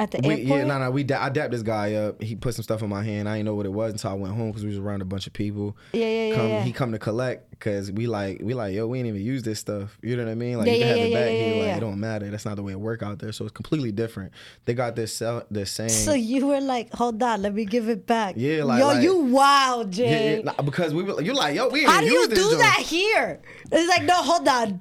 At 0.00 0.10
the 0.10 0.20
We, 0.26 0.40
airport. 0.40 0.58
yeah, 0.60 0.64
nah, 0.64 0.78
nah, 0.78 0.90
we, 0.90 1.04
da- 1.04 1.22
I 1.22 1.28
dapped 1.30 1.52
this 1.52 1.62
guy 1.62 1.94
up. 1.94 2.20
He 2.20 2.34
put 2.34 2.54
some 2.54 2.64
stuff 2.64 2.82
in 2.82 2.88
my 2.88 3.04
hand. 3.04 3.28
I 3.28 3.34
didn't 3.36 3.46
know 3.46 3.54
what 3.54 3.66
it 3.66 3.72
was 3.72 3.92
until 3.92 4.10
I 4.10 4.14
went 4.14 4.34
home 4.34 4.48
because 4.48 4.64
we 4.64 4.70
was 4.70 4.78
around 4.78 5.00
a 5.00 5.04
bunch 5.04 5.28
of 5.28 5.32
people. 5.32 5.76
Yeah, 5.92 6.06
yeah, 6.06 6.26
yeah, 6.28 6.34
Come, 6.34 6.48
yeah. 6.48 6.62
He 6.64 6.72
come 6.72 6.90
to 6.92 6.98
collect 6.98 7.50
because 7.50 7.92
we 7.92 8.08
like, 8.08 8.40
we 8.42 8.54
like, 8.54 8.74
yo, 8.74 8.88
we 8.88 8.98
ain't 8.98 9.06
even 9.06 9.20
use 9.22 9.44
this 9.44 9.60
stuff. 9.60 9.96
You 10.02 10.16
know 10.16 10.24
what 10.24 10.32
I 10.32 10.34
mean? 10.34 10.58
Like, 10.58 10.66
Yeah, 10.66 10.72
you 10.72 10.78
can 10.80 10.88
yeah, 10.88 10.96
have 10.96 11.06
it 11.06 11.14
back 11.14 11.28
here. 11.30 11.64
Like, 11.68 11.76
it 11.76 11.80
don't 11.80 12.00
matter. 12.00 12.28
That's 12.30 12.44
not 12.44 12.56
the 12.56 12.62
way 12.64 12.72
it 12.72 12.80
work 12.80 13.02
out 13.04 13.20
there. 13.20 13.30
So 13.30 13.44
it's 13.44 13.52
completely 13.52 13.92
different. 13.92 14.32
They 14.64 14.74
got 14.74 14.96
this, 14.96 15.12
sell, 15.14 15.44
this 15.52 15.70
same. 15.70 15.88
So 15.90 16.14
you 16.14 16.46
were 16.48 16.60
like, 16.60 16.92
hold 16.94 17.22
on, 17.22 17.42
let 17.42 17.54
me 17.54 17.64
give 17.64 17.88
it 17.88 18.04
back. 18.06 18.34
Yeah, 18.36 18.64
like- 18.64 18.80
yo, 18.80 18.86
like- 18.88 19.02
you 19.04 19.16
wild, 19.18 19.92
Jaé. 19.92 20.36
yeah, 20.38 20.42
nah, 20.42 20.62
because 20.62 20.92
we 20.94 21.04
were, 21.04 21.20
you 21.22 21.32
like, 21.34 21.54
yo, 21.54 21.68
we 21.68 21.80
ain't 21.82 21.90
How 21.90 22.00
do 22.00 22.06
you 22.06 22.26
do 22.28 22.56
that 22.56 22.78
here? 22.78 23.40
It's 23.70 23.88
like, 23.88 24.02
no, 24.02 24.14
hold 24.16 24.48
on. 24.48 24.80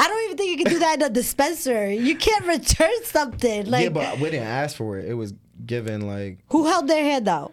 I 0.00 0.08
don't 0.08 0.24
even 0.24 0.36
think 0.38 0.50
you 0.58 0.64
can 0.64 0.72
do 0.72 0.78
that 0.78 0.94
in 0.96 1.02
a 1.02 1.10
dispenser. 1.10 1.90
You 1.92 2.16
can't 2.16 2.46
return 2.46 3.04
something. 3.04 3.66
Like, 3.70 3.82
yeah, 3.84 3.88
but 3.90 4.18
we 4.18 4.30
didn't 4.30 4.46
ask 4.46 4.76
for 4.76 4.96
it. 4.98 5.04
It 5.04 5.14
was 5.14 5.34
given 5.66 6.06
like 6.06 6.38
who 6.48 6.66
held 6.66 6.88
their 6.88 7.04
hand 7.04 7.28
out? 7.28 7.52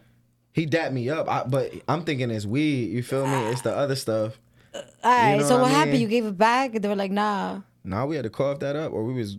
he 0.54 0.66
dapped 0.66 0.94
me 0.94 1.10
up. 1.10 1.30
I, 1.30 1.44
but 1.44 1.72
I'm 1.88 2.04
thinking 2.04 2.32
it's 2.32 2.46
weed. 2.46 2.90
You 2.92 3.04
feel 3.04 3.28
me? 3.28 3.38
It's 3.52 3.62
the 3.62 3.76
other 3.76 3.96
stuff. 3.96 4.40
All 4.74 4.82
right, 5.04 5.38
know 5.38 5.44
so 5.44 5.56
what 5.56 5.64
what 5.64 5.72
happened? 5.72 6.00
You 6.00 6.08
gave 6.08 6.26
it 6.26 6.38
back? 6.38 6.74
and 6.74 6.84
They 6.84 6.88
were 6.88 6.96
like, 6.96 7.12
nah. 7.12 7.62
Nah, 7.84 8.06
we 8.06 8.16
had 8.16 8.24
to 8.24 8.30
cough 8.30 8.60
that 8.60 8.76
up, 8.76 8.92
or 8.94 9.04
we 9.04 9.14
was 9.14 9.38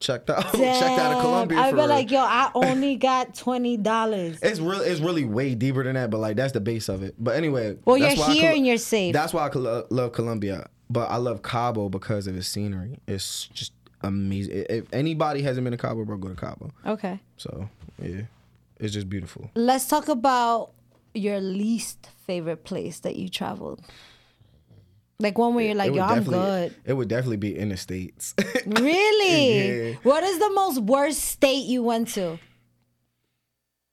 checked 0.00 0.30
out. 0.30 0.42
checked 0.52 0.98
out 1.00 1.14
of 1.16 1.20
Colombia. 1.22 1.58
I'd 1.58 1.74
be 1.74 1.82
like, 1.82 2.10
yo, 2.10 2.20
I 2.20 2.50
only 2.54 2.96
got 2.96 3.34
twenty 3.34 3.76
dollars. 3.76 4.38
It's 4.42 4.60
real. 4.60 4.80
It's 4.80 5.00
really 5.00 5.24
way 5.24 5.54
deeper 5.54 5.82
than 5.84 5.94
that, 5.94 6.10
but 6.10 6.18
like 6.18 6.36
that's 6.36 6.52
the 6.52 6.60
base 6.60 6.88
of 6.88 7.02
it. 7.02 7.14
But 7.18 7.36
anyway, 7.36 7.76
Well, 7.84 7.98
that's 7.98 8.16
you're 8.16 8.26
why 8.26 8.32
here 8.32 8.48
col- 8.50 8.56
and 8.58 8.66
you're 8.66 8.78
safe. 8.78 9.12
That's 9.12 9.32
why 9.32 9.46
I 9.46 9.48
col- 9.48 9.66
uh, 9.66 9.82
love 9.90 10.12
Colombia, 10.12 10.68
but 10.90 11.10
I 11.10 11.16
love 11.16 11.42
Cabo 11.42 11.88
because 11.88 12.26
of 12.26 12.36
its 12.36 12.48
scenery. 12.48 12.98
It's 13.06 13.46
just 13.48 13.72
amazing. 14.02 14.64
If 14.68 14.92
anybody 14.92 15.42
hasn't 15.42 15.64
been 15.64 15.72
to 15.72 15.76
Cabo, 15.78 16.04
bro, 16.04 16.16
go 16.16 16.28
to 16.28 16.34
Cabo. 16.34 16.70
Okay, 16.86 17.20
So 17.36 17.68
yeah, 18.02 18.22
it's 18.78 18.92
just 18.92 19.08
beautiful. 19.08 19.50
let's 19.54 19.86
talk 19.88 20.08
about 20.08 20.70
your 21.14 21.40
least 21.40 22.08
favorite 22.26 22.64
place 22.64 23.00
that 23.00 23.16
you 23.16 23.28
traveled. 23.28 23.80
Like 25.20 25.36
one 25.36 25.54
where 25.56 25.64
you're 25.64 25.74
like, 25.74 25.92
yo, 25.94 26.02
I'm 26.02 26.22
good. 26.22 26.76
It 26.84 26.92
would 26.92 27.08
definitely 27.08 27.38
be 27.38 27.58
in 27.58 27.70
the 27.70 27.76
states. 27.76 28.34
Really? 28.66 29.88
Yeah. 29.90 29.94
What 30.02 30.22
is 30.22 30.38
the 30.38 30.50
most 30.50 30.78
worst 30.80 31.20
state 31.24 31.64
you 31.66 31.82
went 31.82 32.08
to? 32.14 32.38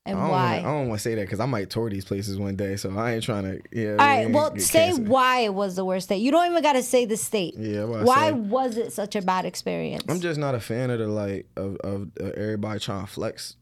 And 0.06 0.18
I 0.18 0.22
don't 0.22 0.30
why? 0.30 0.56
Wanna, 0.56 0.68
I 0.68 0.78
don't 0.78 0.88
want 0.88 1.00
to 1.00 1.02
say 1.02 1.14
that 1.16 1.22
because 1.22 1.40
I 1.40 1.46
might 1.46 1.68
tour 1.68 1.90
these 1.90 2.04
places 2.04 2.38
one 2.38 2.56
day, 2.56 2.76
so 2.76 2.96
I 2.96 3.14
ain't 3.14 3.24
trying 3.24 3.42
to. 3.44 3.60
Yeah. 3.72 3.90
All 3.90 3.96
right, 3.96 4.30
well, 4.30 4.56
say 4.58 4.92
why 4.92 5.40
it 5.40 5.52
was 5.52 5.76
the 5.76 5.84
worst 5.84 6.06
state. 6.06 6.18
You 6.18 6.30
don't 6.30 6.50
even 6.50 6.62
got 6.62 6.74
to 6.74 6.82
say 6.82 7.04
the 7.04 7.16
state. 7.16 7.54
Yeah, 7.58 7.84
Why 7.84 8.30
say. 8.30 8.32
was 8.32 8.76
it 8.76 8.92
such 8.92 9.16
a 9.16 9.22
bad 9.22 9.44
experience? 9.44 10.04
I'm 10.08 10.20
just 10.20 10.38
not 10.38 10.54
a 10.54 10.60
fan 10.60 10.90
of 10.90 10.98
the 10.98 11.08
like 11.08 11.46
of 11.56 11.76
of 11.76 12.08
uh, 12.20 12.26
everybody 12.36 12.80
trying 12.80 13.04
to 13.04 13.12
flex 13.12 13.56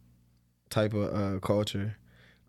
type 0.71 0.93
of 0.95 1.15
uh, 1.15 1.41
culture. 1.41 1.97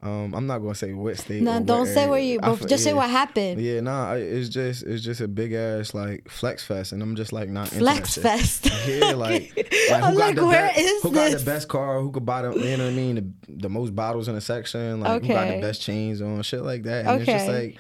Um, 0.06 0.36
I'm 0.36 0.46
not 0.46 0.60
gonna 0.60 0.76
say 0.76 0.94
what 0.94 1.18
state. 1.18 1.42
no, 1.42 1.60
don't 1.60 1.88
say 1.88 2.02
area. 2.02 2.10
where 2.12 2.20
you. 2.20 2.40
But 2.40 2.68
just 2.68 2.84
say 2.84 2.94
what 2.94 3.10
happened. 3.10 3.60
Yeah, 3.60 3.80
nah, 3.80 4.12
I- 4.12 4.18
it's 4.18 4.50
just 4.50 4.84
it's 4.84 5.04
just 5.04 5.20
a 5.20 5.28
big 5.28 5.52
ass 5.54 5.96
like 5.96 6.30
flex 6.30 6.64
fest, 6.64 6.92
and 6.92 7.02
I'm 7.02 7.16
just 7.16 7.34
like 7.34 7.50
not 7.50 7.70
Flex 7.70 8.16
fest. 8.16 8.70
Yeah, 8.88 9.14
like, 9.14 9.52
like 9.90 10.04
who 10.04 10.18
got 10.18 10.36
the 10.36 10.46
where 10.46 10.68
best, 10.68 11.02
who 11.04 11.12
got 11.12 11.32
the 11.32 11.44
best 11.44 11.68
car? 11.68 12.02
Who 12.02 12.12
could 12.12 12.24
buy 12.24 12.44
the 12.44 12.54
you 12.54 12.78
know 12.78 12.86
what 12.86 12.92
I 12.92 12.96
mean? 12.96 13.16
The, 13.48 13.54
the 13.54 13.70
most 13.70 13.96
bottles 13.96 14.28
in 14.28 14.36
a 14.36 14.42
section, 14.42 15.00
like 15.00 15.24
who 15.24 15.28
got 15.30 15.48
the 15.48 15.60
best 15.60 15.82
chains 15.82 16.22
on, 16.22 16.44
shit 16.44 16.62
like 16.62 16.84
that. 16.84 17.08
And 17.08 17.22
it's 17.22 17.26
just 17.26 17.48
like 17.48 17.78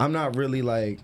I'm 0.00 0.10
not 0.10 0.34
really 0.34 0.62
like. 0.62 0.98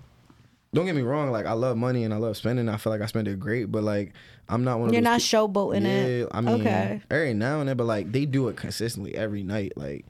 Don't 0.74 0.84
get 0.84 0.96
me 0.96 1.02
wrong, 1.02 1.30
like 1.30 1.46
I 1.46 1.52
love 1.52 1.76
money 1.76 2.02
and 2.02 2.12
I 2.12 2.16
love 2.16 2.36
spending. 2.36 2.68
I 2.68 2.76
feel 2.76 2.92
like 2.92 3.00
I 3.00 3.06
spend 3.06 3.28
it 3.28 3.38
great, 3.38 3.70
but 3.70 3.84
like 3.84 4.14
I'm 4.48 4.64
not 4.64 4.80
one 4.80 4.88
of 4.88 4.94
You're 4.94 5.00
not 5.02 5.20
peop- 5.20 5.28
showboating 5.28 5.82
yeah, 5.84 5.88
it. 6.24 6.28
I 6.32 6.40
mean, 6.40 6.60
okay. 6.62 7.00
every 7.08 7.34
now 7.34 7.60
and 7.60 7.68
then, 7.68 7.76
but 7.76 7.86
like 7.86 8.10
they 8.10 8.26
do 8.26 8.48
it 8.48 8.56
consistently 8.56 9.14
every 9.14 9.44
night. 9.44 9.72
Like 9.76 10.06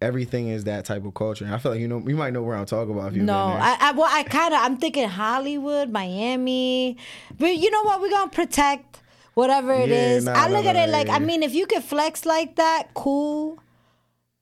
everything 0.00 0.48
is 0.48 0.64
that 0.64 0.84
type 0.84 1.04
of 1.04 1.14
culture. 1.14 1.44
And 1.44 1.54
I 1.54 1.58
feel 1.58 1.72
like 1.72 1.80
you 1.80 1.88
know, 1.88 2.02
you 2.06 2.16
might 2.16 2.32
know 2.32 2.42
where 2.42 2.56
I'm 2.56 2.66
talking 2.66 2.92
about. 2.94 3.12
No. 3.14 3.36
I, 3.36 3.76
I 3.80 3.92
well, 3.92 4.08
I 4.10 4.22
kind 4.22 4.54
of, 4.54 4.60
I'm 4.60 4.76
thinking 4.76 5.08
Hollywood, 5.08 5.90
Miami, 5.90 6.96
but 7.38 7.56
you 7.56 7.70
know 7.70 7.82
what? 7.82 8.00
We're 8.00 8.10
gonna 8.10 8.30
protect 8.30 9.00
whatever 9.34 9.72
it 9.72 9.88
Yeah, 9.88 9.94
is. 9.94 10.24
nah, 10.24 10.32
I 10.32 10.48
nah, 10.48 10.56
look 10.56 10.66
at 10.66 10.76
nah, 10.76 10.84
it 10.84 10.90
like, 10.90 11.08
I 11.08 11.18
mean, 11.18 11.42
if 11.42 11.54
you 11.54 11.66
can 11.66 11.82
flex 11.82 12.26
like 12.26 12.56
that, 12.56 12.94
cool. 12.94 13.58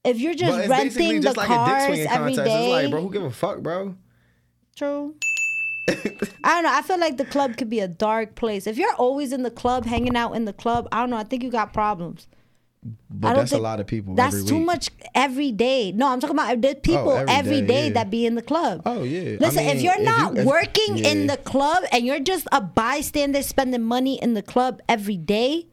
if 0.05 0.19
you're 0.19 0.35
just 0.35 0.59
it's 0.59 0.69
renting 0.69 0.89
basically 0.89 1.19
the 1.19 1.23
just 1.25 1.37
like 1.37 1.49
cars 1.49 1.99
every 2.11 2.35
day, 2.37 2.43
It's 2.43 2.73
like, 2.85 2.91
bro, 2.91 3.03
who 3.03 3.13
give 3.13 3.23
a 3.25 3.31
fuck, 3.31 3.61
bro? 3.61 3.95
True. 4.77 5.15
I 5.89 5.95
don't 6.45 6.65
know. 6.65 6.73
I 6.73 6.83
feel 6.83 6.99
like 6.99 7.17
the 7.17 7.25
club 7.25 7.57
could 7.57 7.71
be 7.71 7.81
a 7.81 7.89
dark 7.89 8.35
place. 8.35 8.67
If 8.67 8.77
you're 8.77 8.93
always 8.95 9.33
in 9.33 9.43
the 9.43 9.51
club, 9.51 9.87
hanging 9.87 10.17
out 10.17 10.33
in 10.33 10.45
the 10.45 10.53
club, 10.53 10.89
I 10.93 11.01
don't 11.01 11.11
know. 11.11 11.17
I 11.17 11.25
think 11.25 11.43
you 11.43 11.51
got 11.51 11.73
problems. 11.73 12.27
But 13.11 13.35
that's 13.35 13.53
a 13.53 13.59
lot 13.59 13.81
of 13.81 13.87
people. 13.87 14.15
That's 14.15 14.45
too 14.45 14.61
much 14.61 14.91
every 15.15 15.53
day. 15.53 15.93
No, 15.93 16.09
I'm 16.09 16.21
talking 16.21 16.37
about 16.37 16.61
there's 16.61 16.77
oh, 16.77 16.81
people 16.81 17.13
every 17.13 17.33
every 17.33 17.61
day, 17.61 17.67
day 17.67 17.87
yeah. 17.89 17.93
that 17.95 18.11
be 18.11 18.27
in 18.27 18.35
the 18.35 18.43
club. 18.43 18.83
Oh 18.85 19.03
yeah. 19.03 19.37
Listen, 19.41 19.61
I 19.61 19.67
mean, 19.67 19.77
if 19.77 19.83
you're 19.83 20.03
not 20.03 20.37
if- 20.37 20.45
working 20.45 20.99
in 20.99 21.23
yeah. 21.23 21.37
the 21.37 21.43
club 21.43 21.85
and 21.93 22.05
you're 22.05 22.21
just 22.21 22.47
a 22.53 22.61
bystander 22.61 23.43
spending 23.43 23.83
money 23.83 24.21
in 24.21 24.35
the 24.35 24.43
club 24.43 24.81
every 24.89 25.17
day, 25.17 25.67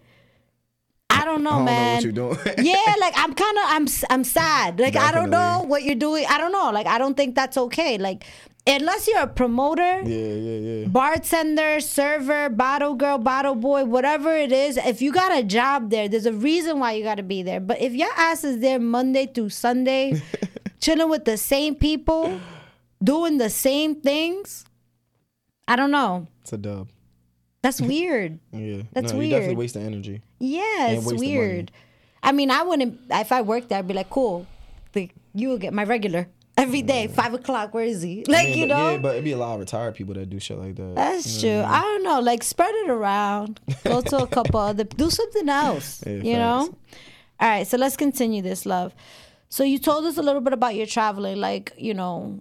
I 1.10 1.26
don't 1.26 1.44
know, 1.44 1.52
I 1.52 1.56
don't 1.56 1.66
man. 1.66 2.04
know 2.16 2.28
what 2.28 2.36
you're 2.44 2.54
doing. 2.54 2.56
yeah, 2.66 2.96
like 3.00 3.14
I'm 3.16 3.34
kind 3.34 3.58
of 3.58 3.64
I'm 3.68 3.88
I'm 4.10 4.24
sad. 4.24 4.80
Like 4.80 4.96
I 4.96 5.12
don't 5.12 5.30
know 5.30 5.64
what 5.68 5.84
you're 5.84 5.96
doing. 5.96 6.26
I 6.30 6.38
don't 6.38 6.52
know. 6.52 6.72
Like 6.72 6.88
I 6.88 6.98
don't 6.98 7.16
think 7.16 7.36
that's 7.36 7.58
okay. 7.58 7.98
Like 7.98 8.26
unless 8.66 9.08
you're 9.08 9.20
a 9.22 9.28
promoter, 9.28 10.02
yeah, 10.02 10.34
yeah, 10.34 10.60
yeah. 10.60 10.88
bartender, 10.88 11.80
server, 11.80 12.50
bottle 12.50 12.94
girl, 12.94 13.18
bottle 13.18 13.56
boy, 13.56 13.86
whatever 13.86 14.36
it 14.36 14.52
is, 14.52 14.78
if 14.78 15.02
you 15.02 15.12
got 15.12 15.38
a 15.38 15.44
job 15.44 15.90
there, 15.90 16.08
there's 16.08 16.26
a 16.26 16.34
reason 16.34 16.80
why 16.80 16.94
you 16.94 17.04
got 17.04 17.16
to 17.16 17.24
be 17.24 17.44
there. 17.44 17.60
But 17.60 17.82
if 17.82 17.94
your 17.94 18.12
ass 18.16 18.44
is 18.44 18.60
there 18.60 18.80
Monday 18.80 19.28
through 19.28 19.50
Sunday, 19.50 20.22
chilling 20.80 21.10
with 21.10 21.26
the 21.26 21.38
same 21.38 21.76
people, 21.76 22.40
doing 23.04 23.38
the 23.38 23.50
same 23.50 23.96
things, 23.96 24.66
I 25.68 25.76
don't 25.76 25.92
know. 25.92 26.28
It's 26.42 26.54
a 26.54 26.58
dub. 26.58 26.90
That's 27.62 27.82
weird. 27.82 28.40
Yeah. 28.52 28.84
That's 28.94 29.14
no, 29.14 29.20
You 29.20 29.30
definitely 29.32 29.56
waste 29.56 29.74
the 29.74 29.82
energy. 29.82 30.22
Yeah, 30.40 30.90
it's 30.90 31.08
the 31.08 31.16
weird. 31.16 31.72
I 32.22 32.32
mean, 32.32 32.52
I 32.52 32.62
wouldn't. 32.62 33.00
If 33.10 33.32
I 33.32 33.42
worked 33.42 33.70
there, 33.70 33.80
I'd 33.80 33.88
be 33.88 33.94
like, 33.94 34.10
cool. 34.10 34.46
Like, 34.94 35.16
you 35.34 35.50
will 35.50 35.58
get 35.58 35.74
my 35.74 35.84
regular 35.84 36.28
every 36.58 36.82
day, 36.82 37.08
five 37.08 37.34
o'clock. 37.34 37.74
Where 37.74 37.84
is 37.84 38.02
he? 38.02 38.24
Like, 38.34 38.48
I 38.48 38.50
mean, 38.50 38.58
you 38.58 38.68
but, 38.68 38.78
know. 38.78 38.92
Yeah, 38.92 38.98
but 38.98 39.12
it'd 39.14 39.24
be 39.24 39.32
a 39.32 39.38
lot 39.38 39.54
of 39.56 39.60
retired 39.60 39.96
people 39.96 40.14
that 40.16 40.30
do 40.30 40.40
shit 40.40 40.58
like 40.58 40.76
that. 40.76 40.96
That's 40.96 41.40
true. 41.42 41.62
I 41.62 41.82
don't 41.82 42.04
know. 42.04 42.20
Like 42.20 42.44
spread 42.44 42.74
it 42.76 42.90
around. 42.90 43.60
Go 43.84 44.02
to 44.02 44.18
a 44.24 44.28
couple 44.28 44.60
other. 44.60 44.84
Do 44.84 45.10
something 45.10 45.50
else. 45.50 46.04
Yeah, 46.06 46.14
you 46.14 46.34
know. 46.34 46.76
All 47.40 47.50
right. 47.50 47.68
So 47.68 47.78
let's 47.78 47.98
continue 47.98 48.42
this, 48.42 48.66
love. 48.66 48.96
So 49.50 49.64
you 49.64 49.78
told 49.78 50.06
us 50.06 50.18
a 50.18 50.24
little 50.24 50.42
bit 50.42 50.54
about 50.54 50.76
your 50.76 50.88
traveling, 50.88 51.38
like 51.38 51.74
you 51.78 51.94
know, 51.94 52.40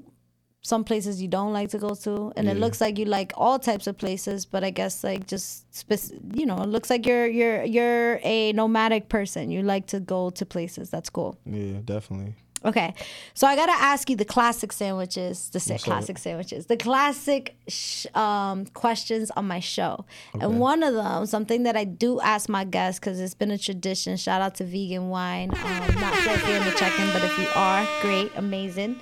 some 0.63 0.85
places 0.85 1.21
you 1.21 1.29
don't 1.29 1.53
like 1.53 1.71
to 1.71 1.79
go 1.79 1.95
to, 1.95 2.33
and 2.37 2.49
it 2.49 2.57
looks 2.57 2.81
like 2.81 2.99
you 2.99 3.05
like 3.05 3.33
all 3.37 3.59
types 3.59 3.87
of 3.87 3.99
places. 3.99 4.47
But 4.47 4.65
I 4.65 4.71
guess 4.71 5.05
like 5.05 5.27
just 5.27 5.75
spec- 5.75 6.19
you 6.33 6.47
know, 6.47 6.57
it 6.63 6.69
looks 6.69 6.89
like 6.89 7.05
you're 7.05 7.27
you're 7.27 7.65
you're 7.65 8.21
a 8.23 8.53
nomadic 8.53 9.09
person. 9.09 9.51
You 9.51 9.63
like 9.63 9.89
to 9.89 10.01
go 10.01 10.31
to 10.31 10.47
places. 10.47 10.89
That's 10.89 11.11
cool. 11.11 11.37
Yeah, 11.45 11.81
definitely. 11.85 12.37
Okay, 12.65 12.95
so 13.35 13.47
I 13.47 13.57
gotta 13.57 13.73
ask 13.73 14.09
you 14.09 14.15
the 14.17 14.25
classic 14.25 14.73
sandwiches, 14.73 15.49
the 15.51 15.59
sa- 15.59 15.79
classic 15.79 16.17
sandwiches, 16.19 16.67
the 16.67 16.77
classic 16.77 17.57
sh- 17.69 18.07
um, 18.15 18.67
questions 18.67 19.31
on 19.33 19.47
my 19.49 19.59
show, 19.61 20.05
Okay. 20.35 20.45
and 20.45 20.61
one 20.61 20.83
of 20.83 20.95
them, 20.95 21.27
something 21.27 21.65
that 21.65 21.77
I 21.77 21.85
do 21.85 22.21
ask 22.21 22.49
my 22.49 22.65
guests 22.65 23.01
because 23.01 23.19
it's 23.21 23.35
been 23.35 23.51
a 23.51 23.59
tradition. 23.59 24.17
Shout 24.17 24.41
out 24.43 24.55
to 24.57 24.65
Vegan 24.65 25.09
Wine. 25.09 25.51
Um, 25.51 25.95
not 26.01 26.15
sure 26.19 26.35
if 26.35 26.47
you're 26.47 26.57
in 26.57 26.65
the 26.65 26.71
check-in, 26.73 27.13
but 27.13 27.25
if 27.25 27.37
you 27.39 27.49
are, 27.57 27.87
great, 28.01 28.31
amazing. 28.37 29.01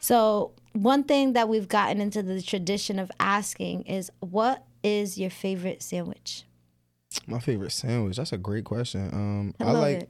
So 0.00 0.52
one 0.72 1.04
thing 1.04 1.34
that 1.34 1.48
we've 1.48 1.68
gotten 1.68 2.00
into 2.00 2.22
the 2.22 2.40
tradition 2.40 2.98
of 2.98 3.10
asking 3.20 3.82
is, 3.82 4.10
what 4.20 4.64
is 4.82 5.18
your 5.18 5.30
favorite 5.30 5.82
sandwich? 5.82 6.44
My 7.26 7.38
favorite 7.40 7.72
sandwich. 7.72 8.16
That's 8.16 8.32
a 8.32 8.38
great 8.38 8.64
question. 8.64 9.10
Um, 9.12 9.54
I 9.60 9.64
I, 9.64 9.72
like. 9.72 9.96
it. 9.98 10.08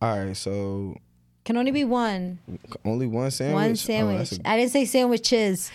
All 0.00 0.18
right, 0.24 0.36
so 0.36 0.96
Can 1.44 1.56
only 1.56 1.70
be 1.70 1.84
one. 1.84 2.38
only 2.84 3.06
one 3.06 3.30
sandwich. 3.30 3.54
One 3.54 3.76
sandwich. 3.76 4.30
that's 4.30 4.38
a 4.40 4.48
I 4.48 4.56
didn't 4.56 4.72
say 4.72 4.84
sandwiches. 4.86 5.70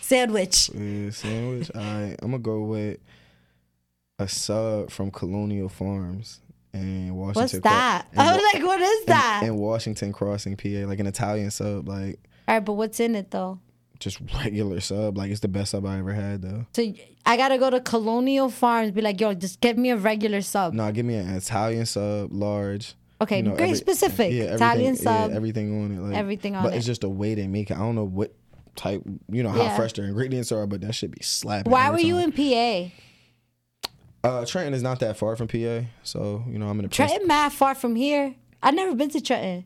Sandwich. 0.00 0.70
Yeah, 0.74 1.10
sandwich. 1.10 1.70
All 1.74 1.80
right, 1.80 2.16
I'm 2.20 2.30
gonna 2.32 2.38
go 2.38 2.62
with 2.64 2.98
a 4.18 4.28
sub 4.28 4.90
from 4.90 5.10
Colonial 5.10 5.68
Farms 5.68 6.40
in 6.72 7.14
Washington. 7.14 7.42
What's 7.42 7.60
that? 7.60 8.06
in 8.12 8.18
I 8.18 8.32
was 8.34 8.42
like, 8.52 8.62
what 8.64 8.80
is 8.80 9.00
in- 9.00 9.06
that? 9.06 9.40
In, 9.44 9.56
Washington 9.56 10.12
Crossing, 10.12 10.56
PA, 10.56 10.86
like 10.86 10.98
an 10.98 11.06
Italian 11.06 11.50
sub, 11.50 11.88
like 11.88 12.18
All 12.48 12.56
right, 12.56 12.60
but 12.64 12.74
what's 12.74 13.00
in 13.00 13.14
it 13.14 13.30
though? 13.30 13.60
just 14.00 14.20
regular 14.34 14.80
sub. 14.80 15.16
Like 15.16 15.30
it's 15.30 15.40
the 15.40 15.48
best 15.48 15.70
sub 15.70 15.86
I 15.86 15.98
ever 15.98 16.12
had 16.12 16.42
though. 16.42 16.66
So 16.74 16.92
I 17.24 17.36
gotta 17.36 17.58
go 17.58 17.70
to 17.70 17.80
Colonial 17.80 18.50
Farms, 18.50 18.90
be 18.90 19.00
like, 19.00 19.20
yo, 19.20 19.32
just 19.34 19.60
get 19.60 19.78
me 19.78 19.90
a 19.90 19.96
regular 19.96 20.42
sub. 20.42 20.74
No, 20.74 20.90
give 20.92 21.06
me 21.06 21.14
an 21.14 21.30
Italian 21.34 21.86
sub, 21.86 22.32
large. 22.32 22.94
Okay, 23.24 23.38
you 23.38 23.42
know, 23.42 23.56
great, 23.56 23.64
every- 23.70 23.76
specific. 23.76 24.32
Yeah, 24.32 24.54
Italian 24.54 24.94
yeah, 24.94 25.00
sub. 25.00 25.30
everything 25.32 25.84
on 25.84 25.90
it. 25.92 26.00
Like, 26.00 26.16
everything 26.16 26.54
on 26.56 26.62
but 26.62 26.68
it. 26.68 26.70
But 26.72 26.76
it's 26.78 26.86
just 26.86 27.00
the 27.02 27.08
way 27.10 27.34
they 27.34 27.46
make 27.48 27.70
it. 27.70 27.74
I 27.74 27.80
don't 27.80 27.94
know 27.96 28.04
what 28.04 28.34
type. 28.76 29.02
You 29.30 29.42
know 29.42 29.50
how 29.50 29.62
Yeah. 29.62 29.76
fresh 29.76 29.92
their 29.94 30.04
ingredients 30.06 30.50
are, 30.52 30.66
but 30.66 30.80
that 30.82 30.94
should 30.94 31.10
be 31.10 31.22
slapping. 31.22 31.70
Why 31.72 31.90
were 31.90 31.98
you 32.00 32.18
in 32.18 32.32
PA? 32.32 32.92
Uh, 34.22 34.46
Trenton 34.46 34.72
is 34.72 34.82
not 34.82 35.00
that 35.00 35.16
far 35.18 35.36
from 35.36 35.48
PA, 35.48 35.84
so 36.02 36.42
you 36.48 36.58
know 36.58 36.68
I'm 36.68 36.78
in 36.78 36.86
a 36.86 36.88
Trenton, 36.88 37.26
mad 37.26 37.52
far 37.52 37.74
from 37.74 37.94
here. 37.94 38.34
I've 38.62 38.74
never 38.74 38.94
been 38.94 39.10
to 39.10 39.20
Trenton. 39.20 39.64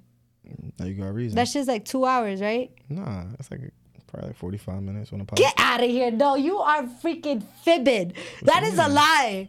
Now 0.78 0.86
you 0.86 0.94
got 0.94 1.06
a 1.06 1.12
reason. 1.12 1.36
That 1.36 1.46
shit's 1.46 1.68
like 1.68 1.84
two 1.84 2.04
hours, 2.04 2.40
right? 2.40 2.72
Nah, 2.88 3.24
it's 3.38 3.50
like 3.50 3.60
probably 4.08 4.28
like 4.30 4.36
45 4.36 4.82
minutes 4.82 5.12
on 5.12 5.18
the 5.20 5.24
podcast. 5.26 5.36
Get 5.36 5.54
out 5.58 5.82
of 5.84 5.90
here. 5.90 6.10
No, 6.10 6.34
you 6.34 6.58
are 6.58 6.82
freaking 6.84 7.44
fibbing. 7.62 8.14
That 8.42 8.62
is 8.64 8.78
a 8.78 8.88
lie. 8.88 9.48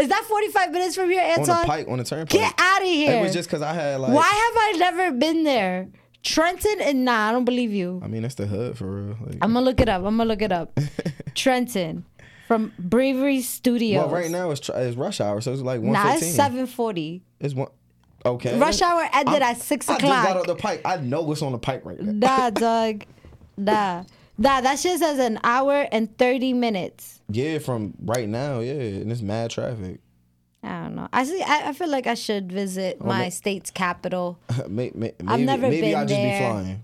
Is 0.00 0.08
that 0.08 0.24
45 0.24 0.70
minutes 0.72 0.94
from 0.96 1.10
here, 1.10 1.22
on 1.22 1.40
Anton? 1.40 1.60
the 1.62 1.66
pike, 1.66 1.88
on 1.88 1.98
the 1.98 2.04
turnpike. 2.04 2.30
Get 2.30 2.54
out 2.58 2.80
of 2.82 2.88
here. 2.88 3.18
It 3.18 3.22
was 3.22 3.32
just 3.32 3.48
because 3.48 3.62
I 3.62 3.72
had 3.74 4.00
like. 4.00 4.12
Why 4.12 4.22
have 4.22 4.56
I 4.56 4.72
never 4.78 5.10
been 5.12 5.44
there? 5.44 5.88
Trenton 6.22 6.80
and 6.82 7.04
nah, 7.04 7.28
I 7.28 7.32
don't 7.32 7.44
believe 7.46 7.72
you. 7.72 8.00
I 8.04 8.08
mean, 8.08 8.22
that's 8.22 8.34
the 8.34 8.46
hood 8.46 8.76
for 8.76 8.84
real. 8.86 9.16
Like, 9.24 9.36
I'm 9.40 9.52
gonna 9.54 9.62
look 9.62 9.80
it 9.80 9.88
up. 9.88 9.98
I'm 10.04 10.16
gonna 10.18 10.26
look 10.26 10.42
it 10.42 10.52
up. 10.52 10.78
Trenton 11.34 12.04
from 12.46 12.72
Bravery 12.78 13.40
Studios. 13.40 14.04
well, 14.04 14.14
right 14.14 14.30
now 14.30 14.50
it's, 14.50 14.68
it's 14.68 14.96
rush 14.96 15.20
hour, 15.20 15.40
so 15.40 15.52
it's 15.52 15.62
like 15.62 15.80
Nah, 15.80 15.92
115. 16.04 16.28
it's 16.28 16.74
7:40. 16.74 17.20
It's 17.40 17.54
one. 17.54 17.68
Okay. 18.26 18.58
Rush 18.58 18.82
hour 18.82 19.08
ended 19.14 19.42
I'm- 19.42 19.42
at 19.42 19.62
six 19.62 19.88
I 19.88 19.92
just 19.94 20.02
got 20.02 20.24
o'clock. 20.26 20.36
on 20.42 20.46
the 20.46 20.60
pike. 20.60 20.82
I 20.84 20.96
know 20.98 21.22
what's 21.22 21.40
on 21.40 21.52
the 21.52 21.58
pike 21.58 21.86
right 21.86 21.98
now. 22.00 22.12
Nah, 22.38 22.50
dog. 22.50 23.04
Nah. 23.56 24.04
Nah, 24.38 24.62
that 24.62 24.78
shit 24.78 24.98
says 24.98 25.18
an 25.18 25.38
hour 25.44 25.86
and 25.92 26.16
30 26.16 26.54
minutes. 26.54 27.19
Yeah, 27.30 27.58
from 27.58 27.94
right 28.02 28.28
now, 28.28 28.60
yeah, 28.60 28.72
and 28.72 29.10
it's 29.10 29.22
mad 29.22 29.50
traffic. 29.50 30.00
I 30.62 30.82
don't 30.82 30.94
know. 30.96 31.08
I 31.12 31.24
see. 31.24 31.42
I, 31.42 31.68
I 31.68 31.72
feel 31.72 31.88
like 31.88 32.06
I 32.06 32.14
should 32.14 32.52
visit 32.52 33.00
my 33.02 33.24
ma- 33.24 33.28
state's 33.30 33.70
capital. 33.70 34.38
May- 34.68 34.92
may- 34.94 35.14
maybe, 35.18 35.26
I've 35.26 35.40
never 35.40 35.62
maybe 35.68 35.80
been 35.80 35.94
I'll 35.96 36.04
just 36.06 36.20
there. 36.20 36.38
be 36.38 36.44
flying. 36.44 36.82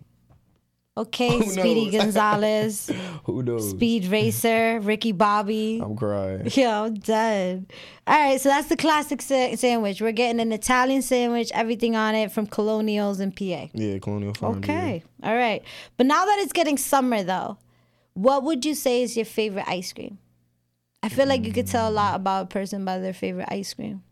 Okay, 0.98 1.36
Who 1.44 1.50
Speedy 1.50 1.84
knows? 1.90 1.92
Gonzales, 2.04 2.90
Who 3.24 3.42
knows? 3.42 3.68
Speed 3.68 4.06
Racer, 4.06 4.80
Ricky 4.80 5.12
Bobby. 5.12 5.78
I'm 5.84 5.94
crying. 5.94 6.48
Yo, 6.50 6.84
I'm 6.86 6.94
done. 6.94 7.66
All 8.06 8.18
right, 8.18 8.40
so 8.40 8.48
that's 8.48 8.68
the 8.68 8.78
classic 8.78 9.20
sa- 9.20 9.54
sandwich. 9.56 10.00
We're 10.00 10.12
getting 10.12 10.40
an 10.40 10.52
Italian 10.52 11.02
sandwich, 11.02 11.50
everything 11.52 11.96
on 11.96 12.14
it 12.14 12.32
from 12.32 12.46
Colonials 12.46 13.20
in 13.20 13.30
PA. 13.32 13.66
Yeah, 13.74 13.98
Colonial 13.98 14.32
Farm. 14.32 14.56
Okay, 14.56 15.02
all 15.22 15.36
right. 15.36 15.62
But 15.98 16.06
now 16.06 16.24
that 16.24 16.38
it's 16.38 16.54
getting 16.54 16.78
summer, 16.78 17.22
though, 17.22 17.58
what 18.14 18.42
would 18.44 18.64
you 18.64 18.74
say 18.74 19.02
is 19.02 19.16
your 19.16 19.26
favorite 19.26 19.68
ice 19.68 19.92
cream? 19.92 20.16
I 21.02 21.08
feel 21.08 21.26
like 21.26 21.44
you 21.44 21.52
could 21.52 21.66
tell 21.66 21.88
a 21.88 21.92
lot 21.92 22.16
about 22.16 22.44
a 22.44 22.46
person 22.46 22.84
by 22.84 22.98
their 22.98 23.12
favorite 23.12 23.48
ice 23.50 23.74
cream. 23.74 24.02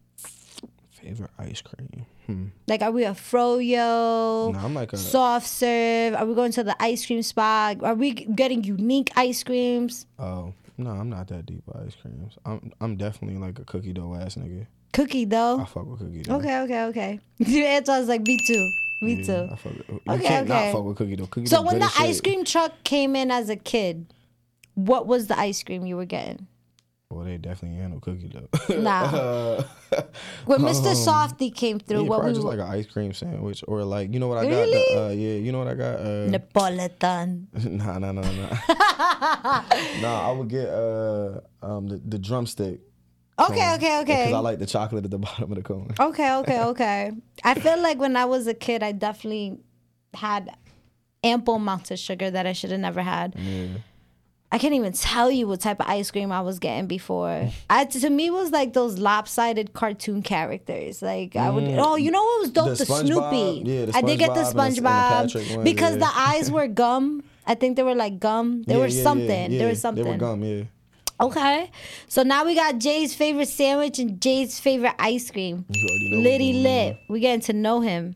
Favorite 0.93 1.31
ice 1.39 1.61
cream. 1.61 2.07
Hmm. 2.27 2.47
Like, 2.67 2.83
are 2.83 2.91
we 2.91 3.05
a 3.05 3.11
froyo? 3.13 4.53
No, 4.53 4.59
I'm 4.59 4.75
like 4.75 4.93
a. 4.93 4.97
soft 4.97 5.47
serve? 5.47 6.15
Are 6.15 6.25
we 6.25 6.35
going 6.35 6.53
to 6.53 6.65
the 6.65 6.81
ice 6.83 7.05
cream 7.05 7.23
spot? 7.23 7.83
Are 7.83 7.95
we 7.95 8.13
getting 8.13 8.65
unique 8.65 9.11
ice 9.17 9.43
creams? 9.43 10.07
Oh 10.19 10.55
no, 10.79 10.91
I'm 10.91 11.11
not 11.11 11.29
that 11.29 11.47
deep 11.47 11.63
with 11.67 11.77
ice 11.87 11.95
creams. 12.01 12.39
I'm 12.47 12.73
I'm 12.81 12.97
definitely 12.97 13.39
like 13.39 13.59
a 13.59 13.65
cookie 13.65 13.93
dough 13.93 14.15
ass 14.15 14.37
nigga. 14.37 14.67
Cookie 14.93 15.27
dough. 15.27 15.59
I 15.61 15.65
fuck 15.67 15.87
with 15.87 15.99
cookie 16.01 16.23
dough. 16.23 16.37
Okay, 16.37 16.61
okay, 16.61 16.83
okay. 16.85 17.21
Your 17.39 17.67
answer 17.67 17.93
was 17.99 18.09
like 18.09 18.23
me 18.23 18.39
too. 18.47 18.71
Me 19.03 19.15
Yeah, 19.17 19.25
too. 19.27 19.49
I 19.53 19.57
fuck 19.57 19.73
with, 19.77 19.89
you 19.89 20.01
Okay, 20.09 20.25
can't 20.25 20.51
okay. 20.51 20.67
not 20.67 20.73
fuck 20.73 20.85
with 20.85 20.97
cookie 20.97 21.17
dough. 21.17 21.27
Cookie 21.27 21.47
So 21.47 21.57
dough 21.57 21.63
when 21.67 21.81
the 21.81 21.89
shit. 21.89 22.01
ice 22.01 22.21
cream 22.21 22.45
truck 22.45 22.73
came 22.85 23.15
in 23.17 23.31
as 23.31 23.51
a 23.51 23.57
kid, 23.57 24.07
what 24.75 25.07
was 25.07 25.27
the 25.27 25.39
ice 25.39 25.63
cream 25.63 25.85
you 25.85 25.97
were 25.97 26.07
getting? 26.07 26.47
Well, 27.11 27.25
they 27.25 27.37
definitely 27.37 27.79
handle 27.79 28.01
cookie 28.01 28.29
dough. 28.29 28.49
Nah. 28.81 29.05
uh, 29.05 29.63
When 30.47 30.61
Mr. 30.61 30.95
Softee 30.97 31.55
came 31.55 31.79
through, 31.79 32.03
yeah, 32.03 32.09
what 32.09 32.17
probably 32.21 32.33
we 32.33 32.35
just 32.39 32.47
like 32.47 32.59
an 32.59 32.75
ice 32.75 32.87
cream 32.87 33.13
sandwich 33.13 33.63
or 33.69 33.85
like 33.85 34.13
you 34.13 34.19
know 34.19 34.27
what 34.29 34.39
I 34.39 34.45
got? 34.45 34.51
Really? 34.51 34.95
The, 34.95 35.05
uh, 35.05 35.09
yeah, 35.11 35.35
you 35.35 35.53
know 35.53 35.59
what 35.59 35.69
I 35.69 35.75
got? 35.75 36.01
Uh, 36.01 36.29
Napolitan. 36.33 37.47
nah, 37.71 37.99
nah, 37.99 38.13
nah, 38.13 38.23
nah. 38.23 39.63
nah, 40.03 40.29
I 40.29 40.33
would 40.33 40.49
get 40.49 40.69
uh 40.69 41.41
um 41.63 41.87
the, 41.89 42.01
the 42.05 42.19
drumstick. 42.19 42.81
Okay, 43.39 43.55
cone, 43.55 43.75
okay, 43.75 44.01
okay. 44.01 44.25
Because 44.27 44.33
I 44.33 44.39
like 44.41 44.59
the 44.59 44.67
chocolate 44.67 45.05
at 45.05 45.11
the 45.11 45.19
bottom 45.19 45.51
of 45.51 45.57
the 45.57 45.63
cone. 45.63 45.91
Okay, 45.99 46.35
okay, 46.37 46.63
okay. 46.63 47.13
I 47.43 47.55
feel 47.55 47.81
like 47.81 47.99
when 47.99 48.17
I 48.17 48.25
was 48.25 48.47
a 48.47 48.55
kid, 48.55 48.83
I 48.83 48.93
definitely 48.93 49.59
had 50.15 50.51
ample 51.23 51.55
amounts 51.57 51.91
of 51.91 51.99
sugar 51.99 52.31
that 52.31 52.47
I 52.47 52.53
should 52.53 52.71
have 52.71 52.81
never 52.81 53.03
had. 53.03 53.35
Yeah. 53.37 53.67
I 54.55 54.59
can't 54.59 54.75
even 54.75 54.93
tell 54.93 55.33
you 55.33 55.49
what 55.49 55.61
type 55.61 55.81
of 55.81 55.89
ice 55.89 56.13
cream 56.13 56.31
I 56.31 56.41
was 56.41 56.61
getting 56.61 56.87
before. 56.87 57.51
I, 57.71 57.87
to 57.87 58.09
me, 58.09 58.27
it 58.27 58.33
was 58.33 58.53
like 58.53 58.73
those 58.73 58.99
lopsided 59.01 59.73
cartoon 59.73 60.23
characters. 60.23 61.03
Like 61.03 61.35
I 61.35 61.51
would, 61.51 61.65
oh, 61.65 61.97
you 61.97 62.13
know 62.13 62.23
what 62.23 62.41
was 62.43 62.51
dope? 62.51 62.69
Mm. 62.69 62.79
The 62.79 62.85
The? 62.85 63.07
Snoopy. 63.07 63.63
Yeah, 63.69 63.85
the 63.87 63.97
I 63.97 64.03
did 64.03 64.17
get 64.21 64.33
the 64.33 64.43
SpongeBob 64.43 64.63
and 64.69 64.77
and 64.77 64.77
the 64.77 65.33
Patrick 65.35 65.45
SpongeBob 65.45 65.57
ones, 65.57 65.65
because 65.65 65.93
yeah. 65.95 65.99
the 66.07 66.11
eyes 66.15 66.53
were 66.53 66.69
gum. 66.69 67.25
I 67.49 67.57
think 67.57 67.75
they 67.75 67.83
were 67.83 67.97
like 67.97 68.21
gum. 68.21 68.63
They 68.63 68.75
Yeah, 68.75 68.79
were 68.79 68.87
yeah, 68.87 69.03
something. 69.03 69.51
yeah. 69.51 69.59
There 69.59 69.69
was 69.71 69.81
something. 69.81 70.05
They 70.05 70.11
were 70.13 70.17
gum, 70.19 70.45
yeah. 70.45 70.63
Okay. 71.21 71.73
So 72.07 72.23
now 72.23 72.45
we 72.45 72.55
got 72.55 72.77
Jaé's 72.77 73.13
favorite 73.13 73.49
sandwich 73.49 73.99
and 73.99 74.21
Jaé's 74.21 74.61
favorite 74.61 74.95
ice 75.01 75.33
cream. 75.33 75.65
Liddy 75.69 76.53
going 76.53 76.63
lit. 76.63 76.97
We 77.09 77.19
getting 77.19 77.41
to 77.47 77.53
know 77.53 77.81
him. 77.81 78.15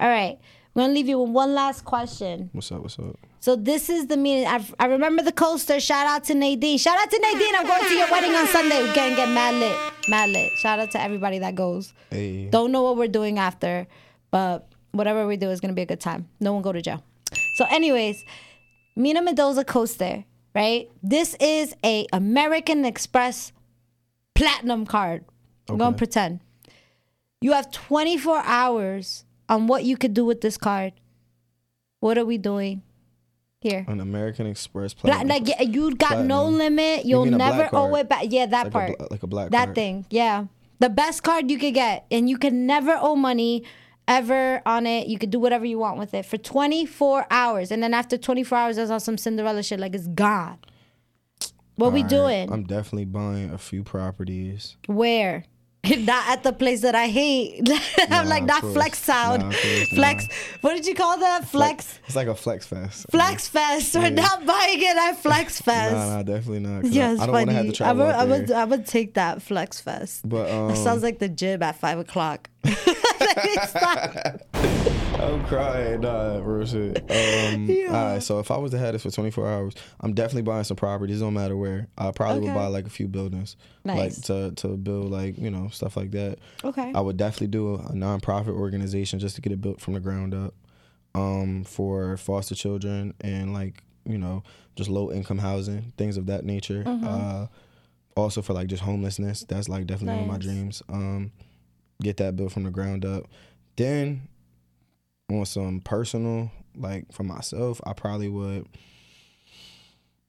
All 0.00 0.08
right. 0.08 0.36
We're 0.74 0.82
gonna 0.82 0.94
leave 0.94 1.08
you 1.08 1.20
with 1.20 1.30
one 1.30 1.54
last 1.54 1.84
question. 1.84 2.50
What's 2.52 2.72
up? 2.72 2.82
What's 2.82 2.98
up? 2.98 3.16
So 3.46 3.54
this 3.54 3.88
is 3.88 4.08
the 4.08 4.16
meaning. 4.16 4.44
I, 4.44 4.60
I 4.80 4.86
remember 4.86 5.22
the 5.22 5.30
coaster. 5.30 5.78
Shout 5.78 6.04
out 6.04 6.24
to 6.24 6.34
Nadine. 6.34 6.78
Shout 6.78 6.98
out 6.98 7.08
to 7.08 7.16
Nadine. 7.16 7.54
I'm 7.54 7.64
going 7.64 7.88
to 7.88 7.94
your 7.94 8.10
wedding 8.10 8.34
on 8.34 8.48
Sunday. 8.48 8.82
We're 8.82 8.92
gonna 8.92 9.14
get 9.14 9.28
mad 9.28 9.54
lit. 9.54 9.92
Mad 10.08 10.30
lit. 10.30 10.50
Shout 10.54 10.80
out 10.80 10.90
to 10.90 11.00
everybody 11.00 11.38
that 11.38 11.54
goes. 11.54 11.94
Hey. 12.10 12.50
Don't 12.50 12.72
know 12.72 12.82
what 12.82 12.96
we're 12.96 13.06
doing 13.06 13.38
after, 13.38 13.86
but 14.32 14.68
whatever 14.90 15.28
we 15.28 15.36
do 15.36 15.48
is 15.50 15.60
gonna 15.60 15.74
be 15.74 15.82
a 15.82 15.86
good 15.86 16.00
time. 16.00 16.28
No 16.40 16.54
one 16.54 16.62
go 16.62 16.72
to 16.72 16.82
jail. 16.82 17.04
So, 17.54 17.66
anyways, 17.70 18.24
Mina 18.96 19.22
Mendoza 19.22 19.64
coaster, 19.64 20.24
right? 20.52 20.90
This 21.00 21.36
is 21.38 21.72
a 21.84 22.04
American 22.12 22.84
Express 22.84 23.52
platinum 24.34 24.86
card. 24.86 25.24
I'm 25.68 25.78
gonna 25.78 25.96
pretend. 25.96 26.40
You 27.40 27.52
have 27.52 27.70
24 27.70 28.42
hours 28.44 29.24
on 29.48 29.68
what 29.68 29.84
you 29.84 29.96
could 29.96 30.14
do 30.14 30.24
with 30.24 30.40
this 30.40 30.58
card. 30.58 30.94
What 32.00 32.18
are 32.18 32.24
we 32.24 32.38
doing 32.38 32.82
here? 33.70 33.84
An 33.88 34.00
American 34.00 34.46
Express 34.46 34.94
Pla- 34.94 35.10
platinum. 35.10 35.44
like 35.44 35.74
you 35.74 35.94
got 35.94 36.24
no 36.24 36.46
limit. 36.46 37.04
You'll 37.04 37.24
a 37.24 37.30
never 37.30 37.68
owe 37.72 37.94
it 37.96 38.08
back. 38.08 38.26
Yeah, 38.28 38.46
that 38.46 38.64
like 38.64 38.72
part. 38.72 38.90
A, 39.00 39.08
like 39.10 39.22
a 39.22 39.26
black 39.26 39.44
card. 39.44 39.52
that 39.52 39.64
card. 39.66 39.74
thing. 39.74 40.06
Yeah. 40.10 40.46
The 40.78 40.90
best 40.90 41.22
card 41.22 41.50
you 41.50 41.58
could 41.58 41.74
get. 41.74 42.06
And 42.10 42.28
you 42.28 42.38
can 42.38 42.66
never 42.66 42.98
owe 43.00 43.16
money 43.16 43.64
ever 44.08 44.62
on 44.66 44.86
it. 44.86 45.08
You 45.08 45.18
could 45.18 45.30
do 45.30 45.40
whatever 45.40 45.64
you 45.64 45.78
want 45.78 45.98
with 45.98 46.14
it 46.14 46.26
for 46.26 46.36
24 46.36 47.26
hours. 47.30 47.70
And 47.70 47.82
then 47.82 47.94
after 47.94 48.16
24 48.16 48.58
hours, 48.58 48.76
there's 48.76 48.90
all 48.90 49.00
some 49.00 49.18
Cinderella 49.18 49.62
shit. 49.62 49.80
Like 49.80 49.94
it's 49.94 50.06
gone. 50.08 50.58
What 51.76 51.92
we 51.92 52.00
Alright, 52.00 52.10
doing? 52.10 52.52
I'm 52.52 52.64
definitely 52.64 53.04
buying 53.04 53.50
a 53.50 53.58
few 53.58 53.82
properties. 53.82 54.76
Where? 54.86 55.44
not 56.00 56.28
at 56.28 56.42
the 56.42 56.52
place 56.52 56.80
that 56.82 56.94
I 56.94 57.06
hate. 57.08 57.68
I'm 58.10 58.24
Nah, 58.26 58.30
like 58.30 58.44
not 58.44 58.60
course. 58.62 58.72
flex 58.74 58.98
sound. 58.98 59.42
Nah, 59.42 59.50
course 59.50 59.88
flex. 59.94 60.28
What 60.60 60.74
did 60.74 60.86
you 60.86 60.94
call 60.94 61.18
that? 61.18 61.48
Flex. 61.48 61.98
It's 62.06 62.16
like 62.16 62.28
a 62.28 62.34
flex 62.34 62.66
fest. 62.66 63.06
Flex 63.10 63.48
fest. 63.48 63.94
We're 63.94 64.10
not 64.10 64.44
buying 64.46 64.80
it 64.80 64.96
at 64.96 65.16
Flex 65.18 65.60
Fest. 65.60 65.94
Nah, 65.94 66.16
nah, 66.16 66.22
definitely 66.22 66.60
not. 66.60 66.84
Yeah, 66.84 67.12
it's 67.12 67.20
I 67.20 67.26
don't 67.26 67.32
want 67.34 67.48
to 67.50 67.54
have 67.54 67.64
funny. 67.64 67.72
to 67.72 67.84
I 67.84 67.86
travel 67.86 68.06
would, 68.06 68.14
I 68.14 68.24
would. 68.24 68.50
I 68.52 68.64
would 68.64 68.86
take 68.86 69.14
that 69.14 69.42
Flex 69.42 69.80
Fest. 69.80 70.28
But 70.28 70.50
um, 70.50 70.68
That 70.68 70.76
sounds 70.76 71.02
like 71.02 71.18
the 71.18 71.28
gym 71.28 71.62
at 71.62 71.76
five 71.76 71.98
o'clock. 71.98 72.48
I'm 75.18 75.44
crying. 75.46 76.00
Nah, 76.02 76.38
real 76.42 76.66
shit. 76.66 76.98
Um, 77.10 77.66
Yeah. 77.68 77.86
All 77.88 78.12
right, 78.14 78.22
so 78.22 78.38
if 78.38 78.50
I 78.50 78.56
was 78.58 78.70
to 78.72 78.78
have 78.78 78.92
this 78.92 79.02
for 79.02 79.10
24 79.10 79.48
hours, 79.48 79.74
I'm 80.00 80.12
definitely 80.14 80.42
buying 80.42 80.64
some 80.64 80.76
properties. 80.76 81.20
Don't 81.20 81.34
matter 81.34 81.56
where. 81.56 81.88
I 81.96 82.10
probably 82.10 82.38
Okay. 82.42 82.48
would 82.48 82.54
buy 82.54 82.66
like 82.66 82.86
a 82.86 82.90
few 82.90 83.08
buildings, 83.08 83.56
like 83.84 84.14
to 84.22 84.52
to 84.52 84.68
build 84.76 85.10
like 85.10 85.38
you 85.38 85.50
know 85.50 85.68
stuff 85.68 85.96
like 85.96 86.10
that. 86.12 86.38
okay. 86.64 86.92
I 86.94 87.00
would 87.00 87.16
definitely 87.16 87.48
do 87.48 87.74
a, 87.74 87.78
a 87.78 87.92
nonprofit 87.92 88.48
organization 88.54 89.18
just 89.18 89.36
to 89.36 89.40
get 89.42 89.52
it 89.52 89.60
built 89.60 89.80
from 89.80 89.94
the 89.94 90.00
ground 90.00 90.34
up, 90.34 90.54
um, 91.14 91.64
for 91.64 92.16
foster 92.16 92.54
children 92.54 93.14
and 93.20 93.52
like 93.54 93.82
you 94.04 94.18
know 94.18 94.42
just 94.76 94.90
low 94.90 95.10
income 95.12 95.38
housing, 95.38 95.92
things 95.96 96.16
of 96.16 96.26
that 96.26 96.44
nature. 96.44 96.84
Mm-hmm. 96.84 97.06
Uh, 97.06 97.46
also 98.16 98.42
for 98.42 98.52
like 98.52 98.66
just 98.68 98.82
homelessness. 98.82 99.44
That's 99.48 99.68
like 99.68 99.86
definitely 99.86 100.20
one 100.22 100.24
of 100.24 100.28
my 100.30 100.38
dreams. 100.38 100.82
Um, 100.88 101.32
get 102.02 102.16
that 102.18 102.36
built 102.36 102.52
from 102.52 102.64
the 102.64 102.70
ground 102.70 103.04
up. 103.04 103.24
Then 103.76 104.28
on 105.30 105.44
some 105.44 105.80
personal, 105.80 106.50
like 106.76 107.12
for 107.12 107.22
myself, 107.24 107.80
I 107.84 107.92
probably 107.92 108.28
would. 108.28 108.66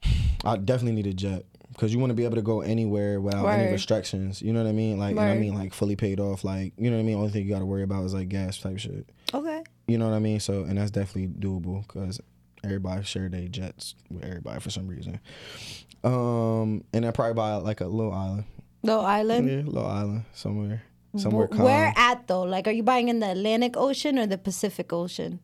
I 0.45 0.57
definitely 0.57 0.93
need 0.93 1.07
a 1.07 1.13
jet 1.13 1.45
because 1.73 1.93
you 1.93 1.99
want 1.99 2.09
to 2.11 2.15
be 2.15 2.23
able 2.23 2.35
to 2.35 2.41
go 2.41 2.61
anywhere 2.61 3.19
without 3.21 3.45
any 3.47 3.71
restrictions. 3.71 4.41
You 4.41 4.53
know 4.53 4.63
what 4.63 4.69
I 4.69 4.73
mean? 4.73 4.97
Like, 4.97 5.17
I 5.17 5.35
mean 5.37 5.53
like 5.53 5.73
fully 5.73 5.95
paid 5.95 6.19
off. 6.19 6.43
Like, 6.43 6.73
you 6.77 6.89
know 6.89 6.97
what 6.97 7.03
I 7.03 7.05
mean? 7.05 7.17
Only 7.17 7.29
thing 7.29 7.45
you 7.45 7.51
got 7.51 7.59
to 7.59 7.65
worry 7.65 7.83
about 7.83 8.03
is 8.05 8.13
like 8.13 8.29
gas 8.29 8.59
type 8.59 8.79
shit. 8.79 9.09
okay. 9.33 9.63
You 9.87 9.97
know 9.97 10.09
what 10.09 10.15
I 10.15 10.19
mean? 10.19 10.39
So, 10.39 10.63
and 10.63 10.77
that's 10.77 10.91
definitely 10.91 11.27
doable 11.27 11.85
because 11.87 12.19
everybody 12.63 13.03
share 13.03 13.29
their 13.29 13.47
jets 13.47 13.95
with 14.09 14.23
everybody 14.25 14.59
for 14.59 14.69
some 14.69 14.87
reason. 14.87 15.19
Um, 16.03 16.83
and 16.93 17.05
I 17.05 17.11
probably 17.11 17.33
buy 17.35 17.55
like 17.55 17.81
a 17.81 17.87
little 17.87 18.13
island. 18.13 18.45
Little 18.83 19.05
island. 19.05 19.49
Yeah, 19.49 19.61
little 19.65 19.87
island 19.87 20.25
somewhere, 20.33 20.83
somewhere 21.19 21.47
Wh- 21.47 21.55
calm. 21.55 21.65
Where 21.65 21.93
at 21.95 22.27
though? 22.27 22.43
Like, 22.43 22.67
are 22.67 22.71
you 22.71 22.83
buying 22.83 23.09
in 23.09 23.19
the 23.19 23.31
Atlantic 23.31 23.75
Ocean 23.77 24.17
or 24.19 24.27
the 24.27 24.37
Pacific 24.37 24.91
Ocean? 24.93 25.39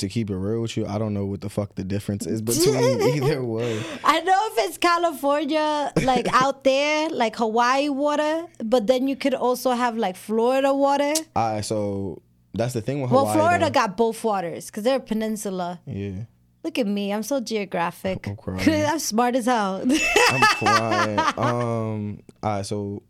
to 0.00 0.08
keep 0.08 0.30
it 0.30 0.36
real 0.36 0.62
with 0.62 0.76
you, 0.76 0.86
I 0.86 0.98
don't 0.98 1.12
know 1.14 1.26
what 1.26 1.42
the 1.42 1.50
fuck 1.50 1.74
the 1.74 1.84
difference 1.84 2.26
is 2.26 2.40
between 2.42 2.74
either 3.16 3.44
one. 3.44 3.78
I 4.02 4.20
know 4.20 4.48
if 4.52 4.54
it's 4.66 4.78
California, 4.78 5.92
like 6.02 6.26
out 6.32 6.64
there, 6.64 7.10
like 7.10 7.36
Hawaii 7.36 7.88
water, 7.90 8.46
but 8.64 8.86
then 8.86 9.06
you 9.06 9.14
could 9.16 9.34
also 9.34 9.72
have 9.72 9.96
like 9.96 10.16
Florida 10.16 10.72
water. 10.74 11.12
All 11.36 11.54
right, 11.54 11.64
so 11.64 12.22
that's 12.54 12.72
the 12.72 12.80
thing 12.80 13.02
with 13.02 13.10
Hawaii. 13.10 13.24
Well, 13.26 13.34
Florida 13.34 13.66
though. 13.66 13.70
got 13.72 13.96
both 13.96 14.24
waters 14.24 14.66
because 14.66 14.84
they're 14.84 14.96
a 14.96 15.00
peninsula. 15.00 15.80
yeah, 15.86 16.24
Look 16.64 16.78
at 16.78 16.86
me, 16.86 17.12
I'm 17.12 17.22
so 17.22 17.40
geographic. 17.40 18.26
I'm. 18.26 18.38
I'm 18.68 18.98
smart 18.98 19.36
as 19.36 19.46
hell. 19.46 19.82
I'm 19.82 20.40
crying. 20.56 21.18
um, 21.36 22.22
all 22.42 22.50
right, 22.56 22.66
so 22.66 23.02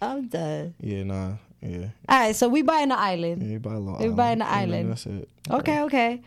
I'm 0.00 0.28
done. 0.28 0.74
yeah, 0.80 1.02
nah, 1.02 1.32
yeah, 1.62 1.88
All 2.08 2.18
right, 2.20 2.34
so 2.34 2.48
we 2.48 2.62
buying 2.62 2.84
an 2.90 2.98
island. 2.98 3.42
yeah, 3.42 3.48
you 3.50 3.58
buy 3.60 3.74
a 3.74 3.78
little. 3.78 3.98
We 4.00 4.08
buying 4.14 4.38
the 4.38 4.46
Yeah, 4.46 4.50
island. 4.60 4.90
That's 4.90 5.04
it. 5.06 5.28
Okay, 5.50 5.80
okay. 5.82 6.22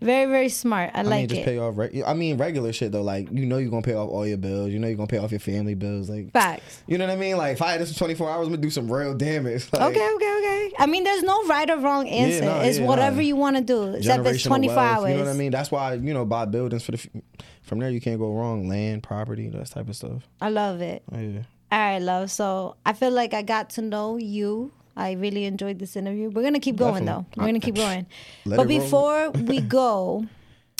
Very, 0.00 0.30
very 0.30 0.48
smart. 0.48 0.92
I, 0.94 1.00
I 1.00 1.02
mean, 1.02 1.10
like 1.10 1.28
just 1.28 1.40
it. 1.42 1.44
pay 1.44 1.58
off. 1.58 1.76
Reg- 1.76 2.02
I 2.06 2.14
mean, 2.14 2.38
regular 2.38 2.72
shit 2.72 2.92
though. 2.92 3.02
Like 3.02 3.28
you 3.32 3.44
know, 3.44 3.58
you're 3.58 3.70
gonna 3.70 3.82
pay 3.82 3.94
off 3.94 4.08
all 4.08 4.26
your 4.26 4.36
bills. 4.38 4.70
You 4.70 4.78
know, 4.78 4.86
you're 4.86 4.96
gonna 4.96 5.08
pay 5.08 5.18
off 5.18 5.30
your 5.30 5.40
family 5.40 5.74
bills. 5.74 6.08
Like 6.08 6.30
Facts. 6.32 6.82
you 6.86 6.96
know 6.96 7.06
what 7.06 7.12
I 7.12 7.16
mean. 7.16 7.36
Like 7.36 7.54
if 7.54 7.62
I 7.62 7.72
had 7.72 7.80
this 7.80 7.92
for 7.92 7.98
24 7.98 8.30
hours, 8.30 8.46
I'm 8.46 8.52
gonna 8.52 8.62
do 8.62 8.70
some 8.70 8.90
real 8.90 9.14
damage. 9.14 9.68
Like, 9.72 9.82
Okay, 9.82 10.10
okay, 10.14 10.36
okay. 10.38 10.72
I 10.78 10.86
mean, 10.86 11.04
there's 11.04 11.22
no 11.22 11.44
right 11.46 11.68
or 11.68 11.78
wrong 11.78 12.08
answer. 12.08 12.44
nah, 12.44 12.60
it's 12.60 12.78
yeah, 12.78 12.86
whatever 12.86 13.16
nah. 13.16 13.22
you 13.22 13.36
want 13.36 13.56
to 13.56 13.62
do. 13.62 13.94
Except 13.94 14.24
it's 14.26 14.42
24 14.44 14.76
wealth, 14.76 14.86
hours. 14.98 15.10
You 15.10 15.16
know 15.18 15.24
what 15.24 15.30
I 15.30 15.34
mean? 15.34 15.50
That's 15.50 15.70
why 15.70 15.94
you 15.94 16.14
know 16.14 16.24
buy 16.24 16.44
buildings 16.46 16.84
for 16.84 16.92
the. 16.92 16.98
f- 16.98 17.22
From 17.62 17.80
there, 17.80 17.90
you 17.90 18.00
can't 18.00 18.18
go 18.20 18.32
wrong. 18.32 18.68
Land, 18.68 19.02
property, 19.02 19.48
that 19.48 19.66
type 19.66 19.88
of 19.88 19.96
stuff. 19.96 20.22
I 20.40 20.48
love 20.50 20.80
it. 20.80 21.02
Yeah. 21.12 21.40
All 21.70 21.78
right, 21.78 21.98
love. 22.00 22.30
So 22.30 22.76
I 22.86 22.92
feel 22.94 23.10
like 23.10 23.34
I 23.34 23.42
got 23.42 23.70
to 23.70 23.82
know 23.82 24.16
you. 24.16 24.72
I 24.96 25.12
really 25.12 25.44
enjoyed 25.44 25.78
this 25.78 25.94
interview. 25.96 26.28
We're 26.30 26.42
gonna 26.42 26.58
keep 26.60 26.76
going 26.76 27.04
Definitely. 27.04 27.26
though. 27.36 27.40
We're 27.42 27.46
gonna 27.48 27.60
keep 27.60 27.76
going. 27.76 28.06
But 28.44 28.66
before 28.66 29.30
we 29.30 29.60
go, 29.60 30.26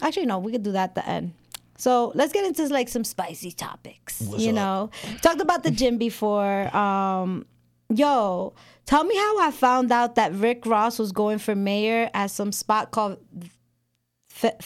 actually 0.03 0.27
no, 0.27 0.39
we 0.41 0.51
could 0.51 0.63
do 0.65 0.73
that 0.73 0.91
at 0.91 0.95
the 0.97 1.09
end. 1.09 1.35
So 1.77 2.11
let's 2.17 2.33
get 2.33 2.45
into 2.45 2.67
like 2.67 2.89
some 2.89 3.05
spicy 3.05 3.53
topics. 3.53 4.21
you 4.37 4.49
up? 4.51 4.55
know, 4.57 4.91
talked 5.23 5.41
about 5.41 5.63
the 5.63 5.71
gym 5.71 5.99
before. 5.99 6.75
Um, 6.77 7.47
yo, 7.95 8.55
tell 8.87 9.05
me 9.05 9.15
how 9.17 9.41
I 9.41 9.53
found 9.53 9.93
out 9.93 10.17
that 10.17 10.33
Rick 10.35 10.67
Ross 10.67 10.99
was 10.99 11.13
going 11.13 11.39
for 11.39 11.55
mayor 11.55 12.11
at 12.15 12.33
some 12.33 12.51
spot 12.51 12.91
called 12.91 13.19
Fa- 14.29 14.57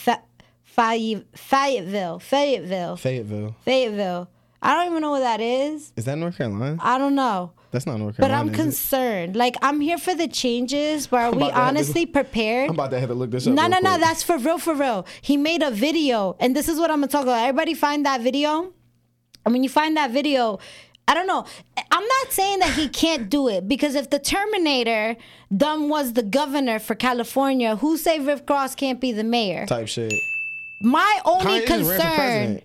Faye- 0.63 1.23
Fayetteville. 1.35 2.17
Fayetteville. 2.17 2.95
Fayetteville. 2.97 3.55
Fayetteville. 3.63 4.29
I 4.63 4.75
don't 4.75 4.87
even 4.91 5.01
know 5.01 5.11
what 5.11 5.19
that 5.19 5.41
is. 5.41 5.91
Is 5.97 6.05
that 6.05 6.17
North 6.17 6.37
Carolina? 6.37 6.77
I 6.81 6.97
don't 6.97 7.15
know. 7.15 7.51
That's 7.71 7.85
not 7.85 7.97
North 7.99 8.15
Carolina. 8.15 8.33
But 8.33 8.39
I'm 8.39 8.53
is 8.53 8.59
it? 8.59 8.63
concerned. 8.63 9.35
Like 9.35 9.55
I'm 9.61 9.81
here 9.81 9.97
for 9.97 10.15
the 10.15 10.27
changes, 10.27 11.07
but 11.07 11.17
are 11.17 11.31
we 11.31 11.37
about 11.37 11.47
to 11.49 11.53
have 11.55 11.63
to- 11.63 11.67
honestly 11.67 12.05
prepared? 12.05 12.69
I'm 12.69 12.75
about 12.75 12.91
to 12.91 12.99
have 12.99 13.09
to 13.09 13.15
look 13.15 13.31
this 13.31 13.45
up. 13.45 13.53
No, 13.53 13.67
no, 13.67 13.79
no. 13.79 13.97
That's 13.97 14.23
for 14.23 14.37
real, 14.37 14.57
for 14.57 14.73
real. 14.73 15.05
He 15.21 15.35
made 15.37 15.61
a 15.61 15.69
video, 15.71 16.37
and 16.39 16.55
this 16.55 16.69
is 16.69 16.79
what 16.79 16.89
I'm 16.91 16.97
gonna 17.01 17.07
talk 17.11 17.23
about. 17.23 17.41
Everybody 17.41 17.73
find 17.73 18.05
that 18.05 18.21
video. 18.21 18.71
And 19.45 19.53
when 19.53 19.63
you 19.63 19.69
find 19.69 19.97
that 19.97 20.11
video, 20.11 20.59
I 21.09 21.13
don't 21.13 21.27
know. 21.27 21.45
I'm 21.91 22.07
not 22.07 22.31
saying 22.31 22.59
that 22.59 22.69
he 22.75 22.87
can't 22.87 23.29
do 23.29 23.49
it 23.49 23.67
because 23.67 23.95
if 23.95 24.09
the 24.09 24.19
Terminator 24.19 25.17
dumb 25.55 25.89
was 25.89 26.13
the 26.13 26.23
governor 26.23 26.79
for 26.79 26.95
California, 26.95 27.75
who 27.75 27.97
say 27.97 28.19
Rick 28.19 28.49
Ross 28.49 28.75
can't 28.75 29.01
be 29.01 29.11
the 29.11 29.25
mayor? 29.25 29.65
type 29.65 29.89
shit. 29.89 30.13
My 30.81 31.19
only 31.25 31.61
Kanye 31.61 31.65
concern. 31.65 32.61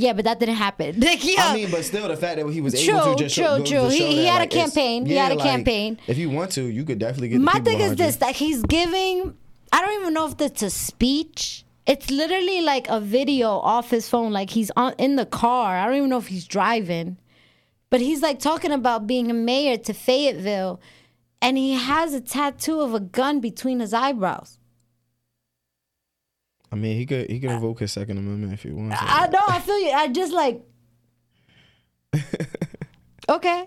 Yeah, 0.00 0.12
but 0.14 0.24
that 0.24 0.40
didn't 0.40 0.56
happen. 0.56 1.00
Like, 1.08 1.24
yeah. 1.24 1.48
I 1.48 1.54
mean, 1.54 1.70
but 1.70 1.84
still, 1.84 2.08
the 2.08 2.16
fact 2.16 2.36
that 2.38 2.48
he 2.50 2.60
was 2.60 2.72
True, 2.82 2.98
able 2.98 3.14
to 3.16 3.24
just 3.24 3.34
show, 3.34 3.56
true, 3.56 3.64
to 3.64 3.70
true. 3.70 3.88
He- 3.88 3.98
show 3.98 4.06
he 4.06 4.16
that, 4.16 4.26
had 4.26 4.36
a 4.36 4.38
like, 4.40 4.52
it's- 4.54 4.64
campaign. 4.74 5.06
He 5.06 5.14
had 5.14 5.32
a 5.32 5.34
like, 5.34 5.44
campaign. 5.44 5.98
If 6.06 6.16
you 6.18 6.30
want 6.30 6.52
to, 6.52 6.62
you 6.62 6.84
could 6.84 6.98
definitely 6.98 7.28
get. 7.28 7.38
the 7.38 7.44
My 7.44 7.60
thing 7.60 7.80
is 7.80 7.96
this: 7.96 8.16
that 8.16 8.34
he's 8.36 8.62
giving. 8.62 9.36
I 9.72 9.80
don't 9.82 10.00
even 10.00 10.14
know 10.14 10.26
if 10.26 10.40
it's 10.40 10.62
a 10.62 10.70
speech. 10.70 11.64
It's 11.86 12.10
literally 12.10 12.60
like 12.60 12.86
a 12.88 13.00
video 13.00 13.48
off 13.50 13.90
his 13.90 14.08
phone, 14.08 14.32
like 14.32 14.50
he's 14.50 14.70
on 14.76 14.94
in 14.98 15.16
the 15.16 15.26
car. 15.26 15.76
I 15.76 15.86
don't 15.86 15.96
even 15.96 16.10
know 16.10 16.18
if 16.18 16.28
he's 16.28 16.46
driving, 16.46 17.16
but 17.90 18.00
he's 18.00 18.22
like 18.22 18.38
talking 18.38 18.70
about 18.72 19.06
being 19.06 19.30
a 19.30 19.34
mayor 19.34 19.76
to 19.76 19.92
Fayetteville, 19.92 20.80
and 21.42 21.56
he 21.56 21.74
has 21.74 22.14
a 22.14 22.20
tattoo 22.20 22.80
of 22.80 22.94
a 22.94 23.00
gun 23.00 23.40
between 23.40 23.80
his 23.80 23.92
eyebrows. 23.92 24.58
I 26.72 26.76
mean, 26.76 26.96
he 26.96 27.06
could 27.06 27.28
he 27.30 27.40
could 27.40 27.50
invoke 27.50 27.80
his 27.80 27.92
Second 27.92 28.18
Amendment 28.18 28.52
if 28.52 28.62
he 28.62 28.70
wants. 28.70 28.96
I 29.00 29.26
know. 29.28 29.40
I 29.48 29.58
feel 29.60 29.78
you. 29.78 29.90
I 29.90 30.08
just 30.08 30.32
like. 30.32 30.62
Okay. 33.30 33.66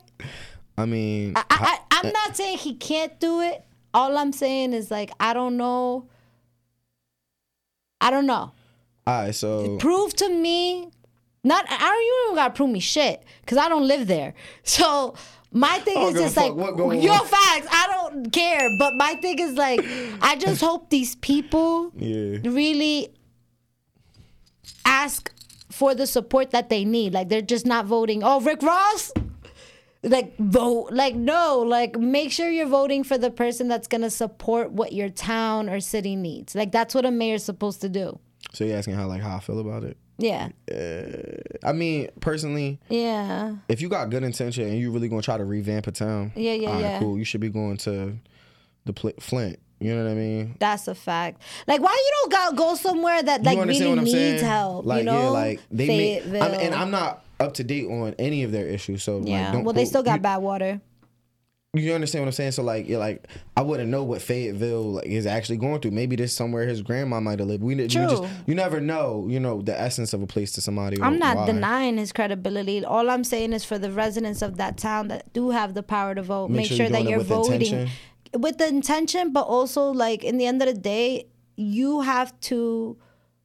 I 0.78 0.86
mean, 0.86 1.34
I, 1.38 1.44
I, 1.50 1.78
I'm 1.92 2.12
not 2.12 2.36
saying 2.36 2.58
he 2.58 2.76
can't 2.76 3.18
do 3.20 3.40
it. 3.40 3.64
All 3.94 4.18
I'm 4.18 4.34
saying 4.34 4.74
is 4.74 4.92
like 4.92 5.12
I 5.20 5.34
don't 5.34 5.56
know. 5.56 6.10
I 8.02 8.12
don't 8.12 8.26
know. 8.26 8.52
all 9.08 9.24
right. 9.24 9.34
So 9.34 9.78
Prove 9.78 10.14
to 10.16 10.28
me. 10.30 10.90
Not 11.46 11.66
I 11.70 11.78
don't 11.78 12.02
you 12.04 12.24
don't 12.28 12.36
gotta 12.36 12.54
prove 12.54 12.70
me 12.72 12.80
shit 12.82 13.24
because 13.42 13.58
I 13.58 13.70
don't 13.70 13.88
live 13.88 14.08
there. 14.08 14.34
So 14.64 15.16
my 15.54 15.80
thing 15.80 15.98
oh, 15.98 16.10
is 16.10 16.16
just 16.16 16.36
like 16.36 16.54
your 16.56 17.14
on. 17.14 17.26
facts. 17.28 17.68
I 17.70 17.88
don't 17.92 18.32
care. 18.32 18.70
But 18.80 18.96
my 18.96 19.14
thing 19.16 19.40
is 19.40 19.54
like 19.54 19.82
I 20.22 20.36
just 20.36 20.62
hope 20.68 20.90
these 20.90 21.16
people 21.16 21.92
yeah, 21.96 22.40
really 22.44 23.14
ask 24.84 25.32
for 25.72 25.94
the 25.94 26.08
support 26.08 26.52
that 26.52 26.70
they 26.70 26.84
need. 26.84 27.14
Like 27.14 27.30
they're 27.30 27.42
just 27.42 27.66
not 27.66 27.86
voting. 27.86 28.24
Oh, 28.24 28.42
Rick 28.42 28.64
Ross. 28.64 29.12
Like 30.02 30.36
vote. 30.38 30.90
Like 30.92 31.16
no. 31.16 31.60
Like 31.60 31.98
make 31.98 32.32
sure 32.32 32.50
you're 32.50 32.66
voting 32.66 33.04
for 33.04 33.18
the 33.18 33.30
person 33.30 33.68
that's 33.68 33.88
gonna 33.88 34.10
support 34.10 34.72
what 34.72 34.92
your 34.92 35.10
town 35.10 35.70
or 35.70 35.80
city 35.80 36.16
needs. 36.16 36.56
Like 36.56 36.72
that's 36.72 36.96
what 36.96 37.06
a 37.06 37.12
mayor's 37.12 37.44
supposed 37.44 37.82
to 37.82 37.90
do. 37.90 38.20
so 38.54 38.64
you're 38.64 38.78
asking 38.78 38.96
how 38.96 39.08
like 39.08 39.22
how 39.22 39.38
I 39.38 39.40
feel 39.40 39.60
about 39.60 39.84
it. 39.84 39.98
Yeah. 40.18 40.50
Uh, 40.72 41.68
I 41.68 41.74
mean, 41.74 42.10
personally, 42.20 42.80
Yeah. 42.90 43.56
if 43.68 43.82
you 43.82 43.90
got 43.90 44.10
good 44.10 44.24
intention 44.24 44.68
and 44.68 44.78
you 44.78 44.92
really 44.92 45.10
gonna 45.10 45.22
try 45.22 45.38
to 45.38 45.46
revamp 45.46 45.88
a 45.88 45.92
town, 45.92 46.32
Yeah, 46.36 46.54
yeah, 46.54 46.72
right, 46.72 46.82
yeah. 46.82 47.00
cool. 47.00 47.18
You 47.18 47.26
should 47.26 47.42
be 47.42 47.50
going 47.50 47.78
to 47.78 48.16
the 48.86 48.94
pl- 48.94 49.14
Flint. 49.20 49.60
You 49.80 49.94
know 49.96 50.04
what 50.04 50.12
I 50.12 50.16
mean? 50.16 50.56
That's 50.60 50.88
a 50.88 50.96
fact. 50.96 51.42
Like, 51.68 51.82
why 51.82 51.92
you 51.92 52.30
don't 52.32 52.56
go 52.58 52.64
go 52.70 52.76
somewhere 52.76 53.22
that 53.22 53.44
like 53.44 53.58
really 53.58 53.96
needs 53.96 54.12
saying? 54.12 54.44
help? 54.44 54.86
Like 54.86 55.00
you 55.00 55.06
know, 55.06 55.24
yeah, 55.24 55.30
like 55.30 55.60
they 55.72 55.88
make. 55.88 56.26
I'm, 56.42 56.54
and 56.54 56.74
I'm 56.74 56.90
not 56.92 57.26
up 57.40 57.56
to 57.56 57.64
date 57.66 57.88
on 57.88 58.16
any 58.18 58.44
of 58.44 58.52
their 58.54 58.66
issues. 58.66 59.04
So 59.04 59.18
like, 59.18 59.28
yeah. 59.28 59.52
don't 59.52 59.64
well, 59.66 59.74
they 59.74 59.84
still 59.86 60.04
got 60.04 60.16
you, 60.16 60.22
bad 60.22 60.38
water. 60.38 60.80
You 61.76 61.94
understand 61.94 62.22
what 62.22 62.28
I'm 62.28 62.34
saying? 62.34 62.52
So 62.52 62.62
like, 62.62 62.88
you're 62.88 63.00
like, 63.00 63.28
I 63.58 63.64
wouldn't 63.64 63.90
know 63.90 64.04
what 64.04 64.22
Fayetteville 64.22 64.94
like, 64.94 65.08
is 65.08 65.26
actually 65.26 65.58
going 65.58 65.82
through. 65.82 65.90
Maybe 65.90 66.16
this 66.16 66.32
somewhere 66.32 66.68
his 66.68 66.84
grandma 66.84 67.20
might 67.20 67.40
have 67.40 67.48
lived. 67.48 67.64
We 67.64 67.74
you 67.74 67.88
just 67.88 68.24
you 68.46 68.54
never 68.54 68.80
know. 68.80 69.26
You 69.28 69.40
know 69.40 69.64
the 69.64 69.80
essence 69.80 70.14
of 70.14 70.22
a 70.22 70.28
place 70.28 70.52
to 70.52 70.62
somebody. 70.62 71.02
I'm 71.02 71.18
not 71.18 71.36
why. 71.36 71.46
denying 71.48 71.98
his 71.98 72.14
credibility. 72.14 72.86
All 72.86 73.10
I'm 73.10 73.24
saying 73.24 73.54
is 73.54 73.66
for 73.66 73.80
the 73.80 73.90
residents 73.90 74.44
of 74.44 74.58
that 74.58 74.78
town 74.78 75.08
that 75.08 75.34
do 75.34 75.50
have 75.50 75.74
the 75.74 75.82
power 75.82 76.14
to 76.14 76.22
vote, 76.22 76.52
Make 76.52 76.58
make, 76.58 76.68
sure 76.68 76.78
sure, 76.78 76.86
you're 76.86 76.92
that 76.92 77.10
you're 77.10 77.20
voting 77.22 77.62
intention. 77.64 77.90
with 78.38 78.60
the 78.60 78.68
intention, 78.68 79.34
but 79.34 79.48
also 79.48 79.90
like 79.90 80.24
in 80.24 80.38
the 80.38 80.46
end 80.46 80.62
of 80.62 80.68
the 80.68 80.80
day, 80.80 81.26
you 81.56 82.02
have 82.02 82.40
to 82.42 82.98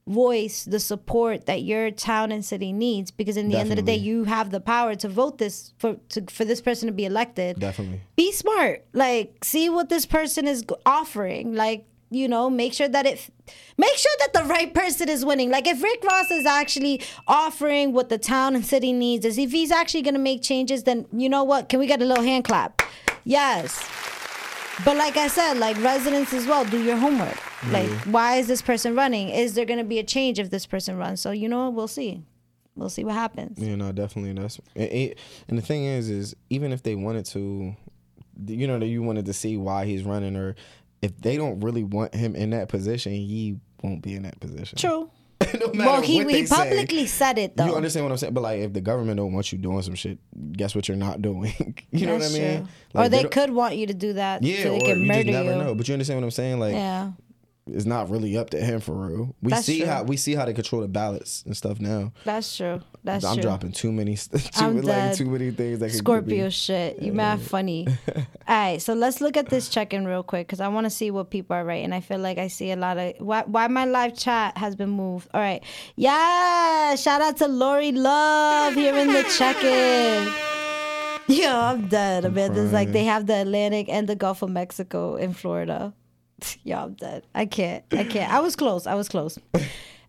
voice 0.09 0.65
the 0.65 0.79
support 0.79 1.45
that 1.45 1.61
your 1.61 1.91
town 1.91 2.31
and 2.31 2.43
city 2.43 2.73
needs 2.73 3.11
because 3.11 3.37
in 3.37 3.47
the 3.47 3.57
end 3.57 3.69
of 3.69 3.75
the 3.75 3.83
day, 3.83 3.95
you 3.95 4.23
have 4.23 4.49
the 4.49 4.59
power 4.59 4.95
to 4.95 5.07
vote 5.07 5.37
this 5.37 5.71
for 5.77 5.97
to, 6.09 6.25
for 6.29 6.43
this 6.43 6.61
person 6.61 6.87
to 6.87 6.93
be 6.93 7.05
elected. 7.05 7.59
Definitely. 7.59 8.01
be 8.15 8.31
smart. 8.31 8.83
Like 8.91 9.43
see 9.43 9.69
what 9.69 9.89
this 9.89 10.05
person 10.07 10.47
is 10.47 10.65
offering. 10.85 11.53
Like 11.53 11.85
you 12.09 12.27
know 12.27 12.49
make 12.49 12.73
sure 12.73 12.87
that 12.87 13.05
it 13.05 13.29
make 13.77 13.95
sure 13.95 14.11
that 14.19 14.33
the 14.33 14.43
right 14.45 14.73
person 14.73 15.09
is 15.09 15.23
winning. 15.23 15.51
Like 15.51 15.67
if 15.67 15.81
rick 15.83 16.03
ross 16.03 16.31
is 16.31 16.45
actually 16.45 17.03
offering 17.27 17.93
what 17.93 18.09
the 18.09 18.17
town 18.17 18.55
and 18.55 18.65
city 18.65 18.91
needs 18.91 19.25
is 19.25 19.37
if 19.37 19.51
he's 19.51 19.71
actually 19.71 20.01
going 20.01 20.15
to 20.15 20.19
make 20.19 20.41
changes 20.41 20.83
then 20.83 21.05
you 21.13 21.29
know 21.29 21.43
what? 21.43 21.69
Can 21.69 21.79
we 21.79 21.85
get 21.85 22.01
a 22.01 22.05
little 22.05 22.23
hand 22.23 22.45
clap? 22.45 22.81
Yes. 23.25 23.87
But 24.83 24.97
like 24.97 25.17
i 25.17 25.27
said 25.27 25.57
like 25.57 25.77
residents 25.83 26.33
as 26.33 26.47
well 26.47 26.65
do 26.65 26.81
your 26.81 26.97
homework 26.97 27.37
like 27.71 27.89
why 28.05 28.35
is 28.37 28.47
this 28.47 28.61
person 28.61 28.95
running 28.95 29.29
is 29.29 29.53
there 29.53 29.65
going 29.65 29.79
to 29.79 29.83
be 29.85 29.99
a 29.99 30.03
change 30.03 30.39
if 30.39 30.49
this 30.49 30.65
person 30.65 30.97
runs 30.97 31.19
so 31.19 31.31
you 31.31 31.49
know 31.49 31.69
we'll 31.69 31.87
see 31.87 32.21
we'll 32.75 32.89
see 32.89 33.03
what 33.03 33.13
happens 33.15 33.57
Yeah, 33.59 33.75
no, 33.75 33.91
definitely. 33.91 34.33
That's 34.33 34.59
it- 34.75 35.17
and 35.49 35.57
the 35.57 35.61
thing 35.61 35.83
is, 35.83 36.09
is 36.09 36.35
even 36.49 36.71
if 36.71 36.83
they 36.83 36.95
wanted 36.95 37.25
to, 37.25 37.75
you 38.47 38.67
know, 38.67 38.79
that 38.79 38.85
you 38.87 39.03
wanted 39.03 39.25
to 39.25 39.33
see 39.33 39.57
why 39.57 39.83
he's 39.85 40.03
running, 40.03 40.37
or 40.37 40.55
if 41.01 41.17
they 41.19 41.35
don't 41.35 41.59
really 41.59 41.83
want 41.83 42.15
him 42.15 42.35
in 42.37 42.51
that 42.51 42.69
position, 42.69 43.11
he 43.11 43.57
won't 43.83 44.01
be 44.01 44.13
in 44.15 44.23
that 44.23 44.39
position. 44.39 44.77
true 44.77 45.09
no 45.59 45.67
matter 45.73 45.89
well 45.91 46.01
he, 46.01 46.19
he 46.19 46.23
they 46.23 46.45
say. 46.45 46.55
publicly 46.55 47.05
said 47.05 47.37
it 47.37 47.55
though 47.57 47.65
You 47.65 47.75
understand 47.75 48.05
what 48.05 48.11
I'm 48.13 48.17
saying? 48.17 48.33
But 48.33 48.41
like, 48.43 48.59
if 48.59 48.71
the 48.73 48.81
government 48.81 49.17
don't 49.17 49.33
want 49.33 49.51
you 49.51 49.57
doing 49.57 49.81
some 49.81 49.95
shit, 49.95 50.17
guess 50.53 50.73
what 50.75 50.87
you're 50.87 50.95
not 50.97 51.21
doing. 51.21 51.53
you 51.91 52.05
know 52.05 52.13
what 52.15 52.23
I 52.23 52.29
mean? 52.29 52.67
Like, 52.93 53.05
or 53.05 53.09
they 53.09 53.21
don't- 53.23 53.31
could 53.31 53.49
want 53.49 53.75
you 53.75 53.87
to 53.87 53.93
do 53.93 54.13
that 54.13 54.41
Yeah, 54.43 54.63
so 54.63 54.69
they 54.71 54.77
or 54.77 54.79
can 54.85 54.99
you 55.01 55.07
murder 55.07 55.23
just 55.23 55.33
never 55.33 55.51
you. 55.57 55.63
know. 55.63 55.75
But 55.75 55.87
you 55.89 55.93
understand 55.93 56.19
what 56.21 56.25
I'm 56.25 56.31
saying? 56.31 56.59
Like, 56.61 56.73
Yeah. 56.75 57.11
It's 57.73 57.85
not 57.85 58.09
really 58.09 58.37
up 58.37 58.49
to 58.51 58.59
him 58.59 58.79
for 58.79 58.93
real. 58.93 59.35
We 59.41 59.51
That's 59.51 59.65
see 59.65 59.79
true. 59.79 59.87
how 59.87 60.03
we 60.03 60.17
see 60.17 60.35
how 60.35 60.45
they 60.45 60.53
control 60.53 60.81
the 60.81 60.87
ballots 60.87 61.43
and 61.45 61.55
stuff 61.55 61.79
now. 61.79 62.11
That's 62.25 62.55
true. 62.55 62.81
That's 63.03 63.23
I'm 63.23 63.35
true. 63.35 63.43
dropping 63.43 63.71
too 63.71 63.91
many, 63.91 64.15
too, 64.17 64.39
I'm 64.55 64.75
like 64.77 64.85
dead. 64.85 65.15
too 65.15 65.25
many 65.25 65.51
things 65.51 65.79
that 65.79 65.91
Scorpio 65.91 66.45
be- 66.45 66.51
shit. 66.51 67.01
You 67.01 67.13
mad 67.13 67.39
funny. 67.41 67.87
All 68.15 68.23
right, 68.47 68.81
so 68.81 68.93
let's 68.93 69.21
look 69.21 69.37
at 69.37 69.49
this 69.49 69.69
check 69.69 69.93
in 69.93 70.05
real 70.05 70.23
quick 70.23 70.47
because 70.47 70.59
I 70.59 70.67
want 70.67 70.85
to 70.85 70.89
see 70.89 71.09
what 71.11 71.29
people 71.29 71.55
are 71.55 71.63
writing. 71.63 71.93
I 71.93 72.01
feel 72.01 72.19
like 72.19 72.37
I 72.37 72.47
see 72.47 72.71
a 72.71 72.75
lot 72.75 72.97
of 72.97 73.13
why, 73.19 73.43
why 73.45 73.67
my 73.67 73.85
live 73.85 74.17
chat 74.17 74.57
has 74.57 74.75
been 74.75 74.89
moved. 74.89 75.29
All 75.33 75.39
right, 75.41 75.63
yeah. 75.95 76.95
Shout 76.95 77.21
out 77.21 77.37
to 77.37 77.47
Lori 77.47 77.91
Love 77.91 78.73
here 78.73 78.95
in 78.95 79.07
the 79.07 79.23
check 79.37 79.63
in. 79.63 80.27
Yo, 81.27 81.55
I'm 81.55 81.87
dead. 81.87 82.23
There's 82.23 82.73
like 82.73 82.91
they 82.91 83.03
have 83.03 83.27
the 83.27 83.41
Atlantic 83.41 83.87
and 83.87 84.07
the 84.09 84.15
Gulf 84.15 84.41
of 84.41 84.49
Mexico 84.49 85.15
in 85.15 85.33
Florida. 85.33 85.93
Yo, 86.63 86.77
I'm 86.77 86.93
dead. 86.93 87.25
I 87.33 87.45
can't. 87.45 87.83
I 87.91 88.03
can't. 88.03 88.31
I 88.31 88.39
was 88.39 88.55
close. 88.55 88.87
I 88.87 88.95
was 88.95 89.09
close. 89.09 89.37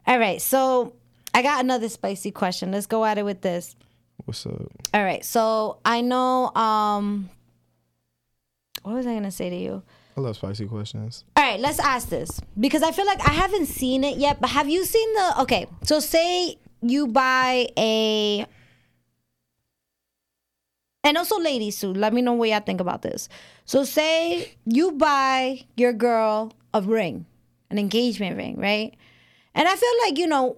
All 0.07 0.19
right, 0.19 0.41
so 0.41 0.95
I 1.35 1.43
got 1.43 1.63
another 1.63 1.89
spicy 1.89 2.31
question. 2.31 2.73
Let's 2.73 2.87
go 2.87 3.05
at 3.05 3.19
it 3.19 3.25
with 3.25 3.41
this. 3.41 3.77
What's 4.25 4.45
up? 4.47 4.71
All 4.93 5.05
right. 5.05 5.25
So 5.25 5.79
I 5.85 6.01
know 6.01 6.55
um 6.55 7.31
what 8.83 8.95
was 8.95 9.07
I 9.07 9.15
gonna 9.15 9.31
say 9.31 9.51
to 9.51 9.57
you? 9.57 9.83
I 10.17 10.21
love 10.21 10.37
spicy 10.37 10.67
questions. 10.67 11.25
All 11.37 11.45
right, 11.45 11.61
let's 11.61 11.79
ask 11.79 12.09
this. 12.09 12.41
Because 12.59 12.83
I 12.83 12.91
feel 12.93 13.07
like 13.07 13.21
I 13.27 13.33
haven't 13.33 13.67
seen 13.67 14.05
it 14.05 14.19
yet, 14.19 14.41
but 14.41 14.51
have 14.51 14.69
you 14.69 14.85
seen 14.85 15.15
the 15.15 15.43
okay, 15.43 15.67
so 15.83 16.01
say 16.01 16.59
you 16.83 17.07
buy 17.07 17.69
a 17.79 18.47
and 21.03 21.17
also 21.17 21.39
ladies 21.39 21.81
too, 21.81 21.93
let 21.93 22.13
me 22.13 22.23
know 22.23 22.33
what 22.33 22.49
y'all 22.49 22.61
think 22.61 22.81
about 22.81 23.03
this. 23.03 23.29
So 23.65 23.85
say 23.85 24.55
you 24.65 24.93
buy 24.93 25.65
your 25.77 25.93
girl 25.93 26.53
a 26.75 26.83
ring, 26.83 27.27
an 27.71 27.79
engagement 27.79 28.37
ring, 28.37 28.57
right? 28.59 28.95
And 29.55 29.67
I 29.67 29.77
feel 29.77 29.93
like, 30.05 30.19
you 30.19 30.27
know, 30.27 30.57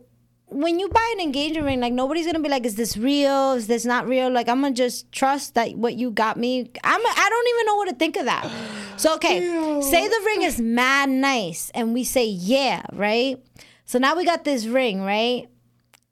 when 0.52 0.78
you 0.78 0.88
buy 0.88 1.10
an 1.14 1.20
engagement 1.20 1.64
ring, 1.64 1.80
like 1.80 1.92
nobody's 1.92 2.26
gonna 2.26 2.40
be 2.40 2.48
like, 2.48 2.66
"Is 2.66 2.74
this 2.74 2.96
real? 2.96 3.52
Is 3.52 3.66
this 3.66 3.84
not 3.84 4.06
real?" 4.06 4.30
Like 4.30 4.48
I'm 4.48 4.60
gonna 4.60 4.74
just 4.74 5.10
trust 5.10 5.54
that 5.54 5.74
what 5.76 5.94
you 5.94 6.10
got 6.10 6.36
me. 6.36 6.70
I'm 6.84 7.00
I 7.06 7.28
don't 7.30 7.48
even 7.48 7.66
know 7.66 7.76
what 7.76 7.88
to 7.88 7.94
think 7.94 8.16
of 8.16 8.26
that. 8.26 8.50
So 8.98 9.14
okay, 9.16 9.40
say 9.80 10.08
the 10.08 10.22
ring 10.26 10.42
is 10.42 10.60
mad 10.60 11.08
nice, 11.08 11.70
and 11.74 11.94
we 11.94 12.04
say 12.04 12.26
yeah, 12.26 12.82
right? 12.92 13.42
So 13.86 13.98
now 13.98 14.16
we 14.16 14.24
got 14.24 14.44
this 14.44 14.66
ring, 14.66 15.02
right? 15.02 15.48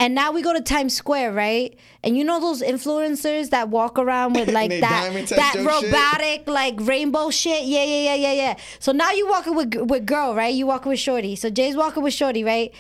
And 0.01 0.15
now 0.15 0.33
we 0.33 0.41
go 0.41 0.55
to 0.55 0.63
Times 0.63 0.95
Square, 0.95 1.35
right? 1.35 1.79
And 2.03 2.17
you 2.17 2.25
know 2.25 2.41
those 2.41 2.63
influencers 2.63 3.51
that 3.51 3.69
walk 3.69 3.99
around 3.99 4.33
with 4.33 4.49
like 4.53 4.71
that 4.71 5.27
that 5.29 5.55
your 5.55 5.71
shit? 5.81 5.93
robotic 5.93 6.49
like 6.49 6.75
rainbow 6.79 7.29
shit. 7.29 7.65
Yeah, 7.65 7.85
yeah, 7.85 8.15
yeah, 8.15 8.15
yeah, 8.15 8.33
yeah. 8.33 8.57
So 8.79 8.93
now 8.93 9.13
you 9.13 9.29
walking 9.29 9.55
with 9.55 9.75
with 9.75 10.07
girl, 10.07 10.35
right? 10.35 10.55
You 10.55 10.67
walking 10.67 10.89
with 10.89 10.99
Shorty. 10.99 11.37
So 11.37 11.51
Jaé's 11.51 11.77
walking 11.77 12.03
with 12.03 12.15
Shorty, 12.15 12.43
right? 12.43 12.73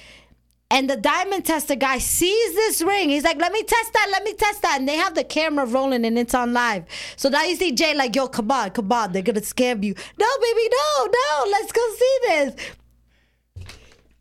And 0.72 0.88
the 0.88 0.96
diamond 0.96 1.44
tester 1.44 1.74
guy 1.74 1.98
sees 1.98 2.54
this 2.54 2.80
ring. 2.80 3.10
He's 3.10 3.24
like, 3.24 3.38
let 3.38 3.52
me 3.52 3.64
test 3.64 3.92
that, 3.92 4.08
let 4.12 4.22
me 4.22 4.32
test 4.34 4.62
that. 4.62 4.76
And 4.78 4.88
they 4.88 4.94
have 4.96 5.14
the 5.16 5.24
camera 5.24 5.66
rolling 5.66 6.04
and 6.04 6.16
it's 6.16 6.32
on 6.32 6.52
live. 6.54 6.84
So 7.16 7.28
now 7.28 7.42
you 7.42 7.56
see 7.56 7.74
Jaé 7.74 7.96
like, 7.96 8.16
yo, 8.16 8.28
come 8.28 8.50
on, 8.50 8.70
come 8.70 8.90
on. 8.92 9.12
They're 9.12 9.20
gonna 9.20 9.40
scam 9.42 9.82
you. 9.82 9.94
No, 10.18 10.26
baby, 10.40 10.68
no, 10.70 11.06
no, 11.06 11.50
let's 11.50 11.72
go 11.72 11.82
see 11.98 12.18
this. 12.22 12.54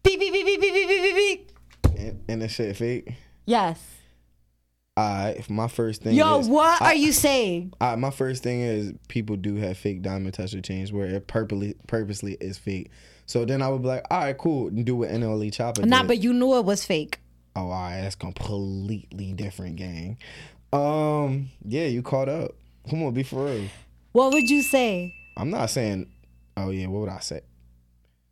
Beep, 0.03 0.19
beep, 0.19 0.33
beep, 0.33 0.45
beep, 0.45 0.59
beep, 0.59 0.73
beep, 0.73 0.87
beep, 0.89 1.01
beep, 1.01 1.15
beep. 1.15 1.48
And, 1.99 2.23
and 2.27 2.41
the 2.41 2.47
shit 2.47 2.75
fake. 2.77 3.13
Yes. 3.45 3.79
I 4.97 5.43
my 5.49 5.67
first 5.67 6.01
thing. 6.03 6.15
Yo, 6.15 6.39
is, 6.39 6.47
what 6.49 6.81
I- 6.81 6.85
are 6.87 6.95
you 6.95 7.11
saying? 7.13 7.73
I, 7.79 7.95
my 7.95 8.09
first 8.11 8.43
thing 8.43 8.61
is 8.61 8.93
people 9.07 9.35
do 9.37 9.55
have 9.55 9.77
fake 9.77 10.01
diamond 10.01 10.33
tester 10.33 10.61
chains 10.61 10.91
where 10.91 11.05
it 11.05 11.27
purposely 11.27 11.75
purposely 11.87 12.33
is 12.41 12.57
fake. 12.57 12.89
So 13.25 13.45
then 13.45 13.61
I 13.61 13.69
would 13.69 13.81
be 13.83 13.87
like, 13.87 14.05
all 14.09 14.19
right, 14.19 14.37
cool, 14.37 14.69
do 14.71 14.95
what 14.97 15.09
NLE 15.09 15.51
Choppa 15.51 15.85
Nah, 15.85 15.99
did. 15.99 16.07
but 16.07 16.17
you 16.23 16.33
knew 16.33 16.57
it 16.57 16.65
was 16.65 16.83
fake. 16.83 17.19
oh, 17.55 17.61
all 17.61 17.69
right, 17.69 18.01
that's 18.01 18.15
completely 18.15 19.33
different, 19.33 19.75
gang. 19.75 20.17
Um, 20.73 21.49
yeah, 21.63 21.85
you 21.85 22.01
caught 22.01 22.27
up. 22.29 22.51
Come 22.89 23.03
on, 23.03 23.13
be 23.13 23.23
for 23.23 23.45
real. 23.45 23.67
What 24.13 24.33
would 24.33 24.49
you 24.49 24.61
say? 24.63 25.13
I'm 25.37 25.49
not 25.51 25.69
saying. 25.69 26.11
Oh 26.57 26.71
yeah, 26.71 26.87
what 26.87 27.01
would 27.01 27.09
I 27.09 27.19
say? 27.19 27.41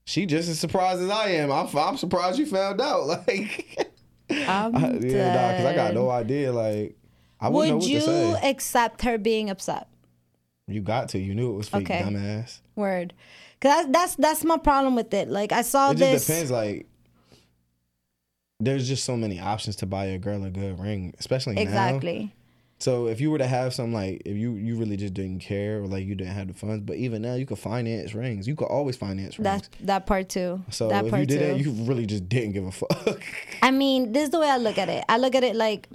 She 0.10 0.26
just 0.26 0.47
as 0.47 0.58
surprised 0.58 1.01
as 1.01 1.10
I 1.10 1.32
am. 1.32 1.51
I'm, 1.51 1.68
I'm 1.78 1.97
surprised 1.97 2.39
you 2.39 2.45
found 2.45 2.80
out. 2.80 3.08
Like, 3.28 3.91
I'm 4.30 4.74
I- 4.76 4.93
yeah, 5.01 5.34
nah, 5.34 5.58
cause 5.58 5.66
I 5.66 5.76
got 5.76 5.93
no 5.93 6.10
idea. 6.10 6.51
Like, 6.53 6.95
I 7.41 7.49
wouldn't 7.49 7.72
know 7.72 7.76
Would 7.76 7.84
what 7.84 7.89
you 7.91 7.99
to 7.99 8.05
say. 8.39 8.49
accept 8.49 9.01
her 9.01 9.18
being 9.18 9.49
upset? 9.49 9.88
You 10.68 10.80
got 10.82 11.10
to. 11.10 11.20
You 11.20 11.36
knew 11.36 11.51
it 11.53 11.58
was 11.58 11.68
fake, 11.70 11.84
Okay. 11.89 12.01
dumbass. 12.03 12.62
Word. 12.78 13.14
Cause 13.60 13.72
that's 13.72 13.89
that's 13.91 14.16
that's 14.16 14.43
my 14.45 14.58
problem 14.58 14.95
with 14.95 15.14
it. 15.14 15.28
Like 15.28 15.51
I 15.51 15.62
saw 15.62 15.91
It 15.91 15.97
this. 15.97 16.12
just 16.14 16.28
depends. 16.28 16.51
Like, 16.51 16.88
there's 18.60 18.88
just 18.88 19.03
so 19.03 19.16
many 19.18 19.39
options 19.39 19.76
to 19.78 19.86
buy 19.86 20.05
a 20.05 20.18
girl 20.18 20.43
a 20.43 20.49
good 20.49 20.80
ring, 20.80 21.14
especially 21.20 21.55
now. 21.55 21.62
Exactly. 21.62 22.34
So 22.80 23.07
if 23.07 23.19
you 23.19 23.32
were 23.32 23.39
to 23.39 23.47
have 23.47 23.73
some 23.73 23.91
like 23.91 24.21
if 24.23 24.38
you 24.38 24.53
you 24.53 24.78
really 24.78 24.97
just 24.97 25.15
didn't 25.15 25.39
care 25.39 25.82
or 25.82 25.88
like 25.88 26.05
you 26.05 26.13
didn't 26.13 26.34
have 26.34 26.47
the 26.47 26.53
funds, 26.53 26.84
but 26.86 26.97
even 26.97 27.23
now 27.23 27.34
you 27.34 27.45
could 27.45 27.57
finance 27.57 28.13
rings. 28.13 28.47
You 28.47 28.55
could 28.55 28.65
always 28.65 28.95
finance 28.95 29.39
rings. 29.39 29.43
That 29.43 29.69
that 29.88 30.05
part 30.05 30.30
too. 30.30 30.63
so 30.69 30.88
that 30.89 31.05
if 31.05 31.09
part 31.09 31.21
you 31.21 31.25
did 31.25 31.39
too. 31.39 31.45
it, 31.45 31.61
you 31.65 31.71
really 31.86 32.05
just 32.05 32.30
didn't 32.30 32.51
give 32.51 32.65
a 32.65 32.71
fuck. 32.71 33.21
I 33.63 33.71
mean, 33.71 34.11
this 34.11 34.25
is 34.25 34.30
the 34.30 34.39
way 34.39 34.49
I 34.49 34.57
look 34.57 34.78
at 34.78 34.89
it. 34.89 35.03
I 35.09 35.17
look 35.17 35.34
at 35.34 35.43
it 35.43 35.55
like 35.55 35.89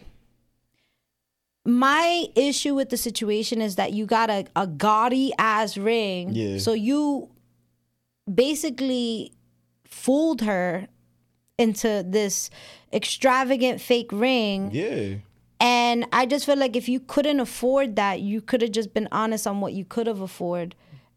my 1.65 2.27
issue 2.35 2.75
with 2.75 2.91
the 2.91 2.97
situation 2.97 3.61
is 3.61 3.77
that 3.77 3.93
you 3.93 4.05
got 4.05 4.31
a, 4.31 4.47
a 4.57 4.67
gaudy 4.67 5.33
ass 5.39 5.77
ring. 5.77 6.31
Yeah. 6.35 6.59
So 6.59 6.73
you 6.73 7.29
basically 8.33 9.33
fooled 9.85 10.41
her 10.41 10.89
into 11.59 12.05
this 12.05 12.51
extravagant 12.93 13.81
fake 13.81 14.11
ring. 14.11 14.71
yeah. 14.73 15.19
And 15.63 16.07
I 16.13 16.27
just 16.27 16.45
feel 16.45 16.57
like 16.57 16.75
if 16.75 16.89
you 16.89 16.99
couldn't 16.99 17.39
afford 17.39 17.95
that, 17.97 18.21
you 18.21 18.41
could 18.41 18.63
have 18.63 18.73
just 18.73 18.93
been 18.93 19.09
honest 19.13 19.47
on 19.47 19.61
what 19.61 19.73
you 19.73 19.85
could 19.85 20.09
have 20.09 20.21
afforded. 20.21 20.75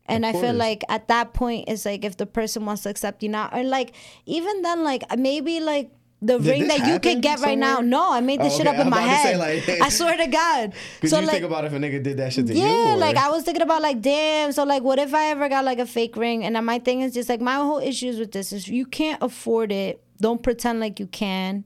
And 0.07 0.23
I 0.23 0.33
feel 0.33 0.53
like 0.53 0.83
at 0.87 1.07
that 1.07 1.33
point, 1.33 1.67
it's 1.67 1.83
like 1.83 2.05
if 2.05 2.15
the 2.15 2.27
person 2.27 2.63
wants 2.63 2.83
to 2.83 2.89
accept 2.89 3.23
you 3.23 3.29
now, 3.29 3.49
or 3.51 3.63
like 3.63 3.95
even 4.27 4.61
then, 4.61 4.83
like 4.83 5.03
uh, 5.09 5.15
maybe 5.17 5.59
like 5.59 5.89
the 6.21 6.37
Did 6.37 6.47
ring 6.47 6.67
that 6.67 6.85
you 6.87 6.99
can 6.99 7.21
get 7.21 7.39
right 7.39 7.57
now. 7.57 7.79
No, 7.81 8.11
I 8.13 8.19
made 8.21 8.39
this 8.39 8.53
Oh, 8.53 8.57
shit 8.59 8.67
up 8.67 8.75
in 8.77 8.87
my 8.89 8.97
to 9.01 9.03
say, 9.23 9.33
head. 9.33 9.37
like- 9.67 9.81
I 9.81 9.89
swear 9.89 10.15
to 10.15 10.27
God. 10.27 10.73
Cause 11.01 11.09
So 11.09 11.19
you 11.19 11.25
like, 11.25 11.33
think 11.41 11.45
about 11.45 11.65
if 11.65 11.73
a 11.73 11.77
nigga 11.77 12.03
did 12.03 12.17
that 12.17 12.33
shit 12.33 12.45
to 12.47 12.53
you. 12.53 12.61
yeah, 12.63 12.95
like 12.99 13.17
I 13.17 13.29
was 13.31 13.43
thinking 13.43 13.63
about 13.63 13.81
like, 13.81 13.99
damn. 14.01 14.51
So 14.51 14.63
like, 14.63 14.83
what 14.83 14.99
if 14.99 15.11
I 15.15 15.31
ever 15.31 15.49
got 15.49 15.65
like 15.65 15.79
a 15.79 15.87
fake 15.87 16.15
ring? 16.15 16.43
And 16.45 16.55
then 16.55 16.65
my 16.65 16.77
thing 16.77 17.01
is 17.01 17.11
just 17.13 17.27
like 17.27 17.41
my 17.41 17.55
whole 17.55 17.79
issues 17.79 18.19
with 18.19 18.31
this 18.31 18.53
is 18.53 18.67
you 18.67 18.85
can't 18.85 19.21
afford 19.23 19.71
it. 19.71 20.03
Don't 20.21 20.41
pretend 20.43 20.79
like 20.79 20.99
you 20.99 21.07
can, 21.07 21.65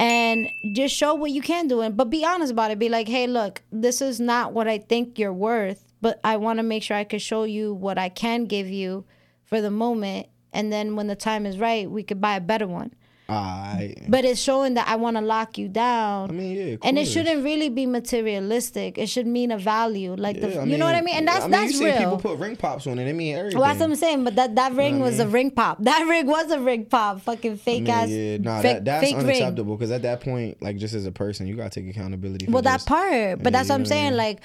and 0.00 0.48
just 0.72 0.96
show 0.96 1.14
what 1.14 1.30
you 1.30 1.42
can 1.42 1.68
do. 1.68 1.82
And 1.82 1.94
but 1.94 2.08
be 2.08 2.24
honest 2.24 2.52
about 2.52 2.70
it. 2.70 2.78
Be 2.78 2.88
like, 2.88 3.06
hey, 3.06 3.26
look, 3.26 3.60
this 3.70 4.00
is 4.00 4.18
not 4.18 4.54
what 4.54 4.66
I 4.66 4.78
think 4.78 5.18
you're 5.18 5.32
worth, 5.32 5.84
but 6.00 6.18
I 6.24 6.38
want 6.38 6.58
to 6.58 6.62
make 6.62 6.82
sure 6.82 6.96
I 6.96 7.04
can 7.04 7.18
show 7.18 7.44
you 7.44 7.74
what 7.74 7.98
I 7.98 8.08
can 8.08 8.46
give 8.46 8.66
you 8.66 9.04
for 9.44 9.60
the 9.60 9.70
moment. 9.70 10.28
And 10.54 10.72
then 10.72 10.96
when 10.96 11.06
the 11.06 11.14
time 11.14 11.44
is 11.44 11.58
right, 11.58 11.88
we 11.88 12.02
could 12.02 12.18
buy 12.18 12.36
a 12.36 12.40
better 12.40 12.66
one. 12.66 12.94
I, 13.30 13.94
But 14.08 14.24
it's 14.24 14.40
showing 14.40 14.74
that 14.74 14.88
I 14.88 14.96
want 14.96 15.16
to 15.16 15.20
lock 15.22 15.58
you 15.58 15.68
down 15.68 16.30
I 16.30 16.32
mean, 16.32 16.56
yeah. 16.56 16.76
and 16.82 16.98
it 16.98 17.06
shouldn't 17.06 17.44
really 17.44 17.68
be 17.68 17.86
materialistic. 17.86 18.98
It 18.98 19.08
should 19.08 19.26
mean 19.26 19.50
a 19.50 19.58
value, 19.58 20.14
like 20.14 20.40
the 20.40 20.50
Yeah, 20.50 20.60
I 20.60 20.64
you 20.64 20.76
know 20.78 20.86
what 20.86 20.94
I 20.94 21.00
mean. 21.00 21.16
And 21.16 21.28
that's 21.28 21.44
I 21.44 21.48
mean, 21.48 21.50
that's 21.52 21.80
you 21.80 21.86
real. 21.86 21.98
people 21.98 22.18
put 22.18 22.38
ring 22.38 22.56
pops 22.56 22.86
on 22.86 22.98
it. 22.98 23.08
I 23.08 23.12
mean, 23.12 23.36
everything. 23.36 23.58
well, 23.58 23.68
that's 23.68 23.80
what 23.80 23.90
I'm 23.90 23.96
saying. 23.96 24.24
But 24.24 24.36
that 24.36 24.54
that 24.56 24.72
ring 24.74 24.98
what 24.98 25.06
I 25.06 25.10
was 25.10 25.20
a 25.20 25.28
ring 25.28 25.50
pop. 25.50 25.78
That 25.90 26.06
ring 26.06 26.26
was 26.26 26.50
a 26.50 26.60
ring 26.60 26.84
pop. 26.86 27.20
Fucking 27.22 27.56
fake 27.56 27.82
mean, 27.82 27.90
ass. 27.90 28.08
yeah, 28.08 28.36
nah, 28.38 28.60
fake, 28.60 28.84
that, 28.84 29.02
that's 29.02 29.12
unacceptable. 29.12 29.76
Because 29.76 29.90
at 29.90 30.02
that 30.02 30.20
point, 30.20 30.60
like, 30.62 30.76
just 30.76 30.94
as 30.94 31.06
a 31.06 31.12
person, 31.12 31.46
you 31.46 31.56
gotta 31.56 31.70
take 31.70 31.88
accountability. 31.88 32.46
For 32.46 32.52
Well, 32.52 32.62
that 32.62 32.84
part. 32.86 33.42
But 33.42 33.52
that's 33.52 33.68
what 33.68 33.76
I'm 33.76 33.80
you 33.82 33.86
saying. 33.86 34.10
mean? 34.10 34.16
Like, 34.16 34.40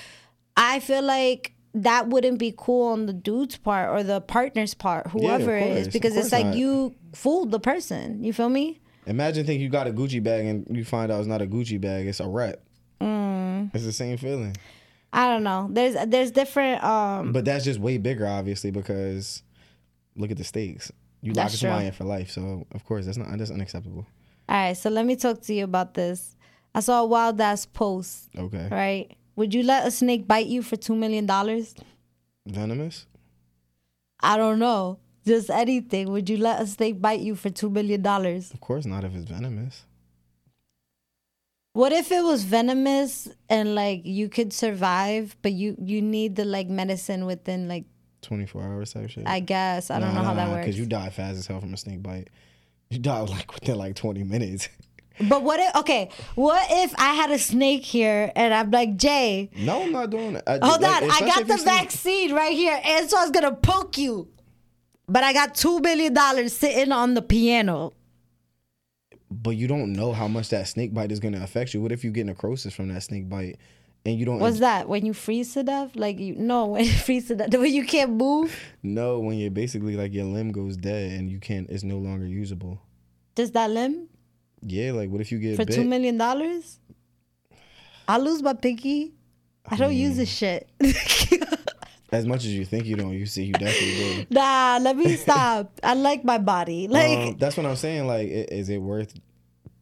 I 0.57 0.79
feel 0.79 1.01
like 1.01 1.54
that 1.75 2.07
wouldn't 2.07 2.39
be 2.39 2.53
cool 2.57 2.87
on 2.93 3.05
the 3.05 3.13
dude's 3.13 3.57
part 3.57 3.89
or 3.89 4.01
the 4.01 4.21
partner's 4.21 4.73
part, 4.73 5.07
whoever 5.07 5.55
it 5.55 5.63
course, 5.63 5.79
is, 5.81 5.87
because 5.89 6.15
it's 6.15 6.31
like 6.31 6.45
not. 6.47 6.55
you 6.55 6.95
fooled 7.13 7.51
the 7.51 7.59
person. 7.59 8.23
You 8.23 8.33
feel 8.33 8.49
me? 8.49 8.79
Imagine 9.05 9.45
think 9.45 9.61
you 9.61 9.69
got 9.69 9.85
a 9.87 9.91
Gucci 9.91 10.23
bag 10.23 10.45
and 10.45 10.65
you 10.75 10.83
find 10.83 11.11
out 11.11 11.19
it's 11.19 11.27
not 11.27 11.41
a 11.41 11.45
Gucci 11.45 11.79
bag, 11.79 12.07
it's 12.07 12.19
a 12.19 12.27
rep. 12.27 12.63
Mm. 13.01 13.69
It's 13.73 13.83
the 13.85 13.91
same 13.91 14.17
feeling. 14.17 14.55
I 15.13 15.27
don't 15.27 15.43
know. 15.43 15.67
There's 15.71 15.95
there's 16.07 16.31
different. 16.31 16.83
Um, 16.83 17.31
But 17.31 17.45
that's 17.45 17.63
just 17.63 17.79
way 17.79 17.97
bigger, 17.97 18.25
obviously, 18.27 18.71
because 18.71 19.43
look 20.15 20.31
at 20.31 20.37
the 20.37 20.43
stakes. 20.43 20.91
You 21.21 21.33
locking 21.33 21.57
somebody 21.57 21.87
in 21.87 21.91
for 21.91 22.03
life, 22.03 22.29
so 22.31 22.65
of 22.71 22.85
course 22.85 23.05
that's 23.05 23.17
not 23.17 23.37
that's 23.37 23.51
unacceptable. 23.51 24.05
all 24.49 24.55
right. 24.55 24.73
So 24.77 24.89
let 24.89 25.05
me 25.05 25.15
talk 25.15 25.41
to 25.43 25.53
you 25.53 25.63
about 25.63 25.93
this. 25.93 26.35
I 26.73 26.81
saw 26.81 27.01
a 27.01 27.05
wild 27.05 27.39
ass 27.39 27.65
post. 27.65 28.29
Okay, 28.37 28.67
Right? 28.69 29.17
Would 29.35 29.53
you 29.53 29.63
let 29.63 29.85
a 29.85 29.91
snake 29.91 30.27
bite 30.27 30.47
you 30.47 30.61
for 30.61 30.75
two 30.75 30.95
million 30.95 31.25
dollars? 31.25 31.75
venomous. 32.47 33.07
I 34.21 34.37
don't 34.37 34.59
know. 34.59 34.99
Just 35.25 35.49
anything. 35.49 36.11
Would 36.11 36.29
you 36.29 36.37
let 36.37 36.61
a 36.61 36.67
snake 36.67 37.01
bite 37.01 37.19
you 37.19 37.35
for 37.35 37.49
two 37.49 37.69
million 37.69 38.01
dollars? 38.01 38.51
Of 38.51 38.61
course 38.61 38.85
not 38.85 39.03
if 39.03 39.15
it's 39.15 39.29
venomous. 39.29 39.85
What 41.73 41.91
if 41.91 42.11
it 42.11 42.23
was 42.23 42.43
venomous 42.43 43.27
and 43.49 43.75
like 43.75 44.05
you 44.05 44.29
could 44.29 44.53
survive, 44.53 45.35
but 45.41 45.51
you 45.51 45.75
you 45.79 46.01
need 46.01 46.35
the 46.35 46.45
like 46.45 46.69
medicine 46.69 47.25
within 47.25 47.67
like 47.67 47.85
Twenty 48.21 48.45
four 48.45 48.63
hours 48.63 48.93
type 48.93 49.09
shit. 49.09 49.27
I 49.27 49.39
guess 49.39 49.91
I 49.91 49.99
don't 49.99 50.15
know 50.15 50.23
how 50.23 50.33
that 50.33 50.49
works. 50.49 50.65
Because 50.65 50.79
you 50.79 50.85
die 50.85 51.09
fast 51.09 51.37
as 51.37 51.47
hell 51.47 51.59
from 51.59 51.73
a 51.73 51.77
snake 51.77 52.01
bite. 52.01 52.29
You 52.89 52.99
die 52.99 53.19
like 53.21 53.53
within 53.53 53.77
like 53.77 53.95
twenty 53.95 54.23
minutes. 54.23 54.69
But 55.19 55.43
what 55.43 55.59
if 55.59 55.75
okay? 55.77 56.09
What 56.35 56.67
if 56.69 56.93
I 56.97 57.13
had 57.13 57.31
a 57.31 57.39
snake 57.39 57.83
here 57.83 58.31
and 58.35 58.53
I'm 58.53 58.71
like 58.71 58.97
Jaé? 58.97 59.55
no, 59.57 59.83
I'm 59.83 59.91
not 59.91 60.09
doing 60.09 60.35
it. 60.35 60.43
I, 60.45 60.59
Hold 60.61 60.81
like, 60.81 61.03
on, 61.03 61.11
I 61.11 61.19
got 61.21 61.47
the 61.47 61.57
vaccine 61.63 62.33
right 62.33 62.55
here, 62.55 62.79
and 62.83 63.09
so 63.09 63.17
I 63.17 63.21
was 63.21 63.31
gonna 63.31 63.55
poke 63.55 63.97
you, 63.97 64.27
but 65.07 65.23
I 65.23 65.31
got 65.33 65.55
two 65.55 65.79
million 65.79 66.13
dollars 66.13 66.53
sitting 66.53 66.91
on 66.91 67.13
the 67.13 67.21
piano. 67.21 67.93
But 69.31 69.51
you 69.51 69.67
don't 69.67 69.93
know 69.93 70.11
how 70.11 70.27
much 70.27 70.49
that 70.49 70.67
snake 70.67 70.93
bite 70.93 71.11
is 71.11 71.19
gonna 71.19 71.41
affect 71.41 71.73
you. 71.73 71.81
What 71.81 71.91
if 71.91 72.03
you 72.03 72.11
get 72.11 72.25
necrosis 72.25 72.73
from 72.73 72.93
that 72.93 73.03
snake 73.03 73.29
bite, 73.29 73.57
and 74.05 74.19
you 74.19 74.25
don't 74.25 74.39
What's 74.39 74.59
that? 74.59 74.89
When 74.89 75.05
you 75.05 75.13
freeze 75.13 75.53
to 75.53 75.63
death? 75.63 75.95
Like 75.95 76.19
you 76.19 76.35
no, 76.35 76.65
when 76.67 76.83
you 76.83 76.91
freeze 76.91 77.29
to 77.29 77.35
death, 77.35 77.53
when 77.53 77.73
you 77.73 77.85
can't 77.85 78.11
move. 78.11 78.53
No, 78.83 79.19
when 79.19 79.37
you're 79.37 79.49
basically 79.49 79.95
like 79.95 80.13
your 80.13 80.25
limb 80.25 80.51
goes 80.51 80.75
dead 80.75 81.11
and 81.13 81.29
you 81.29 81.39
can't 81.39 81.69
it's 81.69 81.83
no 81.83 81.97
longer 81.99 82.25
usable. 82.25 82.81
Does 83.33 83.51
that 83.51 83.69
limb 83.71 84.09
Yeah, 84.65 84.93
like 84.93 85.09
what 85.09 85.21
if 85.21 85.31
you 85.31 85.37
get 85.39 85.57
for 85.57 85.65
bit? 85.65 85.75
two 85.75 85.83
million 85.85 86.17
dollars? 86.17 86.79
I 88.07 88.17
lose 88.17 88.41
my 88.41 88.53
pinky. 88.53 89.13
I 89.67 89.77
don't 89.77 89.93
use 89.93 90.17
this 90.17 90.29
shit. 90.29 90.69
As 92.11 92.25
much 92.25 92.45
as 92.45 92.53
you 92.53 92.65
think 92.65 92.85
you 92.85 92.95
don't 92.95 93.13
you 93.13 93.25
see 93.25 93.43
you 93.43 93.53
definitely 93.53 94.25
do. 94.25 94.27
nah, 94.29 94.77
let 94.81 94.95
me 94.95 95.15
stop. 95.17 95.71
I 95.83 95.95
like 95.95 96.23
my 96.23 96.37
body. 96.37 96.87
Like 96.87 97.17
um, 97.17 97.37
that's 97.37 97.57
what 97.57 97.65
I'm 97.65 97.75
saying. 97.75 98.07
Like, 98.07 98.27
is 98.29 98.69
it 98.69 98.77
worth? 98.77 99.13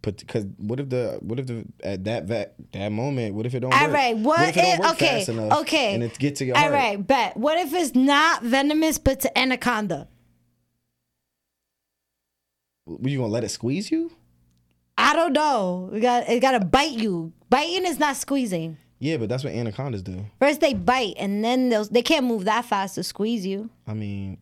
Put 0.02 0.18
because 0.18 0.46
what 0.58 0.80
if 0.80 0.90
the 0.90 1.20
what 1.22 1.40
if 1.40 1.48
the 1.48 1.66
at 1.84 2.04
that 2.06 2.28
that 2.28 2.56
that 2.74 2.90
moment 2.92 3.36
what 3.36 3.46
if 3.46 3.54
it 3.56 3.60
don't 3.62 3.74
All 3.74 3.86
work? 3.86 3.94
right, 3.94 4.18
what 4.18 4.50
if 4.50 4.58
it 4.58 4.80
okay, 4.92 5.24
enough 5.30 5.62
okay. 5.62 5.94
and 5.96 6.04
it 6.04 6.18
get 6.18 6.36
to 6.38 6.46
your 6.46 6.56
all 6.58 6.62
heart? 6.64 6.74
right, 6.74 7.08
bet. 7.08 7.38
What 7.38 7.58
if 7.58 7.74
it's 7.74 7.94
not 7.96 8.42
venomous 8.44 8.98
but 8.98 9.20
to 9.22 9.38
anaconda? 9.38 10.08
What, 12.86 13.10
you 13.10 13.20
gonna 13.20 13.32
let 13.32 13.44
it 13.44 13.50
squeeze 13.50 13.92
you? 13.92 14.12
I 14.98 15.14
don't 15.16 15.34
know. 15.34 15.90
We 15.92 16.00
got 16.00 16.30
it. 16.30 16.40
Got 16.40 16.52
to 16.60 16.66
bite 16.66 16.92
you. 16.92 17.34
Biting 17.50 17.86
is 17.86 18.00
not 18.00 18.16
squeezing. 18.16 18.78
Yeah, 19.00 19.18
but 19.18 19.28
that's 19.28 19.44
what 19.44 19.54
anacondas 19.54 20.02
do. 20.02 20.26
First 20.40 20.62
they 20.62 20.74
bite, 20.74 21.16
and 21.18 21.44
then 21.44 21.70
they'll, 21.70 21.84
they 21.86 22.02
can't 22.02 22.26
move 22.26 22.46
that 22.46 22.64
fast 22.66 22.96
to 22.96 23.04
squeeze 23.04 23.46
you. 23.46 23.70
I 23.86 23.94
mean, 23.94 24.38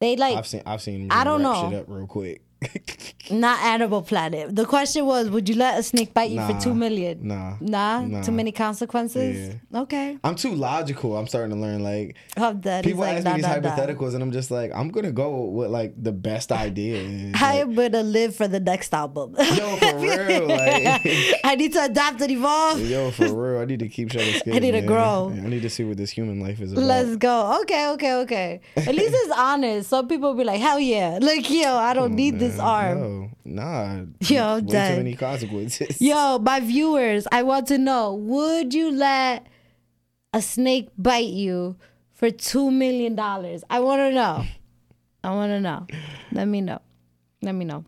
They 0.00 0.16
like 0.16 0.36
I've 0.36 0.46
seen 0.46 0.62
I've 0.64 0.80
seen. 0.80 1.08
I 1.10 1.24
don't 1.24 1.42
know. 1.42 1.68
Shit 1.70 1.80
up 1.80 1.84
real 1.88 2.06
quick. 2.06 2.40
not 3.30 3.60
Animal 3.60 4.02
Planet. 4.02 4.54
The 4.54 4.64
question 4.64 5.06
was, 5.06 5.30
would 5.30 5.48
you 5.48 5.54
let 5.54 5.78
a 5.78 5.82
snake 5.82 6.12
bite 6.12 6.30
you 6.30 6.36
Nah, 6.36 6.48
for 6.48 6.60
two 6.60 6.74
million? 6.74 7.26
nah, 7.26 7.56
Nah, 7.60 8.02
nah. 8.02 8.22
too 8.22 8.32
many 8.32 8.52
consequences. 8.52 9.56
Okay, 9.74 10.18
I'm 10.22 10.34
too 10.34 10.54
logical. 10.54 11.16
I'm 11.16 11.26
starting 11.26 11.50
to 11.50 11.56
learn 11.60 11.82
like 11.82 12.16
I'm 12.36 12.60
dead. 12.60 12.84
People 12.84 13.00
like, 13.00 13.16
ask 13.16 13.24
nah, 13.24 13.30
me 13.30 13.36
these 13.42 13.46
nah, 13.46 13.56
hypotheticals, 13.56 14.14
and 14.14 14.22
I'm 14.22 14.32
just 14.32 14.50
like, 14.50 14.72
I'm 14.74 14.90
gonna 14.90 15.12
go 15.12 15.44
with 15.44 15.70
like 15.70 15.94
the 16.02 16.12
best 16.12 16.52
idea. 16.52 17.00
I 17.34 17.40
like, 17.40 17.60
am 17.60 17.74
gonna 17.74 18.02
live 18.02 18.36
for 18.36 18.48
the 18.48 18.60
next 18.60 18.92
album. 18.92 19.36
yo, 19.38 19.76
for 19.76 19.96
real, 19.98 20.46
like. 20.46 21.40
I 21.44 21.54
need 21.56 21.72
to 21.72 21.84
adapt 21.84 22.20
and 22.20 22.30
evolve. 22.30 22.80
Yo, 22.80 23.10
for 23.10 23.32
real, 23.32 23.60
I 23.60 23.64
need 23.64 23.80
to 23.80 23.88
keep 23.88 24.12
shedding 24.12 24.34
skin. 24.34 24.54
I 24.54 24.58
need 24.58 24.72
to 24.72 24.78
man. 24.78 24.86
grow. 24.86 25.32
I 25.34 25.48
need 25.48 25.62
to 25.62 25.70
see 25.70 25.84
what 25.84 25.96
this 25.96 26.10
human 26.10 26.40
life 26.40 26.60
is 26.60 26.72
about. 26.72 26.84
Let's 26.84 27.16
go. 27.16 27.60
Okay, 27.62 27.88
okay, 27.90 28.14
okay. 28.16 28.60
At 28.76 28.94
least 28.94 29.14
it's 29.14 29.32
honest. 29.36 29.88
Some 29.88 30.08
people 30.08 30.34
be 30.34 30.44
like, 30.44 30.60
hell 30.60 30.78
yeah. 30.78 31.18
Like, 31.20 31.48
yo, 31.48 31.76
I 31.76 31.94
don't 31.94 32.12
oh, 32.12 32.14
need 32.14 32.38
this 32.38 32.49
Man, 32.56 32.66
arm. 32.66 33.00
No, 33.44 33.62
nah. 33.62 34.04
Yo, 34.20 34.54
way 34.56 34.60
dead. 34.62 34.90
too 34.90 34.96
many 34.96 35.14
consequences. 35.14 36.00
Yo, 36.00 36.38
my 36.38 36.60
viewers, 36.60 37.26
I 37.30 37.42
want 37.42 37.66
to 37.68 37.78
know 37.78 38.14
would 38.14 38.74
you 38.74 38.90
let 38.90 39.46
a 40.32 40.42
snake 40.42 40.88
bite 40.96 41.28
you 41.28 41.76
for 42.12 42.30
$2 42.30 42.72
million? 42.72 43.18
I 43.18 43.80
want 43.80 44.00
to 44.00 44.12
know. 44.12 44.44
I 45.22 45.30
want 45.34 45.50
to 45.50 45.60
know. 45.60 45.86
Let 46.32 46.46
me 46.46 46.60
know. 46.60 46.80
Let 47.42 47.54
me 47.54 47.64
know. 47.64 47.84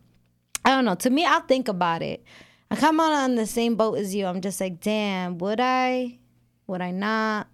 I 0.65 0.69
don't 0.69 0.85
know. 0.85 0.95
To 0.95 1.09
me, 1.09 1.25
I'll 1.25 1.41
think 1.41 1.67
about 1.67 2.01
it. 2.01 2.23
I 2.71 2.75
come 2.75 2.99
on 2.99 3.11
on 3.11 3.35
the 3.35 3.45
same 3.45 3.75
boat 3.75 3.99
as 3.99 4.15
you. 4.15 4.25
I'm 4.25 4.41
just 4.41 4.59
like, 4.59 4.79
damn, 4.79 5.37
would 5.37 5.59
I? 5.59 6.17
Would 6.67 6.81
I 6.81 6.91
not? 6.91 7.47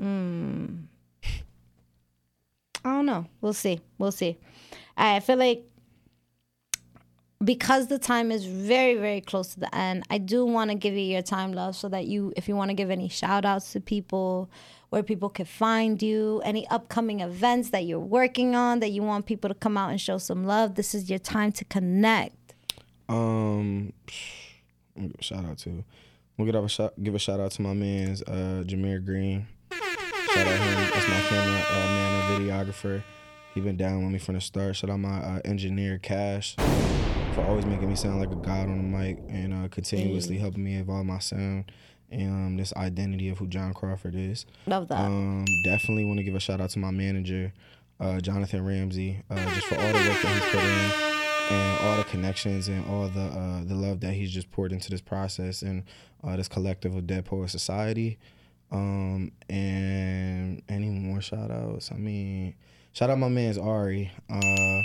Mm. 0.00 0.84
I 2.84 2.92
don't 2.92 3.06
know. 3.06 3.26
We'll 3.40 3.52
see. 3.52 3.80
We'll 3.98 4.12
see. 4.12 4.38
I 4.96 5.20
feel 5.20 5.36
like 5.36 5.64
because 7.42 7.88
the 7.88 7.98
time 7.98 8.30
is 8.30 8.44
very 8.46 8.94
very 8.94 9.20
close 9.20 9.54
to 9.54 9.60
the 9.60 9.74
end 9.74 10.02
i 10.10 10.18
do 10.18 10.44
want 10.46 10.70
to 10.70 10.76
give 10.76 10.94
you 10.94 11.00
your 11.00 11.22
time 11.22 11.52
love 11.52 11.74
so 11.74 11.88
that 11.88 12.06
you 12.06 12.32
if 12.36 12.48
you 12.48 12.56
want 12.56 12.70
to 12.70 12.74
give 12.74 12.90
any 12.90 13.08
shout 13.08 13.44
outs 13.44 13.72
to 13.72 13.80
people 13.80 14.48
where 14.94 15.02
people 15.02 15.28
can 15.28 15.44
find 15.44 16.00
you, 16.00 16.40
any 16.44 16.68
upcoming 16.68 17.18
events 17.18 17.70
that 17.70 17.84
you're 17.84 17.98
working 17.98 18.54
on 18.54 18.78
that 18.78 18.90
you 18.90 19.02
want 19.02 19.26
people 19.26 19.48
to 19.48 19.54
come 19.54 19.76
out 19.76 19.90
and 19.90 20.00
show 20.00 20.18
some 20.18 20.44
love. 20.44 20.76
This 20.76 20.94
is 20.94 21.10
your 21.10 21.18
time 21.18 21.50
to 21.50 21.64
connect. 21.64 22.54
Um, 23.08 23.92
a 24.96 25.20
shout 25.20 25.44
out 25.44 25.58
to. 25.58 25.82
We'll 26.38 26.46
give 26.46 26.54
a 26.54 26.68
shout, 26.68 26.94
give 27.02 27.16
a 27.16 27.18
shout 27.18 27.40
out 27.40 27.50
to 27.52 27.62
my 27.62 27.74
man's 27.74 28.22
uh, 28.22 28.62
Jameer 28.64 29.04
Green. 29.04 29.48
Shout 29.72 30.46
out 30.46 30.60
him. 30.60 30.90
That's 30.92 31.08
my 31.08 31.20
camera 31.28 31.64
uh, 31.68 31.86
man 31.88 32.30
and 32.30 32.48
videographer. 32.48 33.02
He 33.52 33.60
been 33.60 33.76
down 33.76 34.04
with 34.04 34.12
me 34.12 34.20
from 34.20 34.36
the 34.36 34.40
start. 34.40 34.76
Shout 34.76 34.90
out 34.90 35.00
my 35.00 35.18
uh, 35.18 35.40
engineer 35.44 35.98
Cash 35.98 36.54
for 37.34 37.44
always 37.46 37.66
making 37.66 37.88
me 37.88 37.96
sound 37.96 38.20
like 38.20 38.30
a 38.30 38.36
god 38.36 38.68
on 38.68 38.76
the 38.76 38.96
mic 38.98 39.18
and 39.28 39.52
uh, 39.52 39.68
continuously 39.68 40.38
helping 40.38 40.62
me 40.62 40.76
evolve 40.76 41.04
my 41.04 41.18
sound 41.18 41.70
and 42.10 42.30
um, 42.30 42.56
this 42.56 42.72
identity 42.76 43.28
of 43.28 43.38
who 43.38 43.48
John 43.48 43.74
Crawford 43.74 44.14
is. 44.14 44.46
Love 44.66 44.86
that. 44.88 45.00
Um, 45.00 45.44
definitely 45.64 46.04
want 46.04 46.18
to 46.18 46.24
give 46.24 46.36
a 46.36 46.40
shout 46.40 46.60
out 46.60 46.70
to 46.70 46.78
my 46.78 46.92
manager, 46.92 47.52
uh, 47.98 48.20
Jonathan 48.20 48.64
Ramsey, 48.64 49.20
uh, 49.30 49.54
just 49.54 49.66
for 49.66 49.74
all 49.74 49.88
the 49.88 50.08
work 50.08 50.22
that 50.22 50.42
he's 50.42 50.50
put 50.50 50.60
in 50.62 51.14
and 51.50 51.80
all 51.80 51.96
the 51.96 52.04
connections 52.04 52.68
and 52.68 52.88
all 52.88 53.08
the 53.08 53.20
uh, 53.20 53.64
the 53.64 53.74
love 53.74 53.98
that 54.00 54.12
he's 54.14 54.30
just 54.30 54.50
poured 54.52 54.70
into 54.70 54.90
this 54.90 55.00
process 55.00 55.62
and 55.62 55.82
uh, 56.22 56.36
this 56.36 56.46
collective 56.46 56.94
of 56.94 57.06
Dead 57.06 57.24
Poet 57.24 57.50
Society. 57.50 58.16
Um, 58.70 59.32
and 59.48 60.62
any 60.68 60.88
more 60.88 61.20
shout 61.20 61.50
outs? 61.50 61.90
I 61.90 61.96
mean, 61.96 62.54
shout 62.92 63.10
out 63.10 63.18
my 63.18 63.28
man's 63.28 63.58
Ari. 63.58 64.12
Uh, 64.30 64.82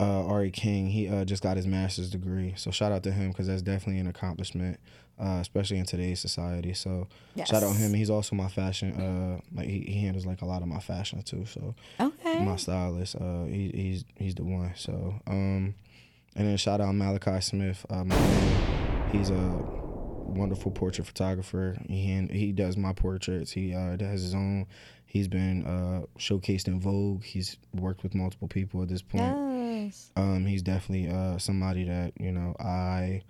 uh, 0.00 0.26
Ari 0.26 0.50
King. 0.50 0.86
He 0.88 1.08
uh, 1.08 1.24
just 1.24 1.42
got 1.42 1.56
his 1.56 1.66
master's 1.66 2.10
degree, 2.10 2.54
so 2.56 2.70
shout 2.70 2.92
out 2.92 3.02
to 3.04 3.12
him 3.12 3.28
because 3.30 3.46
that's 3.46 3.62
definitely 3.62 4.00
an 4.00 4.06
accomplishment, 4.06 4.80
uh, 5.20 5.38
especially 5.40 5.78
in 5.78 5.84
today's 5.86 6.20
society. 6.20 6.74
So 6.74 7.08
shout 7.36 7.62
out 7.62 7.70
Yes. 7.70 7.78
him. 7.78 7.94
He's 7.94 8.10
also 8.10 8.34
my 8.36 8.48
fashion. 8.48 8.92
Uh, 9.00 9.40
like 9.54 9.68
he, 9.68 9.80
he 9.80 10.00
handles 10.00 10.26
like 10.26 10.42
a 10.42 10.46
lot 10.46 10.62
of 10.62 10.68
my 10.68 10.80
fashion 10.80 11.22
too. 11.22 11.44
So 11.46 11.74
okay. 12.00 12.44
my 12.44 12.56
stylist. 12.56 13.16
Uh, 13.16 13.44
he, 13.44 13.70
he's 13.74 14.04
he's 14.16 14.34
the 14.34 14.44
one. 14.44 14.72
So 14.76 15.14
um, 15.26 15.74
and 16.34 16.48
then 16.48 16.56
shout 16.56 16.80
out 16.80 16.94
Malachi 16.94 17.40
Smith. 17.40 17.84
Uh, 17.90 18.04
man. 18.04 19.10
He's 19.12 19.28
a 19.28 19.34
wonderful 20.32 20.70
portrait 20.72 21.06
photographer. 21.06 21.76
He 21.86 22.26
he 22.30 22.52
does 22.52 22.76
my 22.76 22.92
portraits. 22.94 23.52
He 23.52 23.74
uh, 23.74 23.96
does 23.96 24.22
his 24.22 24.34
own. 24.34 24.66
He's 25.04 25.28
been 25.28 25.66
uh, 25.66 26.06
showcased 26.18 26.66
in 26.68 26.80
Vogue. 26.80 27.22
He's 27.22 27.58
worked 27.74 28.02
with 28.02 28.14
multiple 28.14 28.48
people 28.48 28.80
at 28.82 28.88
this 28.88 29.02
point. 29.02 29.22
Yes. 29.92 30.10
Um, 30.16 30.46
he's 30.46 30.62
definitely 30.62 31.10
uh, 31.14 31.38
somebody 31.38 31.84
that 31.84 32.12
you 32.18 32.32
know 32.32 32.54
I 32.58 33.22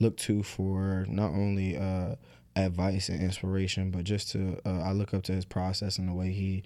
look 0.00 0.16
to 0.18 0.42
for 0.42 1.04
not 1.08 1.30
only 1.30 1.76
uh, 1.76 2.14
advice 2.56 3.08
and 3.08 3.22
inspiration, 3.22 3.90
but 3.90 4.04
just 4.04 4.30
to 4.32 4.58
uh, 4.64 4.80
I 4.82 4.92
look 4.92 5.12
up 5.14 5.22
to 5.24 5.32
his 5.32 5.44
process 5.44 5.98
and 5.98 6.08
the 6.08 6.12
way 6.14 6.32
he 6.32 6.62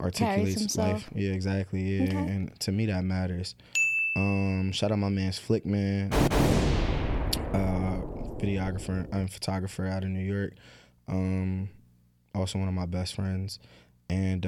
articulates 0.00 0.76
life. 0.76 1.08
Yeah, 1.14 1.32
exactly. 1.32 1.80
Yeah, 1.82 2.04
Okay. 2.04 2.16
and 2.16 2.60
to 2.60 2.72
me 2.72 2.86
that 2.86 3.04
matters. 3.04 3.54
Um, 4.16 4.72
shout 4.72 4.92
out 4.92 4.98
my 4.98 5.10
man's 5.10 5.38
Flickman, 5.38 6.10
uh, 7.52 8.00
videographer 8.38 9.06
and 9.12 9.30
photographer 9.30 9.86
out 9.86 10.04
of 10.04 10.08
New 10.10 10.24
York. 10.24 10.54
Um, 11.08 11.68
also 12.34 12.58
one 12.58 12.68
of 12.68 12.74
my 12.74 12.86
best 12.86 13.14
friends, 13.14 13.58
and 14.10 14.44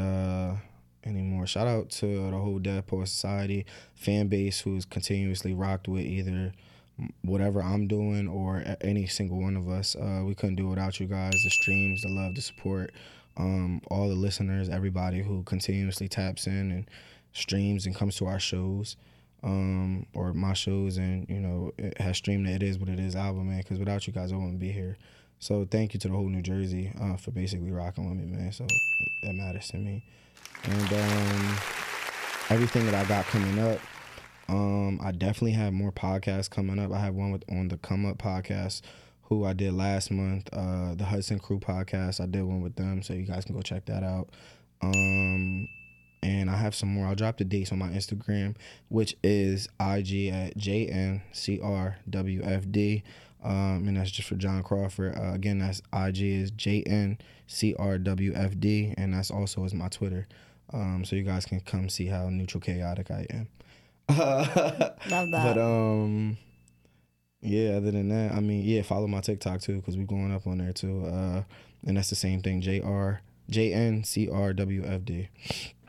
uh, 1.09 1.11
any 1.11 1.23
more. 1.23 1.47
Shout 1.47 1.67
out 1.67 1.91
to 1.91 2.31
the 2.31 2.37
whole 2.37 2.59
Dead 2.59 2.85
Society 2.89 3.67
fan 3.95 4.29
base 4.29 4.61
who's 4.61 4.85
continuously 4.85 5.55
rocked 5.55 5.89
with 5.89 6.05
either 6.05 6.53
whatever 7.23 7.63
I'm 7.63 7.87
doing 7.87 8.29
or 8.29 8.65
any 8.81 9.07
single 9.07 9.41
one 9.41 9.57
of 9.57 9.69
us. 9.69 9.95
Uh, 9.97 10.23
we 10.25 10.35
couldn't 10.35 10.57
do 10.57 10.67
it 10.67 10.71
without 10.71 10.99
you 11.01 11.07
guys. 11.07 11.33
The 11.33 11.51
streams, 11.51 12.03
the 12.03 12.09
love, 12.09 12.35
the 12.35 12.43
support, 12.43 12.93
um, 13.37 13.81
all 13.91 14.09
the 14.09 14.15
listeners, 14.15 14.69
everybody 14.69 15.23
who 15.23 15.43
continuously 15.45 16.09
taps 16.09 16.47
in 16.47 16.71
and 16.73 16.91
streams 17.33 17.87
and 17.87 17.95
comes 17.95 18.17
to 18.17 18.27
our 18.27 18.41
shows. 18.41 18.97
Um, 19.41 20.07
or 20.15 20.33
my 20.35 20.53
shows, 20.53 20.97
and 20.97 21.25
you 21.29 21.39
know, 21.39 21.73
has 21.99 22.17
streamed 22.17 22.49
It 22.49 22.61
Is 22.61 22.77
What 22.77 22.89
It 22.89 22.99
Is 22.99 23.15
album, 23.15 23.49
man. 23.49 23.59
Because 23.59 23.79
without 23.79 24.05
you 24.05 24.13
guys, 24.13 24.33
I 24.33 24.35
wouldn't 24.35 24.59
be 24.59 24.73
here. 24.73 24.97
So 25.39 25.65
thank 25.65 25.95
you 25.95 26.01
to 26.01 26.09
the 26.09 26.15
whole 26.15 26.29
New 26.29 26.43
Jersey 26.43 26.93
uh, 27.01 27.17
for 27.17 27.31
basically 27.31 27.71
rocking 27.71 28.09
with 28.09 28.19
me, 28.19 28.25
man. 28.27 28.51
So 28.51 28.67
that 29.23 29.35
matters 29.35 29.69
to 29.69 29.77
me. 29.77 30.03
And 30.65 30.93
um, 30.93 31.59
everything 32.51 32.87
that 32.87 32.95
I 32.95 33.05
got 33.05 33.25
coming 33.27 33.59
up, 33.59 33.79
um, 34.49 35.01
I 35.03 35.13
definitely 35.13 35.53
have 35.53 35.73
more 35.73 35.93
podcasts 35.93 36.51
coming 36.51 36.79
up. 36.79 36.93
I 36.93 36.99
have 37.01 37.15
one 37.15 37.33
with 37.33 37.45
on 37.51 37.69
the 37.69 37.79
Come 37.79 38.07
Up 38.07 38.19
podcast, 38.19 38.83
who 39.23 39.45
I 39.45 39.53
did 39.53 39.75
last 39.75 40.11
month. 40.11 40.49
Uh, 40.53 40.95
the 40.95 41.05
Hudson 41.05 41.39
Crew 41.39 41.61
podcast, 41.61 42.21
I 42.21 42.27
did 42.27 42.43
one 42.43 42.63
with 42.63 42.77
them, 42.77 43.03
so 43.03 43.13
you 43.15 43.25
guys 43.27 43.45
can 43.45 43.55
go 43.55 43.63
check 43.63 43.87
that 43.87 44.03
out. 44.03 44.31
Um, 44.81 45.69
and 46.23 46.51
I 46.51 46.57
have 46.57 46.75
some 46.75 46.89
more. 46.89 47.07
I'll 47.07 47.15
drop 47.15 47.39
the 47.39 47.45
dates 47.45 47.71
on 47.73 47.79
my 47.79 47.89
Instagram, 47.89 48.57
which 48.89 49.17
is 49.23 49.69
IG 49.81 50.29
at 50.29 50.57
JNCRWFD. 50.59 51.23
Um, 53.45 53.87
and 53.87 53.97
that's 53.97 54.11
just 54.11 54.29
for 54.29 54.35
John 54.35 54.65
Crawford. 54.65 55.17
Uh, 55.17 55.33
again, 55.33 55.61
that's 55.61 55.81
IG 55.93 56.23
is 56.23 56.51
JNCRWFD, 56.53 57.17
and 58.97 59.15
that's 59.15 59.31
also 59.31 59.65
is 59.65 59.75
my 59.75 59.89
Twitter. 59.89 60.27
Um, 60.73 61.05
so 61.05 61.17
you 61.17 61.23
guys 61.23 61.47
can 61.47 61.61
come 61.61 61.89
see 61.89 62.07
how 62.07 62.29
neutral 62.29 62.61
chaotic 62.61 63.11
I 63.11 63.27
am. 63.31 63.49
Love 64.17 65.31
that. 65.31 65.55
But 65.55 65.59
um, 65.59 66.37
yeah. 67.41 67.71
Other 67.77 67.91
than 67.91 68.09
that, 68.09 68.33
I 68.33 68.41
mean, 68.41 68.65
yeah, 68.65 68.83
follow 68.83 69.07
my 69.07 69.21
TikTok 69.21 69.61
too 69.61 69.77
because 69.77 69.97
we're 69.97 70.07
going 70.07 70.33
up 70.35 70.47
on 70.47 70.59
there 70.59 70.73
too. 70.73 71.07
Uh, 71.07 71.43
and 71.87 71.97
that's 71.97 72.11
the 72.11 72.17
same 72.17 72.43
thing. 72.43 72.61
J 72.61 72.81
R 72.81 73.21
J 73.51 73.73
N 73.73 74.05
C 74.05 74.29
R 74.29 74.53
W 74.53 74.85
F 74.85 75.05
D. 75.05 75.29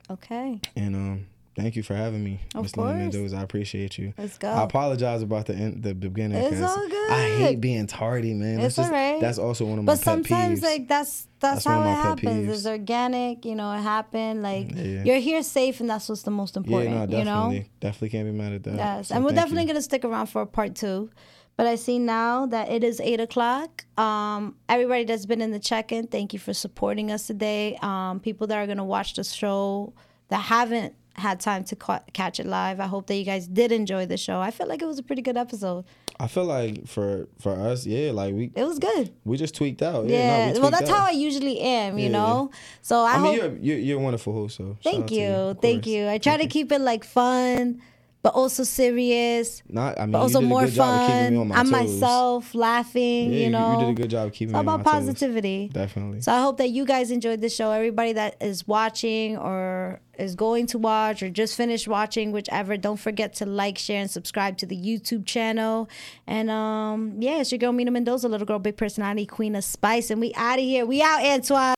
okay. 0.09 0.59
And 0.75 0.95
um, 0.95 1.25
thank 1.55 1.75
you 1.75 1.83
for 1.83 1.95
having 1.95 2.23
me, 2.23 2.39
Of 2.55 2.63
Miss 2.63 2.77
Lily. 2.77 2.93
Mendoza. 2.95 3.37
I 3.37 3.41
appreciate 3.41 3.97
you. 3.97 4.13
Let's 4.17 4.37
go. 4.37 4.49
I 4.49 4.63
apologize 4.63 5.21
about 5.21 5.45
the 5.47 5.55
end, 5.55 5.83
the 5.83 5.93
beginning. 5.95 6.37
It's 6.37 6.61
all 6.61 6.87
good. 6.87 7.11
I 7.11 7.29
hate 7.37 7.61
being 7.61 7.87
tardy, 7.87 8.33
man. 8.33 8.59
It's 8.59 8.75
That's 8.75 8.87
just, 8.87 8.91
alright. 8.91 9.21
That's 9.21 9.37
also 9.39 9.65
one 9.65 9.79
of 9.79 9.85
my 9.85 9.93
but 9.93 9.99
sometimes 9.99 10.59
peeves. 10.59 10.63
like 10.63 10.87
that's 10.87 11.27
that's, 11.39 11.63
That's 11.63 11.65
how 11.65 11.81
it 11.81 11.93
happens 11.93 12.49
it's 12.49 12.65
organic 12.65 13.45
you 13.45 13.55
know 13.55 13.71
it 13.71 13.79
happened 13.79 14.43
like 14.43 14.71
Yeah. 14.75 15.03
you're 15.05 15.19
here 15.19 15.41
safe 15.41 15.79
and 15.79 15.89
that's 15.89 16.09
what's 16.09 16.23
the 16.23 16.31
most 16.31 16.55
yeah, 16.55 16.59
important 16.59 16.89
no, 16.95 17.05
definitely, 17.05 17.55
you 17.55 17.61
know 17.61 17.65
definitely 17.79 18.09
can't 18.09 18.25
be 18.25 18.31
mad 18.33 18.51
at 18.53 18.63
that. 18.63 18.75
yes 18.75 19.07
So 19.07 19.15
and 19.15 19.23
we're 19.23 19.31
definitely 19.31 19.61
you. 19.61 19.67
gonna 19.69 19.81
stick 19.81 20.03
around 20.03 20.25
for 20.27 20.41
a 20.41 20.45
part 20.45 20.75
two 20.75 21.09
but 21.55 21.65
i 21.65 21.75
see 21.75 21.97
now 21.97 22.45
that 22.47 22.69
it 22.69 22.83
is 22.83 22.99
eight 22.99 23.21
o'clock 23.21 23.85
um 23.97 24.55
everybody 24.67 25.05
that's 25.05 25.25
been 25.25 25.39
in 25.41 25.51
the 25.51 25.59
check-in 25.59 26.07
thank 26.07 26.33
you 26.33 26.39
for 26.39 26.53
supporting 26.53 27.09
us 27.09 27.25
today 27.25 27.77
um 27.81 28.19
people 28.19 28.45
that 28.47 28.57
are 28.57 28.67
gonna 28.67 28.83
watch 28.83 29.13
the 29.13 29.23
show 29.23 29.93
that 30.27 30.39
haven't 30.41 30.93
had 31.15 31.39
time 31.39 31.63
to 31.65 31.75
ca- 31.75 32.01
catch 32.13 32.39
it 32.39 32.45
live 32.45 32.79
i 32.79 32.85
hope 32.87 33.07
that 33.07 33.15
you 33.15 33.25
guys 33.25 33.47
did 33.47 33.71
enjoy 33.71 34.05
the 34.05 34.15
show 34.17 34.39
i 34.39 34.51
feel 34.51 34.67
like 34.67 34.81
it 34.81 34.85
was 34.85 34.99
a 34.99 35.03
pretty 35.03 35.21
good 35.21 35.37
episode 35.37 35.85
I 36.21 36.27
feel 36.27 36.43
like 36.43 36.85
for 36.85 37.29
for 37.39 37.53
us, 37.53 37.85
yeah, 37.85 38.11
like 38.11 38.33
we 38.33 38.51
it 38.53 38.65
was 38.65 38.77
good 38.77 39.13
we 39.23 39.37
just 39.37 39.55
tweaked 39.55 39.81
out. 39.81 40.05
Yeah, 40.05 40.17
yeah, 40.17 40.47
no, 40.47 40.53
we 40.55 40.59
well 40.59 40.71
that's 40.71 40.89
out. 40.89 40.97
how 40.97 41.05
i 41.07 41.11
usually 41.11 41.61
am 41.61 41.97
you 41.97 42.07
Yeah. 42.07 42.11
know 42.19 42.51
so 42.81 43.05
i, 43.05 43.13
I 43.13 43.19
mean, 43.19 43.25
hope 43.25 43.35
you're, 43.37 43.55
you're 43.61 43.77
you're 43.79 43.99
a 43.99 44.03
wonderful 44.03 44.33
host, 44.33 44.57
so 44.57 44.75
Thank 44.83 45.07
to 45.07 45.13
you. 45.15 45.57
Thank 45.61 45.87
you. 45.87 46.09
I 46.09 46.17
try 46.17 46.35
to 46.35 46.45
keep 46.47 46.73
it 46.73 46.81
like 46.81 47.05
fun, 47.05 47.81
but 48.21 48.33
also 48.35 48.63
serious, 48.63 49.63
Not, 49.69 49.97
I 49.97 50.01
mean, 50.01 50.11
but 50.11 50.19
also 50.19 50.41
more 50.41 50.65
good 50.65 50.73
job 50.73 51.01
of 51.01 51.07
keeping 51.07 51.31
me 51.31 51.37
fun. 51.39 51.47
my 51.47 51.55
I'm 51.55 51.65
toes. 51.65 51.71
myself, 51.71 52.53
laughing, 52.53 53.31
Yeah, 53.31 53.39
you 53.39 53.49
know. 53.49 53.79
you 53.79 53.85
did 53.85 53.89
a 53.97 54.01
good 54.01 54.09
job 54.09 54.33
keeping 54.33 54.49
It's 54.49 54.57
all 54.57 54.63
me 54.63 54.69
on 54.69 54.75
about 54.81 54.85
my 54.85 54.91
toes. 54.99 55.05
positivity. 55.07 55.69
Definitely. 55.71 56.21
So 56.21 56.33
I 56.33 56.41
hope 56.41 56.57
that 56.57 56.69
you 56.69 56.83
guys 56.85 57.11
enjoyed 57.11 57.39
the 57.39 57.47
show. 57.49 57.71
Everybody 57.71 58.11
that 58.13 58.35
is 58.41 58.67
watching 58.67 59.37
or 59.37 60.01
is 60.17 60.35
going 60.35 60.67
to 60.67 60.77
watch 60.77 61.23
or 61.23 61.29
just 61.29 61.55
finished 61.55 61.87
watching, 61.87 62.33
whichever, 62.33 62.75
don't 62.75 62.97
forget 62.99 63.33
to 63.35 63.45
like, 63.45 63.77
share, 63.77 64.01
and 64.01 64.11
subscribe 64.11 64.57
to 64.57 64.65
the 64.65 64.75
YouTube 64.75 65.25
channel. 65.25 65.87
And 66.27 66.49
um, 66.49 67.15
yeah, 67.19 67.39
it's 67.39 67.53
your 67.53 67.59
girl 67.59 67.71
Mina 67.71 67.91
Mendoza, 67.91 68.27
little 68.27 68.45
girl, 68.45 68.59
big 68.59 68.75
personality, 68.75 69.25
queen 69.27 69.55
of 69.55 69.63
spice, 69.63 70.11
and 70.11 70.19
we 70.19 70.33
out 70.35 70.59
of 70.59 70.65
here. 70.65 70.85
We 70.85 71.01
out, 71.01 71.23
Antoine. 71.23 71.75